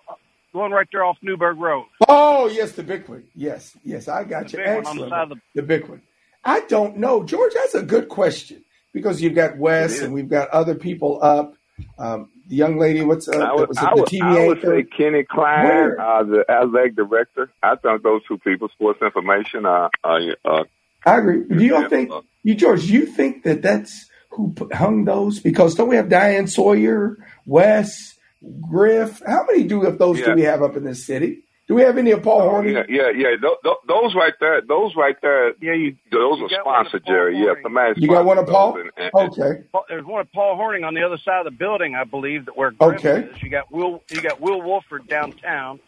going 0.55 0.73
right 0.73 0.87
there 0.91 1.05
off 1.05 1.19
Newburgh 1.23 1.59
Road. 1.59 1.85
Oh, 2.09 2.47
yes, 2.49 2.73
the 2.73 2.83
big 2.83 3.09
one. 3.09 3.25
Yes, 3.35 3.77
yes, 3.85 4.09
I 4.09 4.25
got 4.25 4.49
The 4.49 4.59
you. 4.59 4.65
one 4.65 4.73
the 4.73 4.79
Excellent. 4.91 5.13
of 5.13 5.29
the- 5.31 5.41
the 5.55 5.63
big 5.63 5.87
one. 5.89 6.03
I 6.45 6.61
don't 6.61 6.97
know, 6.97 7.25
George. 7.25 7.53
That's 7.53 7.75
a 7.75 7.83
good 7.83 8.09
question 8.09 8.65
because 8.95 9.21
you've 9.21 9.35
got 9.35 9.59
Wes 9.59 10.01
and 10.01 10.15
we've 10.15 10.31
got 10.31 10.49
other 10.49 10.75
people 10.77 11.19
up. 11.23 11.55
Um, 11.99 12.31
the 12.49 12.57
young 12.57 12.79
lady, 12.79 13.03
what's 13.03 13.29
uh, 13.29 13.47
I 13.47 13.55
would, 13.55 13.69
was 13.69 13.83
it 13.83 13.91
I 13.91 13.95
the 13.95 14.03
would, 14.03 14.11
TV 14.11 14.23
I 14.23 14.41
would 14.41 14.59
anchor? 14.59 14.67
say 14.67 14.85
Kenny 14.85 15.25
Klein, 15.25 15.95
uh, 15.99 16.25
the 16.25 16.45
athletic 16.49 16.97
director. 16.97 17.51
I 17.63 17.77
think 17.77 18.03
those 18.03 18.23
two 18.29 18.39
people, 18.39 18.69
sports 18.71 19.01
information, 19.03 19.67
uh, 19.67 19.89
uh, 20.05 20.19
uh, 20.45 20.65
I 21.07 21.19
agree. 21.19 21.45
Do 21.55 21.65
you 21.65 21.83
Yeah, 21.83 21.89
think 21.89 22.11
you, 22.43 22.55
George? 22.55 22.85
You 22.85 23.07
think 23.07 23.45
that 23.45 23.63
that's 23.63 24.09
who 24.31 24.55
hung 24.73 25.05
those? 25.05 25.41
Because 25.41 25.75
don't 25.75 25.89
we 25.89 25.97
have 25.97 26.09
Diane 26.09 26.47
Sawyer, 26.47 27.19
Wes, 27.47 28.17
Griff? 28.61 29.23
How 29.27 29.45
many 29.51 29.65
do 29.65 29.85
of 29.87 29.99
those 29.99 30.23
do 30.23 30.33
we 30.33 30.43
have 30.43 30.63
up 30.63 30.77
in 30.77 30.85
this 30.85 31.07
city? 31.07 31.45
Do 31.71 31.77
we 31.77 31.83
have 31.83 31.99
any 31.99 32.11
of 32.11 32.25
Paul 32.25 32.41
Hornung? 32.51 32.73
yeah, 32.75 32.83
yeah, 32.89 33.11
yeah. 33.17 33.29
Th- 33.41 33.59
th- 33.63 33.77
those 33.87 34.13
right 34.17 34.33
there, 34.41 34.61
those 34.61 34.97
right 34.97 35.15
there. 35.23 35.51
Yeah, 35.61 35.75
you. 35.75 35.97
Those 36.11 36.41
you 36.41 36.47
are 36.47 36.49
got 36.49 36.67
one 36.67 36.81
of 36.81 36.89
sponsored, 36.89 37.05
Paul 37.05 37.15
Jerry. 37.15 37.39
Yeah, 37.39 37.45
Hornung. 37.45 37.63
somebody 37.63 38.01
You 38.01 38.09
got 38.09 38.25
one 38.25 38.39
of 38.39 38.49
sponsored 38.49 38.93
Paul? 38.97 39.05
and- 39.05 39.15
and- 39.15 39.31
Okay. 39.39 39.63
Paul- 39.71 39.85
There's 39.89 40.05
one 40.05 40.21
of 40.21 40.33
Paul 40.33 40.59
Hornung 40.59 40.85
on 40.85 40.95
the 40.95 41.05
other 41.05 41.19
side 41.19 41.39
of 41.39 41.45
the 41.45 41.57
building, 41.57 41.95
I 41.95 42.03
believe, 42.03 42.47
that 42.47 42.57
where 42.57 42.73
Griff 42.73 43.05
Okay. 43.07 43.29
is. 43.33 43.41
You 43.45 43.51
got 43.51 43.71
Will. 43.71 44.03
You 44.11 44.21
got 44.21 44.41
Will 44.41 44.61
Wolford 44.61 45.07
downtown. 45.07 45.79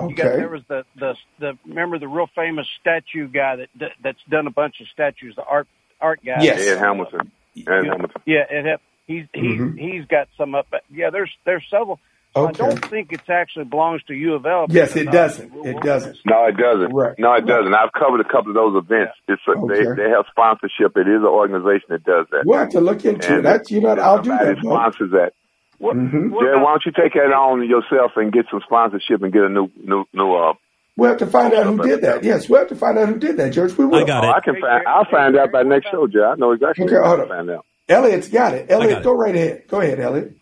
You 0.00 0.14
got 0.14 0.26
Okay. 0.28 0.36
there 0.36 0.48
was 0.48 0.62
the 0.68 0.84
the 0.94 1.16
the 1.40 1.58
remember 1.66 1.98
the 1.98 2.06
real 2.06 2.28
famous 2.36 2.68
statue 2.80 3.26
guy 3.26 3.56
that 3.56 3.68
that- 3.80 3.92
that's 4.00 4.22
done 4.30 4.46
a 4.46 4.50
bunch 4.52 4.80
of 4.80 4.86
statues. 4.92 5.34
The 5.34 5.42
art 5.44 5.66
art 6.00 6.20
guy. 6.24 6.36
Yes. 6.42 6.64
Ed 6.68 6.78
Hamilton. 6.78 7.32
Ed 7.56 7.66
Hamilton. 7.66 8.22
Yeah, 8.26 8.44
it 8.48 8.64
have, 8.64 8.80
he's 9.08 9.26
he's 9.34 9.60
Mhm. 9.60 9.76
he's 9.76 10.04
got 10.06 10.28
some 10.38 10.54
up. 10.54 10.72
Yeah, 10.88 11.10
there's 11.10 11.36
there's 11.44 11.64
several. 11.68 11.98
So 12.34 12.48
I 12.48 12.52
don't 12.52 12.84
think 12.86 13.12
it 13.12 13.20
actually 13.28 13.66
belongs 13.66 14.02
to 14.04 14.14
U 14.14 14.34
of 14.34 14.46
L. 14.46 14.66
Yes, 14.70 14.96
it 14.96 15.10
doesn't. 15.10 15.52
It 15.66 15.80
doesn't. 15.82 16.16
No, 16.24 16.46
it 16.46 16.56
doesn't. 16.56 16.92
Right. 16.94 17.14
No, 17.18 17.34
it 17.34 17.46
doesn't. 17.46 17.74
I've 17.74 17.92
covered 17.92 18.20
a 18.20 18.24
couple 18.24 18.50
of 18.50 18.54
those 18.54 18.82
events. 18.82 19.12
It's 19.28 19.42
a, 19.46 19.50
Okay. 19.52 19.84
they 19.84 20.02
they 20.04 20.08
have 20.10 20.24
sponsorship. 20.30 20.96
It 20.96 21.08
is 21.08 21.20
an 21.20 21.26
organization 21.26 21.86
that 21.90 22.04
does 22.04 22.26
that. 22.30 22.44
We'll 22.46 22.58
have 22.58 22.70
to 22.70 22.80
look 22.80 23.04
into 23.04 23.26
it. 23.26 23.30
And 23.36 23.44
That's 23.44 23.70
you 23.70 23.80
know 23.82 23.90
I'll 23.90 24.22
do 24.22 24.30
somebody 24.30 24.54
that. 24.54 24.62
Bo. 24.62 24.70
sponsors 24.70 25.10
that. 25.12 25.32
What, 25.78 25.96
Mhm. 25.96 26.30
what 26.30 26.44
Jerry, 26.44 26.56
why 26.62 26.70
don't 26.72 26.86
you 26.86 26.92
take 26.92 27.12
that 27.14 27.32
on 27.34 27.68
yourself 27.68 28.12
and 28.16 28.32
get 28.32 28.46
some 28.50 28.60
sponsorship 28.64 29.22
and 29.22 29.32
get 29.32 29.42
a 29.42 29.48
new 29.48 29.68
new 29.76 30.04
new 30.14 30.34
uh 30.34 30.54
We'll 30.96 31.08
have 31.10 31.18
to 31.20 31.26
find 31.26 31.52
out 31.54 31.64
who 31.66 31.78
did 31.82 32.02
that. 32.02 32.22
Yes, 32.22 32.48
we'll 32.48 32.60
have 32.60 32.68
to 32.68 32.76
find 32.76 32.98
out 32.98 33.08
who 33.08 33.18
did 33.18 33.36
that, 33.38 33.50
George. 33.52 33.76
We 33.78 33.86
will. 33.86 33.96
I 34.02 34.04
got 34.04 34.24
Oh, 34.24 34.28
it. 34.28 34.34
I 34.36 34.40
can 34.40 34.60
find. 34.60 34.86
I'll 34.86 35.06
find 35.10 35.36
out 35.38 35.50
by 35.50 35.62
next 35.62 35.90
show, 35.90 36.06
Jerry. 36.06 36.24
I 36.26 36.34
know 36.36 36.52
exactly. 36.52 36.84
Okay, 36.84 36.94
what 36.96 37.06
hold 37.06 37.20
I'll 37.20 37.22
on. 37.24 37.28
find 37.28 37.50
out. 37.50 37.64
Elliot's 37.88 38.28
got 38.28 38.54
it. 38.54 38.70
Elliot, 38.70 38.98
it. 38.98 39.02
go 39.04 39.12
right 39.12 39.34
ahead. 39.34 39.62
Go 39.68 39.80
ahead, 39.80 40.00
Elliot. 40.00 40.34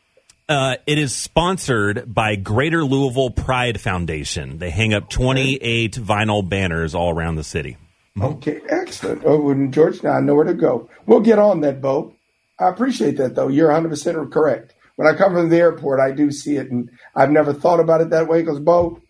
Uh, 0.50 0.74
it 0.84 0.98
is 0.98 1.14
sponsored 1.14 2.12
by 2.12 2.34
Greater 2.34 2.84
Louisville 2.84 3.30
Pride 3.30 3.80
Foundation. 3.80 4.58
They 4.58 4.70
hang 4.70 4.92
up 4.92 5.08
28 5.08 5.92
vinyl 5.92 6.46
banners 6.46 6.92
all 6.92 7.14
around 7.14 7.36
the 7.36 7.44
city. 7.44 7.76
Okay, 8.20 8.60
excellent. 8.68 9.22
Oh, 9.24 9.50
and 9.50 9.72
George, 9.72 10.02
now 10.02 10.10
I 10.10 10.20
know 10.20 10.34
where 10.34 10.44
to 10.44 10.54
go. 10.54 10.90
We'll 11.06 11.20
get 11.20 11.38
on 11.38 11.60
that, 11.60 11.80
Bo. 11.80 12.16
I 12.58 12.68
appreciate 12.68 13.16
that, 13.18 13.36
though. 13.36 13.46
You're 13.46 13.70
100% 13.70 14.32
correct. 14.32 14.74
When 14.96 15.06
I 15.06 15.16
come 15.16 15.34
from 15.34 15.50
the 15.50 15.56
airport, 15.56 16.00
I 16.00 16.10
do 16.10 16.32
see 16.32 16.56
it, 16.56 16.68
and 16.68 16.90
I've 17.14 17.30
never 17.30 17.52
thought 17.52 17.78
about 17.78 18.00
it 18.00 18.10
that 18.10 18.26
way 18.26 18.42
because, 18.42 18.58
Bo, 18.58 19.00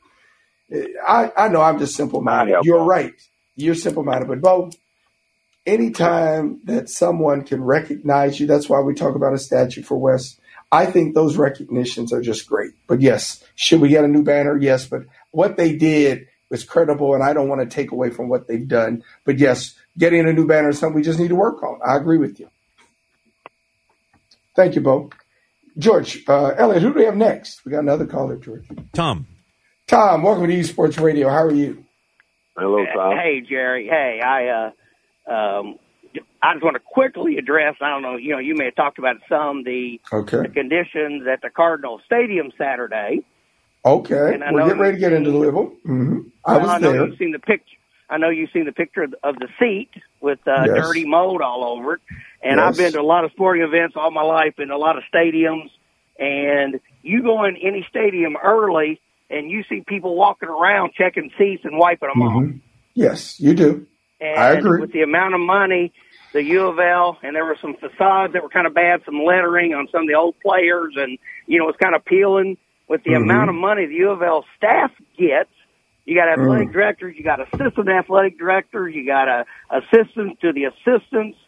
I, 1.08 1.32
I 1.34 1.48
know 1.48 1.62
I'm 1.62 1.78
just 1.78 1.96
simple 1.96 2.20
minded. 2.20 2.56
You're 2.64 2.84
right. 2.84 3.14
You're 3.56 3.74
simple 3.74 4.04
minded. 4.04 4.28
But, 4.28 4.42
Bo, 4.42 4.72
anytime 5.64 6.60
that 6.64 6.90
someone 6.90 7.44
can 7.44 7.64
recognize 7.64 8.38
you, 8.38 8.46
that's 8.46 8.68
why 8.68 8.80
we 8.80 8.92
talk 8.92 9.14
about 9.14 9.32
a 9.32 9.38
statue 9.38 9.82
for 9.82 9.96
West. 9.96 10.38
I 10.72 10.86
think 10.86 11.14
those 11.14 11.36
recognitions 11.36 12.12
are 12.12 12.22
just 12.22 12.48
great. 12.48 12.72
But 12.86 13.00
yes, 13.00 13.42
should 13.56 13.80
we 13.80 13.88
get 13.88 14.04
a 14.04 14.08
new 14.08 14.22
banner? 14.22 14.56
Yes, 14.56 14.86
but 14.86 15.02
what 15.32 15.56
they 15.56 15.76
did 15.76 16.28
was 16.48 16.64
credible, 16.64 17.14
and 17.14 17.22
I 17.22 17.32
don't 17.32 17.48
want 17.48 17.60
to 17.60 17.74
take 17.74 17.92
away 17.92 18.10
from 18.10 18.28
what 18.28 18.46
they've 18.46 18.66
done. 18.66 19.02
But 19.24 19.38
yes, 19.38 19.74
getting 19.98 20.28
a 20.28 20.32
new 20.32 20.46
banner 20.46 20.70
is 20.70 20.78
something 20.78 20.96
we 20.96 21.02
just 21.02 21.18
need 21.18 21.28
to 21.28 21.36
work 21.36 21.62
on. 21.62 21.80
I 21.84 21.96
agree 21.96 22.18
with 22.18 22.38
you. 22.38 22.48
Thank 24.54 24.74
you, 24.74 24.80
Bo. 24.80 25.10
George, 25.78 26.24
uh, 26.28 26.48
Elliot, 26.56 26.82
who 26.82 26.92
do 26.92 26.98
we 26.98 27.04
have 27.04 27.16
next? 27.16 27.64
We 27.64 27.72
got 27.72 27.80
another 27.80 28.06
caller, 28.06 28.36
George. 28.36 28.66
Tom. 28.92 29.26
Tom, 29.86 30.22
welcome 30.22 30.46
to 30.46 30.52
Eaves 30.52 30.68
Sports 30.68 30.98
Radio. 30.98 31.28
How 31.28 31.44
are 31.44 31.52
you? 31.52 31.84
Hello, 32.56 32.84
Tom. 32.94 33.16
Hey, 33.16 33.40
Jerry. 33.40 33.88
Hey, 33.88 34.20
I 34.24 34.72
uh, 35.28 35.32
um, 35.32 35.78
I 36.42 36.54
just 36.54 36.64
want 36.64 36.76
to 36.76 36.80
quickly 36.80 37.36
address. 37.36 37.76
I 37.80 37.90
don't 37.90 38.02
know. 38.02 38.16
You 38.16 38.32
know, 38.32 38.38
you 38.38 38.54
may 38.54 38.66
have 38.66 38.74
talked 38.76 38.98
about 38.98 39.16
some 39.28 39.64
the, 39.64 40.00
Okay. 40.12 40.38
the 40.42 40.48
conditions 40.48 41.26
at 41.30 41.42
the 41.42 41.50
Cardinal 41.50 42.00
Stadium 42.06 42.50
Saturday. 42.56 43.20
Okay. 43.84 44.34
And 44.34 44.44
I 44.44 44.52
We're 44.52 44.64
getting 44.66 44.80
ready 44.80 44.96
to 44.96 45.00
get 45.00 45.12
into 45.12 45.30
Louisville. 45.30 45.72
hmm 45.84 46.20
I 46.44 46.56
Well, 46.56 46.66
was 46.66 46.80
know 46.82 46.92
there. 46.92 47.06
you've 47.06 47.18
seen 47.18 47.32
the 47.32 47.38
picture. 47.38 47.76
I 48.08 48.16
know 48.18 48.28
you've 48.30 48.50
seen 48.52 48.64
the 48.64 48.72
picture 48.72 49.02
of 49.04 49.12
the, 49.12 49.18
of 49.22 49.36
the 49.38 49.48
seat 49.58 49.90
with 50.20 50.40
uh, 50.46 50.64
Yes. 50.66 50.76
dirty 50.76 51.04
mold 51.06 51.42
all 51.42 51.64
over 51.64 51.94
it. 51.94 52.00
And 52.42 52.56
Yes. 52.58 52.68
I've 52.68 52.76
been 52.76 52.92
to 52.94 53.00
a 53.00 53.02
lot 53.02 53.24
of 53.24 53.30
sporting 53.32 53.62
events 53.62 53.94
all 53.96 54.10
my 54.10 54.22
life 54.22 54.54
in 54.58 54.70
a 54.70 54.76
lot 54.78 54.96
of 54.96 55.04
stadiums. 55.14 55.70
And 56.18 56.80
you 57.02 57.22
go 57.22 57.44
in 57.44 57.56
any 57.56 57.86
stadium 57.88 58.36
early, 58.42 59.00
and 59.30 59.50
you 59.50 59.62
see 59.68 59.82
people 59.86 60.16
walking 60.16 60.48
around 60.48 60.92
checking 60.94 61.30
seats 61.38 61.64
and 61.64 61.78
wiping 61.78 62.08
them 62.12 62.22
off. 62.22 62.42
Mhm. 62.42 62.60
Yes, 62.94 63.38
you 63.40 63.54
do. 63.54 63.86
And 64.20 64.38
I 64.38 64.50
agree. 64.50 64.80
with 64.80 64.92
the 64.92 65.00
amount 65.02 65.34
of 65.34 65.40
money, 65.40 65.92
the 66.32 66.42
U 66.44 66.68
of 66.68 66.78
L, 66.78 67.18
and 67.22 67.34
there 67.34 67.44
were 67.44 67.56
some 67.60 67.74
facades 67.74 68.32
that 68.34 68.42
were 68.42 68.48
kind 68.48 68.66
of 68.66 68.74
bad, 68.74 69.00
some 69.04 69.22
lettering 69.24 69.74
on 69.74 69.88
some 69.90 70.02
of 70.02 70.08
the 70.08 70.14
old 70.14 70.34
players, 70.40 70.94
and 70.96 71.18
you 71.46 71.58
know 71.58 71.68
it's 71.68 71.78
kind 71.78 71.94
of 71.94 72.04
peeling. 72.04 72.56
With 72.88 73.04
the 73.04 73.12
Mhm. 73.12 73.22
amount 73.22 73.50
of 73.50 73.54
money 73.56 73.86
the 73.86 73.94
U 73.94 74.10
of 74.10 74.20
L 74.22 74.44
staff 74.56 74.90
gets, 75.16 75.50
you 76.06 76.16
got 76.16 76.28
athletic 76.28 76.68
Mm. 76.68 76.72
directors, 76.72 77.14
you 77.16 77.22
got 77.22 77.40
assistant 77.40 77.88
athletic 77.88 78.36
directors, 78.38 78.94
you 78.94 79.06
got 79.06 79.28
a 79.28 79.44
assistants 79.70 80.40
to 80.40 80.52
the 80.52 80.64
assistants. 80.64 81.38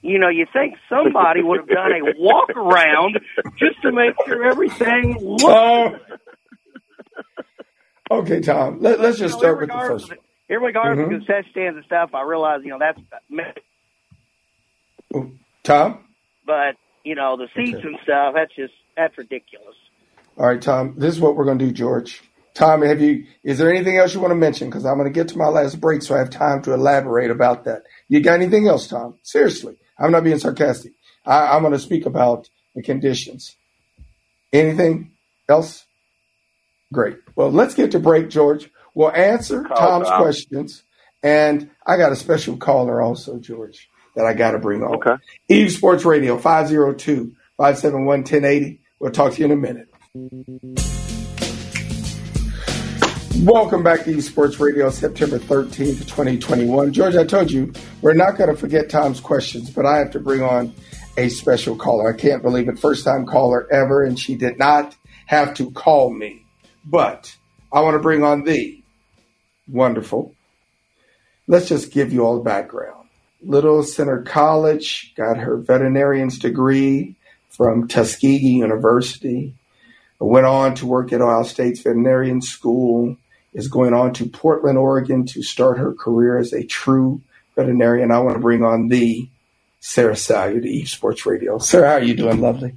You 0.00 0.18
know, 0.20 0.28
you 0.28 0.46
think 0.52 0.76
somebody 0.88 1.42
would 1.42 1.58
have 1.58 1.68
done 1.68 1.92
a 1.92 2.00
walk 2.18 2.50
around 2.50 3.18
just 3.58 3.80
to 3.82 3.90
make 3.92 4.14
sure 4.26 4.44
everything 4.44 5.16
looked. 5.20 5.42
Oh. 5.44 5.96
Okay, 8.10 8.40
Tom. 8.40 8.78
Let, 8.80 9.00
us 9.00 9.18
just 9.18 9.36
start 9.38 9.58
with 9.60 9.68
the 9.68 9.74
first 9.74 10.08
one. 10.08 10.18
Irregardless 10.50 10.96
Mhm. 10.96 11.04
of 11.04 11.10
concession 11.10 11.50
stands 11.50 11.76
and 11.76 11.84
stuff, 11.84 12.14
I 12.14 12.22
realize 12.22 12.62
you 12.64 12.70
know 12.70 12.78
that's. 12.78 12.98
Oh, 15.14 15.30
Tom? 15.62 16.04
But 16.46 16.76
you 17.04 17.14
know 17.14 17.36
the 17.36 17.48
seats 17.56 17.78
and 17.82 17.98
stuff. 18.02 18.34
That's 18.34 18.54
just 18.54 18.74
that's 18.96 19.16
ridiculous. 19.16 19.76
All 20.36 20.46
right, 20.46 20.60
Tom. 20.60 20.94
This 20.96 21.14
is 21.14 21.20
what 21.20 21.36
we're 21.36 21.44
going 21.44 21.58
to 21.58 21.66
do, 21.66 21.72
George. 21.72 22.22
Tom, 22.54 22.82
have 22.82 23.00
you? 23.00 23.24
Is 23.44 23.58
there 23.58 23.72
anything 23.72 23.96
else 23.96 24.14
you 24.14 24.20
want 24.20 24.32
to 24.32 24.36
mention? 24.36 24.68
Because 24.68 24.84
I'm 24.84 24.98
going 24.98 25.12
to 25.12 25.14
get 25.14 25.28
to 25.28 25.38
my 25.38 25.46
last 25.46 25.80
break, 25.80 26.02
so 26.02 26.14
I 26.14 26.18
have 26.18 26.30
time 26.30 26.62
to 26.62 26.74
elaborate 26.74 27.30
about 27.30 27.64
that. 27.64 27.82
You 28.08 28.20
got 28.20 28.34
anything 28.34 28.66
else, 28.66 28.88
Tom? 28.88 29.14
Seriously, 29.22 29.76
I'm 29.98 30.10
not 30.10 30.24
being 30.24 30.38
sarcastic. 30.38 30.92
I, 31.24 31.54
I'm 31.54 31.62
going 31.62 31.72
to 31.72 31.78
speak 31.78 32.06
about 32.06 32.48
the 32.74 32.82
conditions. 32.82 33.56
Anything 34.52 35.12
else? 35.48 35.84
Great. 36.92 37.18
Well, 37.36 37.50
let's 37.50 37.74
get 37.74 37.92
to 37.92 38.00
break, 38.00 38.28
George. 38.28 38.70
We'll 38.94 39.12
answer 39.12 39.62
Tom's 39.62 40.08
Tom. 40.08 40.20
questions, 40.20 40.82
and 41.22 41.70
I 41.86 41.96
got 41.96 42.12
a 42.12 42.16
special 42.16 42.56
caller 42.56 43.00
also, 43.00 43.38
George, 43.38 43.88
that 44.18 44.26
I 44.26 44.34
got 44.34 44.50
to 44.50 44.58
bring 44.58 44.82
on. 44.82 44.96
Okay. 44.96 45.14
Eaves 45.48 45.76
Sports 45.76 46.04
Radio 46.04 46.36
502 46.38 47.36
571 47.56 48.04
1080. 48.04 48.80
We'll 48.98 49.12
talk 49.12 49.32
to 49.34 49.38
you 49.38 49.44
in 49.44 49.52
a 49.52 49.56
minute. 49.56 49.86
Welcome 53.44 53.84
back 53.84 54.02
to 54.02 54.10
Eaves 54.10 54.26
Sports 54.26 54.58
Radio, 54.58 54.90
September 54.90 55.38
13th, 55.38 56.08
2021. 56.08 56.92
George, 56.92 57.14
I 57.14 57.24
told 57.24 57.52
you 57.52 57.72
we're 58.02 58.12
not 58.12 58.36
going 58.36 58.50
to 58.50 58.56
forget 58.56 58.90
Tom's 58.90 59.20
questions, 59.20 59.70
but 59.70 59.86
I 59.86 59.98
have 59.98 60.10
to 60.10 60.18
bring 60.18 60.42
on 60.42 60.74
a 61.16 61.28
special 61.28 61.76
caller. 61.76 62.12
I 62.12 62.16
can't 62.16 62.42
believe 62.42 62.68
it. 62.68 62.80
First 62.80 63.04
time 63.04 63.24
caller 63.24 63.72
ever, 63.72 64.02
and 64.02 64.18
she 64.18 64.34
did 64.34 64.58
not 64.58 64.96
have 65.26 65.54
to 65.54 65.70
call 65.70 66.12
me. 66.12 66.44
But 66.84 67.36
I 67.72 67.82
want 67.82 67.94
to 67.94 68.00
bring 68.00 68.24
on 68.24 68.42
the 68.42 68.82
wonderful. 69.68 70.34
Let's 71.46 71.68
just 71.68 71.92
give 71.92 72.12
you 72.12 72.26
all 72.26 72.38
the 72.38 72.42
background. 72.42 72.97
Little 73.42 73.82
Center 73.82 74.22
College, 74.22 75.14
got 75.16 75.38
her 75.38 75.56
veterinarian's 75.56 76.38
degree 76.38 77.14
from 77.50 77.88
Tuskegee 77.88 78.38
University. 78.38 79.54
Went 80.18 80.46
on 80.46 80.74
to 80.76 80.86
work 80.86 81.12
at 81.12 81.20
Ohio 81.20 81.44
State's 81.44 81.80
veterinarian 81.80 82.42
school. 82.42 83.16
Is 83.54 83.68
going 83.68 83.94
on 83.94 84.12
to 84.14 84.26
Portland, 84.26 84.76
Oregon 84.76 85.24
to 85.26 85.42
start 85.42 85.78
her 85.78 85.92
career 85.94 86.38
as 86.38 86.52
a 86.52 86.64
true 86.64 87.20
veterinarian. 87.56 88.10
I 88.10 88.18
want 88.18 88.34
to 88.36 88.40
bring 88.40 88.62
on 88.62 88.88
the 88.88 89.28
Sarah 89.80 90.16
Salyer 90.16 90.60
to 90.60 90.68
Eaves 90.68 90.92
Sports 90.92 91.24
Radio. 91.24 91.58
Sarah, 91.58 91.88
how 91.88 91.94
are 91.94 92.02
you 92.02 92.14
doing, 92.14 92.40
lovely? 92.40 92.76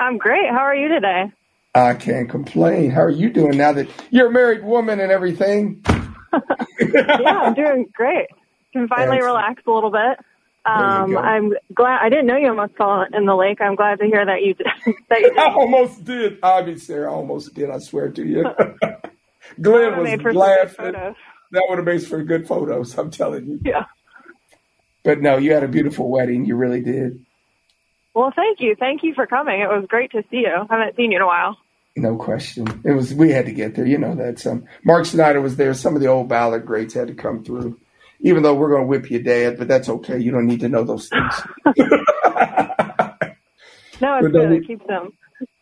I'm 0.00 0.18
great. 0.18 0.50
How 0.50 0.58
are 0.58 0.74
you 0.74 0.88
today? 0.88 1.30
I 1.74 1.94
can't 1.94 2.28
complain. 2.28 2.90
How 2.90 3.02
are 3.02 3.10
you 3.10 3.30
doing 3.30 3.56
now 3.56 3.72
that 3.72 3.88
you're 4.10 4.28
a 4.28 4.32
married 4.32 4.64
woman 4.64 5.00
and 5.00 5.12
everything? 5.12 5.82
yeah, 6.80 7.40
I'm 7.40 7.54
doing 7.54 7.86
great. 7.92 8.26
Can 8.72 8.88
finally 8.88 9.20
relax 9.20 9.62
a 9.66 9.70
little 9.70 9.90
bit. 9.90 10.18
Um. 10.64 11.16
I'm 11.16 11.52
glad. 11.74 12.00
I 12.02 12.08
didn't 12.08 12.26
know 12.26 12.36
you 12.36 12.48
almost 12.48 12.76
fell 12.76 13.04
in 13.12 13.24
the 13.24 13.34
lake. 13.34 13.60
I'm 13.60 13.74
glad 13.74 13.98
to 14.00 14.06
hear 14.06 14.24
that 14.26 14.42
you 14.42 14.54
did. 14.54 14.66
that 15.08 15.20
you 15.20 15.28
did. 15.34 15.38
I 15.38 15.52
almost 15.52 16.04
did. 16.04 16.38
I 16.42 16.62
mean, 16.62 16.78
Sarah, 16.78 17.10
I 17.10 17.14
almost 17.14 17.54
did. 17.54 17.70
I 17.70 17.78
swear 17.78 18.10
to 18.10 18.26
you. 18.26 18.42
Glenn 19.60 19.96
was 19.96 20.04
made 20.04 20.22
for 20.22 20.32
some 20.32 20.40
laughing. 20.40 20.92
That 20.92 21.64
would 21.68 21.78
have 21.78 21.86
made 21.86 22.06
for 22.06 22.22
good 22.22 22.46
photos. 22.46 22.98
I'm 22.98 23.10
telling 23.10 23.46
you. 23.46 23.60
Yeah. 23.64 23.84
But 25.02 25.22
no, 25.22 25.38
you 25.38 25.54
had 25.54 25.62
a 25.62 25.68
beautiful 25.68 26.10
wedding. 26.10 26.44
You 26.44 26.56
really 26.56 26.82
did. 26.82 27.24
Well, 28.14 28.32
thank 28.36 28.60
you. 28.60 28.76
Thank 28.78 29.02
you 29.02 29.14
for 29.14 29.26
coming. 29.26 29.60
It 29.60 29.68
was 29.68 29.86
great 29.88 30.10
to 30.10 30.22
see 30.30 30.38
you. 30.38 30.52
I 30.52 30.66
haven't 30.68 30.96
seen 30.96 31.12
you 31.12 31.16
in 31.16 31.22
a 31.22 31.26
while. 31.26 31.56
No 31.96 32.16
question. 32.16 32.82
It 32.84 32.92
was. 32.92 33.14
We 33.14 33.30
had 33.30 33.46
to 33.46 33.52
get 33.52 33.74
there. 33.74 33.86
You 33.86 33.96
know 33.96 34.14
that. 34.16 34.38
Some 34.38 34.64
Mark 34.84 35.06
Snyder 35.06 35.40
was 35.40 35.56
there. 35.56 35.72
Some 35.72 35.94
of 35.94 36.02
the 36.02 36.08
old 36.08 36.28
ballad 36.28 36.66
greats 36.66 36.94
had 36.94 37.08
to 37.08 37.14
come 37.14 37.42
through. 37.42 37.80
Even 38.20 38.42
though 38.42 38.54
we're 38.54 38.70
going 38.70 38.82
to 38.82 38.86
whip 38.86 39.10
your 39.10 39.22
dad, 39.22 39.58
but 39.58 39.68
that's 39.68 39.88
okay. 39.88 40.18
You 40.18 40.32
don't 40.32 40.46
need 40.46 40.60
to 40.60 40.68
know 40.68 40.84
those 40.84 41.08
things. 41.08 41.34
No, 44.00 44.16
it's 44.18 44.28
good. 44.28 44.52
It 44.52 44.64
keeps 44.66 44.86
him 44.88 45.12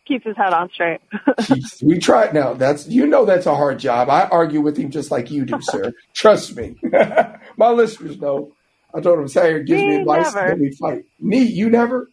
keeps 0.07 0.25
his 0.25 0.37
head 0.37 0.53
on 0.53 0.69
straight. 0.71 1.01
We 1.83 1.99
tried. 1.99 2.33
Now 2.33 2.53
that's 2.53 2.87
you 2.87 3.05
know 3.05 3.25
that's 3.25 3.45
a 3.45 3.55
hard 3.55 3.79
job. 3.79 4.09
I 4.09 4.25
argue 4.27 4.61
with 4.61 4.77
him 4.77 4.89
just 4.89 5.11
like 5.11 5.29
you 5.29 5.45
do, 5.45 5.59
sir. 5.61 5.91
Trust 6.13 6.55
me. 6.55 6.75
My 7.57 7.69
listeners 7.71 8.19
know. 8.19 8.53
I 8.93 9.01
told 9.01 9.19
him 9.19 9.27
Sarah 9.27 9.63
gives 9.63 9.81
me 9.81 9.89
Me, 9.89 9.95
advice, 9.97 10.33
never. 10.33 10.47
then 10.47 10.59
we 10.59 10.71
fight. 10.71 11.03
Me, 11.19 11.39
you 11.41 11.69
never. 11.69 12.09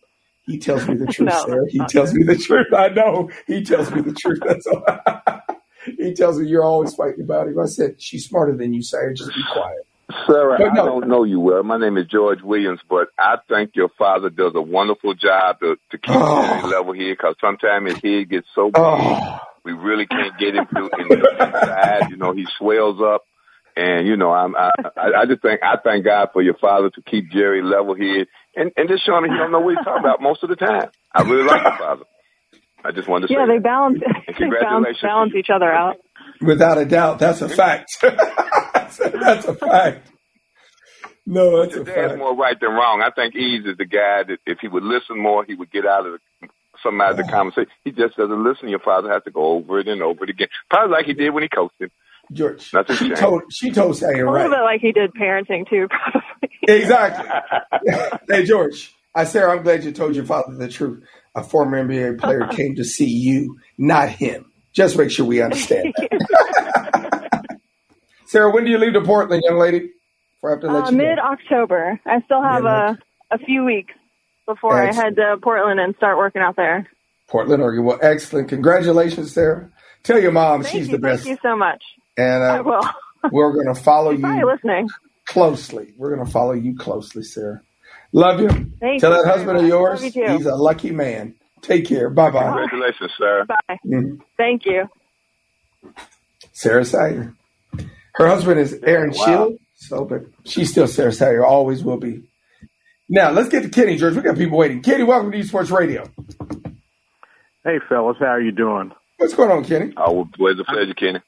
He 0.47 0.59
tells 0.59 0.87
me 0.87 0.97
the 0.97 1.07
truth, 1.07 1.29
No, 1.31 1.47
that's 1.47 1.73
He 1.73 1.79
tells 1.89 2.13
me 2.13 2.25
the 2.25 2.37
truth. 2.37 2.67
I 2.77 2.89
know. 2.89 3.31
He 3.47 3.63
tells 3.65 3.91
me 3.93 4.03
the 4.03 4.13
truth. 4.13 4.41
That's 4.47 4.67
all. 4.67 4.85
he 5.99 6.13
tells 6.13 6.39
me 6.39 6.47
you're 6.49 6.65
always 6.65 6.95
fighting 6.95 7.23
about 7.23 7.47
him. 7.47 7.59
I 7.59 7.67
said 7.67 8.03
she's 8.03 8.27
smarter 8.27 8.55
than 8.57 8.75
you, 8.75 8.83
Sarah. 8.83 9.15
Just 9.15 9.31
be 9.35 9.43
quiet. 9.53 9.87
Sarah, 10.27 10.57
But 10.59 10.75
no. 10.75 10.83
I 10.83 10.87
don't 10.87 11.09
know 11.09 11.25
you 11.25 11.41
well. 11.41 11.63
My 11.63 11.79
name 11.79 11.97
is 11.97 12.07
George 12.07 12.43
Williams, 12.43 12.81
but 12.89 13.09
I 13.19 13.37
think 13.49 13.71
your 13.75 13.89
father 13.99 14.31
does 14.31 14.53
a 14.55 14.61
wonderful 14.63 15.15
job 15.15 15.61
to, 15.61 15.77
to 15.91 15.99
keep 15.99 16.15
Oh. 16.15 16.43
Jerry 16.47 16.63
level 16.73 16.93
here 16.93 17.15
because 17.15 17.37
sometimes 17.41 17.93
his 17.95 18.03
head 18.03 18.29
gets 18.31 18.47
so 18.55 18.67
big, 18.67 18.75
Oh. 18.77 19.39
we 19.65 19.73
really 19.73 20.07
can't 20.07 20.39
get 20.39 20.55
him 20.55 20.67
to 20.67 20.91
in 20.99 21.09
the. 21.09 22.07
You 22.11 22.17
know, 22.17 22.33
he 22.33 22.47
swells 22.59 23.01
up. 23.03 23.23
And 23.77 24.07
you 24.07 24.17
know, 24.17 24.31
I'm, 24.31 24.55
I, 24.55 24.71
I 24.97 25.23
I 25.23 25.27
just 25.27 25.43
think 25.43 25.61
I 25.65 25.77
thank 25.83 26.05
God 26.05 26.29
for 26.33 26.41
your 26.43 26.55
father 26.55 26.91
to 26.91 27.03
keep 27.03 27.33
Jerry 27.33 27.61
level 27.61 27.95
here, 27.95 28.25
and 28.55 28.71
and 28.77 28.89
just 28.89 29.05
showing 29.05 29.25
him 29.25 29.33
he 29.33 29.37
don't 29.37 29.51
know 29.51 29.59
what 29.59 29.75
he's 29.75 29.85
talking 29.85 29.99
about 30.05 30.23
most 30.23 30.45
of 30.45 30.49
the 30.49 30.55
time. 30.55 30.91
I 31.13 31.23
really 31.23 31.43
like 31.43 31.61
your 31.61 31.77
father. 31.79 32.05
I 32.85 32.93
just 32.93 33.09
wanted 33.09 33.27
to 33.27 33.33
yeah, 33.35 33.47
say 33.47 33.55
they 33.55 33.59
balance 33.59 33.99
And 34.05 34.37
they 34.39 34.61
balance, 34.61 34.99
balance 35.03 35.33
each 35.37 35.49
other 35.53 35.73
out. 35.73 35.97
Without 36.41 36.79
a 36.79 36.85
doubt, 36.85 37.19
that's 37.19 37.41
a 37.41 37.49
fact. 37.49 37.91
that's 38.99 39.45
a 39.47 39.55
fact. 39.55 40.11
No, 41.27 41.63
that's 41.63 41.75
a 41.77 41.85
dad's 41.85 42.09
fact. 42.13 42.19
more 42.19 42.37
right 42.37 42.59
than 42.61 42.71
wrong. 42.71 43.03
I 43.03 43.11
think 43.11 43.35
Eaves 43.35 43.67
is 43.67 43.77
the 43.79 43.87
guy 43.87 44.25
that 44.25 44.39
if 44.47 44.59
he 44.61 44.69
would 44.69 44.83
listen 44.83 45.19
more, 45.19 45.45
he 45.45 45.55
would 45.55 45.71
get 45.73 45.87
out 45.87 46.07
of 46.07 46.13
the, 46.41 46.49
some 46.83 47.01
out 47.01 47.13
of 47.13 47.17
the 47.17 47.25
conversation. 47.25 47.71
He 47.85 47.93
just 47.93 48.17
doesn't 48.17 48.45
listen. 48.45 48.69
Your 48.69 48.79
father 48.81 49.11
has 49.11 49.23
to 49.25 49.31
go 49.31 49.43
over 49.43 49.79
it 49.81 49.89
and 49.89 50.03
over 50.03 50.25
it 50.25 50.31
again, 50.31 50.49
probably 50.69 50.95
like 50.95 51.07
he 51.07 51.15
did 51.15 51.31
when 51.31 51.43
he 51.43 51.49
coached 51.49 51.81
him. 51.81 51.91
George, 52.33 52.71
That's 52.71 52.89
a 52.91 52.97
she 52.97 53.07
shame. 53.09 53.17
told 53.17 53.43
she 53.53 53.71
told 53.71 53.97
Sarah 53.99 54.19
A 54.21 54.25
right. 54.25 54.43
little 54.45 54.57
bit 54.57 54.63
like 54.63 54.81
he 54.81 54.93
did 54.93 55.13
parenting 55.15 55.69
too, 55.69 55.89
probably. 55.89 56.23
Exactly. 56.67 57.29
hey, 58.31 58.45
George. 58.45 58.95
I, 59.15 59.25
Sarah, 59.25 59.55
I'm 59.55 59.63
glad 59.63 59.85
you 59.85 59.93
told 59.93 60.17
your 60.17 60.25
father 60.25 60.55
the 60.57 60.67
truth. 60.69 61.05
A 61.35 61.43
former 61.45 61.85
NBA 61.87 62.19
player 62.21 62.47
came 62.53 62.77
to 62.77 62.85
see 62.85 63.09
you, 63.11 63.59
not 63.77 64.09
him. 64.09 64.51
Just 64.73 64.97
make 64.97 65.11
sure 65.11 65.27
we 65.27 65.43
understand 65.43 65.93
that. 65.99 67.14
Sarah, 68.35 68.51
when 68.51 68.65
do 68.65 68.71
you 68.73 68.79
leave 68.79 68.95
to 68.95 69.01
Portland, 69.01 69.45
young 69.49 69.61
lady? 69.61 69.93
Before 70.43 70.51
I 70.51 70.53
have 70.55 70.61
to 70.63 70.67
let 70.67 70.85
Uh, 70.87 70.91
you 70.91 70.97
Mid 70.97 71.19
October. 71.21 72.01
I 72.05 72.21
still 72.23 72.43
have 72.43 72.65
a 72.65 72.99
a 73.31 73.39
few 73.39 73.65
weeks 73.65 73.95
before 74.45 74.75
I 74.75 74.93
head 74.93 75.15
to 75.15 75.37
Portland 75.41 75.79
and 75.79 75.95
start 75.95 76.19
working 76.19 76.43
out 76.43 76.57
there. 76.57 76.89
Portland, 77.29 77.63
Oregon. 77.63 77.85
Well, 77.85 78.01
excellent. 78.03 78.49
Congratulations, 78.49 79.33
Sarah. 79.33 79.71
Tell 80.03 80.19
your 80.21 80.33
mom 80.33 80.65
Thank 80.65 80.75
she's 80.75 80.89
you. 80.89 80.97
the 80.97 80.99
best. 80.99 81.23
Thank 81.23 81.39
you 81.39 81.49
so 81.49 81.57
much. 81.57 81.81
And 82.17 82.43
I 82.43 82.59
uh, 82.59 82.63
will. 82.65 82.83
we're 83.31 83.53
going 83.53 83.73
to 83.73 83.81
follow 83.81 84.11
you 84.11 84.47
listening. 84.53 84.89
closely. 85.27 85.95
We're 85.97 86.13
going 86.17 86.27
to 86.27 86.33
follow 86.33 86.55
you 86.55 86.77
closely, 86.77 87.23
Sarah. 87.23 87.63
Love 88.13 88.41
you. 88.41 88.49
Thank 88.49 89.01
Tell 89.01 89.13
you 89.13 89.17
that 89.17 89.25
very 89.27 89.29
husband 89.29 89.59
of 89.59 89.67
yours 89.69 90.03
you 90.17 90.29
he's 90.29 90.47
a 90.47 90.57
lucky 90.57 90.91
man. 90.91 91.37
Take 91.63 91.87
care. 91.87 92.11
Bye 92.11 92.31
bye. 92.33 92.51
Congratulations, 92.51 93.13
Sarah. 93.17 93.47
Bye. 93.47 93.79
Mhm. 93.87 94.19
Thank 94.37 94.67
you. 94.67 94.89
Sarah 96.53 96.85
Salyer. 96.85 97.33
Her 98.15 98.27
husband 98.29 98.61
is 98.61 98.73
Aaron 98.85 99.11
Wow. 99.15 99.25
Shield, 99.27 99.59
so 99.75 100.05
but 100.05 100.23
she's 100.45 100.71
still 100.71 100.87
Sarah 100.87 101.13
Salyer, 101.13 101.45
always 101.45 101.83
will 101.83 101.97
be. 101.99 102.23
Now 103.09 103.31
let's 103.31 103.49
get 103.49 103.63
to 103.63 103.69
Kenny, 103.69 103.97
George. 103.97 104.15
We 104.15 104.23
got 104.23 104.37
people 104.37 104.57
waiting. 104.59 104.83
Kenny, 104.83 105.05
welcome 105.05 105.33
to 105.33 105.39
Eaves 105.39 105.49
Sports 105.49 105.71
Radio. 105.71 106.09
Hey, 107.65 107.79
fellas, 107.89 108.17
how 108.21 108.27
are 108.27 108.41
you 108.41 108.53
doing? 108.53 108.93
What's 109.17 109.35
going 109.35 109.51
on, 109.51 109.65
Kenny? 109.65 109.93
Oh, 109.97 110.29
always 110.39 110.59
a 110.61 110.65
pleasure, 110.65 110.95
Kenny. 110.95 111.21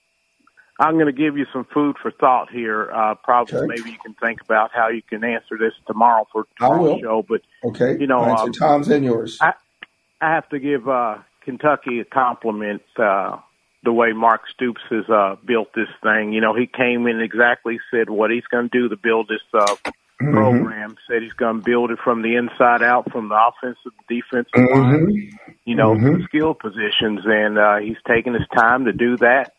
I'm 0.78 0.94
going 0.94 1.06
to 1.06 1.12
give 1.12 1.38
you 1.38 1.46
some 1.54 1.66
food 1.72 1.96
for 2.02 2.10
thought 2.10 2.50
here. 2.52 2.90
Uh, 2.92 3.14
probably, 3.24 3.56
Okay. 3.56 3.66
maybe 3.66 3.90
you 3.90 3.96
can 4.04 4.14
think 4.14 4.42
about 4.42 4.70
how 4.74 4.88
you 4.90 5.00
can 5.08 5.24
answer 5.24 5.56
this 5.58 5.72
tomorrow 5.86 6.26
for 6.30 6.44
I 6.60 6.68
tomorrow's 6.68 7.00
show. 7.00 7.24
But 7.26 7.40
Okay. 7.64 7.96
You 7.98 8.06
know, 8.06 8.22
Answer 8.22 8.44
um, 8.44 8.52
Tom's 8.52 8.88
and 8.88 9.02
yours. 9.04 9.38
I, 9.40 9.54
I 10.20 10.34
have 10.34 10.46
to 10.50 10.58
give 10.58 10.86
uh, 10.86 11.18
Kentucky 11.44 12.00
a 12.00 12.04
compliment. 12.04 12.82
Uh, 12.98 13.38
the 13.86 13.92
way 13.92 14.12
Mark 14.12 14.42
Stoops 14.52 14.82
has 14.90 15.08
uh, 15.08 15.36
built 15.46 15.68
this 15.74 15.88
thing. 16.02 16.34
You 16.34 16.42
know, 16.42 16.54
he 16.54 16.66
came 16.66 17.06
in 17.06 17.20
exactly 17.20 17.78
said 17.90 18.10
what 18.10 18.30
he's 18.30 18.44
going 18.50 18.68
to 18.68 18.78
do 18.78 18.88
to 18.90 18.96
build 18.96 19.28
this 19.28 19.40
uh, 19.54 19.76
Mm-hmm. 20.18 20.32
program. 20.32 20.96
Said 21.06 21.22
he's 21.22 21.34
going 21.34 21.58
to 21.58 21.62
build 21.62 21.90
it 21.90 21.98
from 22.02 22.22
the 22.22 22.36
inside 22.36 22.82
out, 22.82 23.12
from 23.12 23.28
the 23.28 23.34
offensive, 23.36 23.92
defensive 24.08 24.50
Mm-hmm. 24.54 25.04
line. 25.04 25.38
You 25.66 25.74
know, 25.74 25.94
the 25.94 26.24
skill 26.24 26.54
positions, 26.54 27.20
and 27.26 27.58
uh, 27.58 27.76
he's 27.84 27.98
taking 28.08 28.32
his 28.32 28.48
time 28.56 28.86
to 28.86 28.92
do 28.94 29.18
that. 29.18 29.52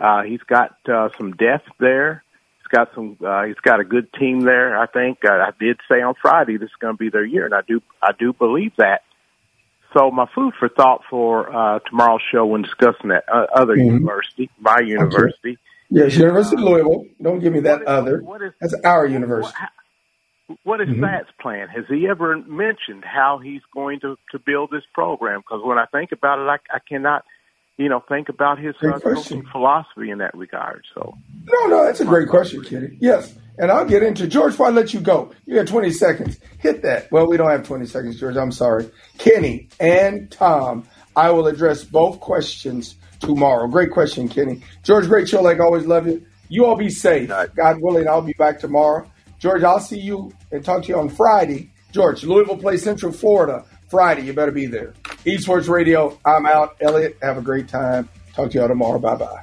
Uh, 0.00 0.22
he's 0.22 0.42
got 0.46 0.76
uh, 0.88 1.08
some 1.18 1.32
depth 1.32 1.66
there. 1.80 2.22
He's 2.58 2.68
got 2.68 2.94
some. 2.94 3.16
Uh, 3.24 3.42
he's 3.46 3.56
got 3.56 3.80
a 3.80 3.84
good 3.84 4.12
team 4.12 4.42
there. 4.42 4.78
I 4.78 4.86
think 4.86 5.18
uh, 5.24 5.32
I 5.32 5.50
did 5.58 5.80
say 5.90 6.00
on 6.00 6.14
Friday 6.22 6.58
this 6.58 6.68
is 6.68 6.76
going 6.80 6.94
to 6.94 6.98
be 6.98 7.10
their 7.10 7.24
year, 7.26 7.44
and 7.46 7.54
I 7.54 7.62
do. 7.66 7.80
I 8.00 8.12
do 8.16 8.32
believe 8.32 8.72
that. 8.78 9.02
So 9.96 10.10
my 10.10 10.26
food 10.34 10.54
for 10.58 10.68
thought 10.68 11.00
for 11.08 11.48
uh, 11.54 11.78
tomorrow's 11.88 12.20
show 12.32 12.44
when 12.46 12.62
discussing 12.62 13.08
that 13.08 13.24
uh, 13.32 13.46
other 13.54 13.74
Mhm. 13.76 13.86
university, 13.86 14.50
my 14.60 14.78
university, 14.80 15.58
Yes, 15.90 16.16
University 16.18 16.56
of 16.56 16.68
Louisville. 16.68 17.06
Don't 17.22 17.38
give 17.40 17.50
me 17.54 17.60
that 17.60 17.82
other. 17.86 18.22
That's 18.60 18.74
our 18.84 19.06
university. 19.06 19.56
What 20.62 20.82
is 20.82 20.88
Mhm. 20.88 20.98
Matt's 20.98 21.30
plan? 21.40 21.68
Has 21.68 21.86
he 21.88 22.06
ever 22.08 22.36
mentioned 22.36 23.04
how 23.04 23.38
he's 23.38 23.62
going 23.72 24.00
to, 24.00 24.16
to 24.32 24.38
build 24.38 24.70
this 24.70 24.84
program? 24.94 25.40
Because 25.40 25.62
when 25.64 25.78
I 25.78 25.86
think 25.86 26.12
about 26.12 26.38
it, 26.40 26.48
I, 26.48 26.76
I 26.76 26.78
cannot, 26.86 27.24
you 27.78 27.88
know, 27.88 28.00
think 28.00 28.28
about 28.28 28.58
his 28.58 28.74
uh, 28.82 28.98
philosophy 29.52 30.10
in 30.10 30.18
that 30.18 30.34
regard. 30.34 30.84
So 30.94 31.14
No, 31.50 31.66
no, 31.68 31.84
that's 31.86 32.00
a 32.00 32.04
great 32.04 32.28
question, 32.28 32.62
Kitty. 32.62 32.98
Yes. 33.00 33.34
And 33.58 33.72
I'll 33.72 33.84
get 33.84 34.02
into 34.02 34.26
George 34.26 34.52
before 34.52 34.68
I 34.68 34.70
let 34.70 34.94
you 34.94 35.00
go. 35.00 35.32
You 35.44 35.56
got 35.56 35.66
20 35.66 35.90
seconds. 35.90 36.38
Hit 36.58 36.82
that. 36.82 37.10
Well, 37.10 37.26
we 37.26 37.36
don't 37.36 37.50
have 37.50 37.66
20 37.66 37.86
seconds, 37.86 38.18
George. 38.20 38.36
I'm 38.36 38.52
sorry. 38.52 38.90
Kenny 39.18 39.68
and 39.80 40.30
Tom, 40.30 40.86
I 41.16 41.30
will 41.30 41.48
address 41.48 41.82
both 41.84 42.20
questions 42.20 42.94
tomorrow. 43.20 43.66
Great 43.66 43.90
question, 43.90 44.28
Kenny. 44.28 44.62
George, 44.84 45.08
great 45.08 45.28
show. 45.28 45.42
Like 45.42 45.58
always, 45.60 45.86
love 45.86 46.06
you. 46.06 46.24
You 46.48 46.66
all 46.66 46.76
be 46.76 46.88
safe. 46.88 47.28
God 47.28 47.80
willing, 47.80 48.08
I'll 48.08 48.22
be 48.22 48.32
back 48.38 48.60
tomorrow. 48.60 49.10
George, 49.38 49.62
I'll 49.62 49.80
see 49.80 50.00
you 50.00 50.32
and 50.50 50.64
talk 50.64 50.82
to 50.84 50.88
you 50.88 50.98
on 50.98 51.08
Friday. 51.08 51.70
George, 51.92 52.24
Louisville 52.24 52.56
plays 52.56 52.82
Central 52.82 53.12
Florida 53.12 53.64
Friday. 53.90 54.22
You 54.22 54.32
better 54.32 54.52
be 54.52 54.66
there. 54.66 54.94
Eaves 55.24 55.44
Sports 55.44 55.68
Radio, 55.68 56.18
I'm 56.24 56.46
out. 56.46 56.76
Elliot, 56.80 57.18
have 57.22 57.38
a 57.38 57.42
great 57.42 57.68
time. 57.68 58.08
Talk 58.34 58.50
to 58.50 58.54
you 58.54 58.62
all 58.62 58.68
tomorrow. 58.68 58.98
Bye 58.98 59.16
bye. 59.16 59.42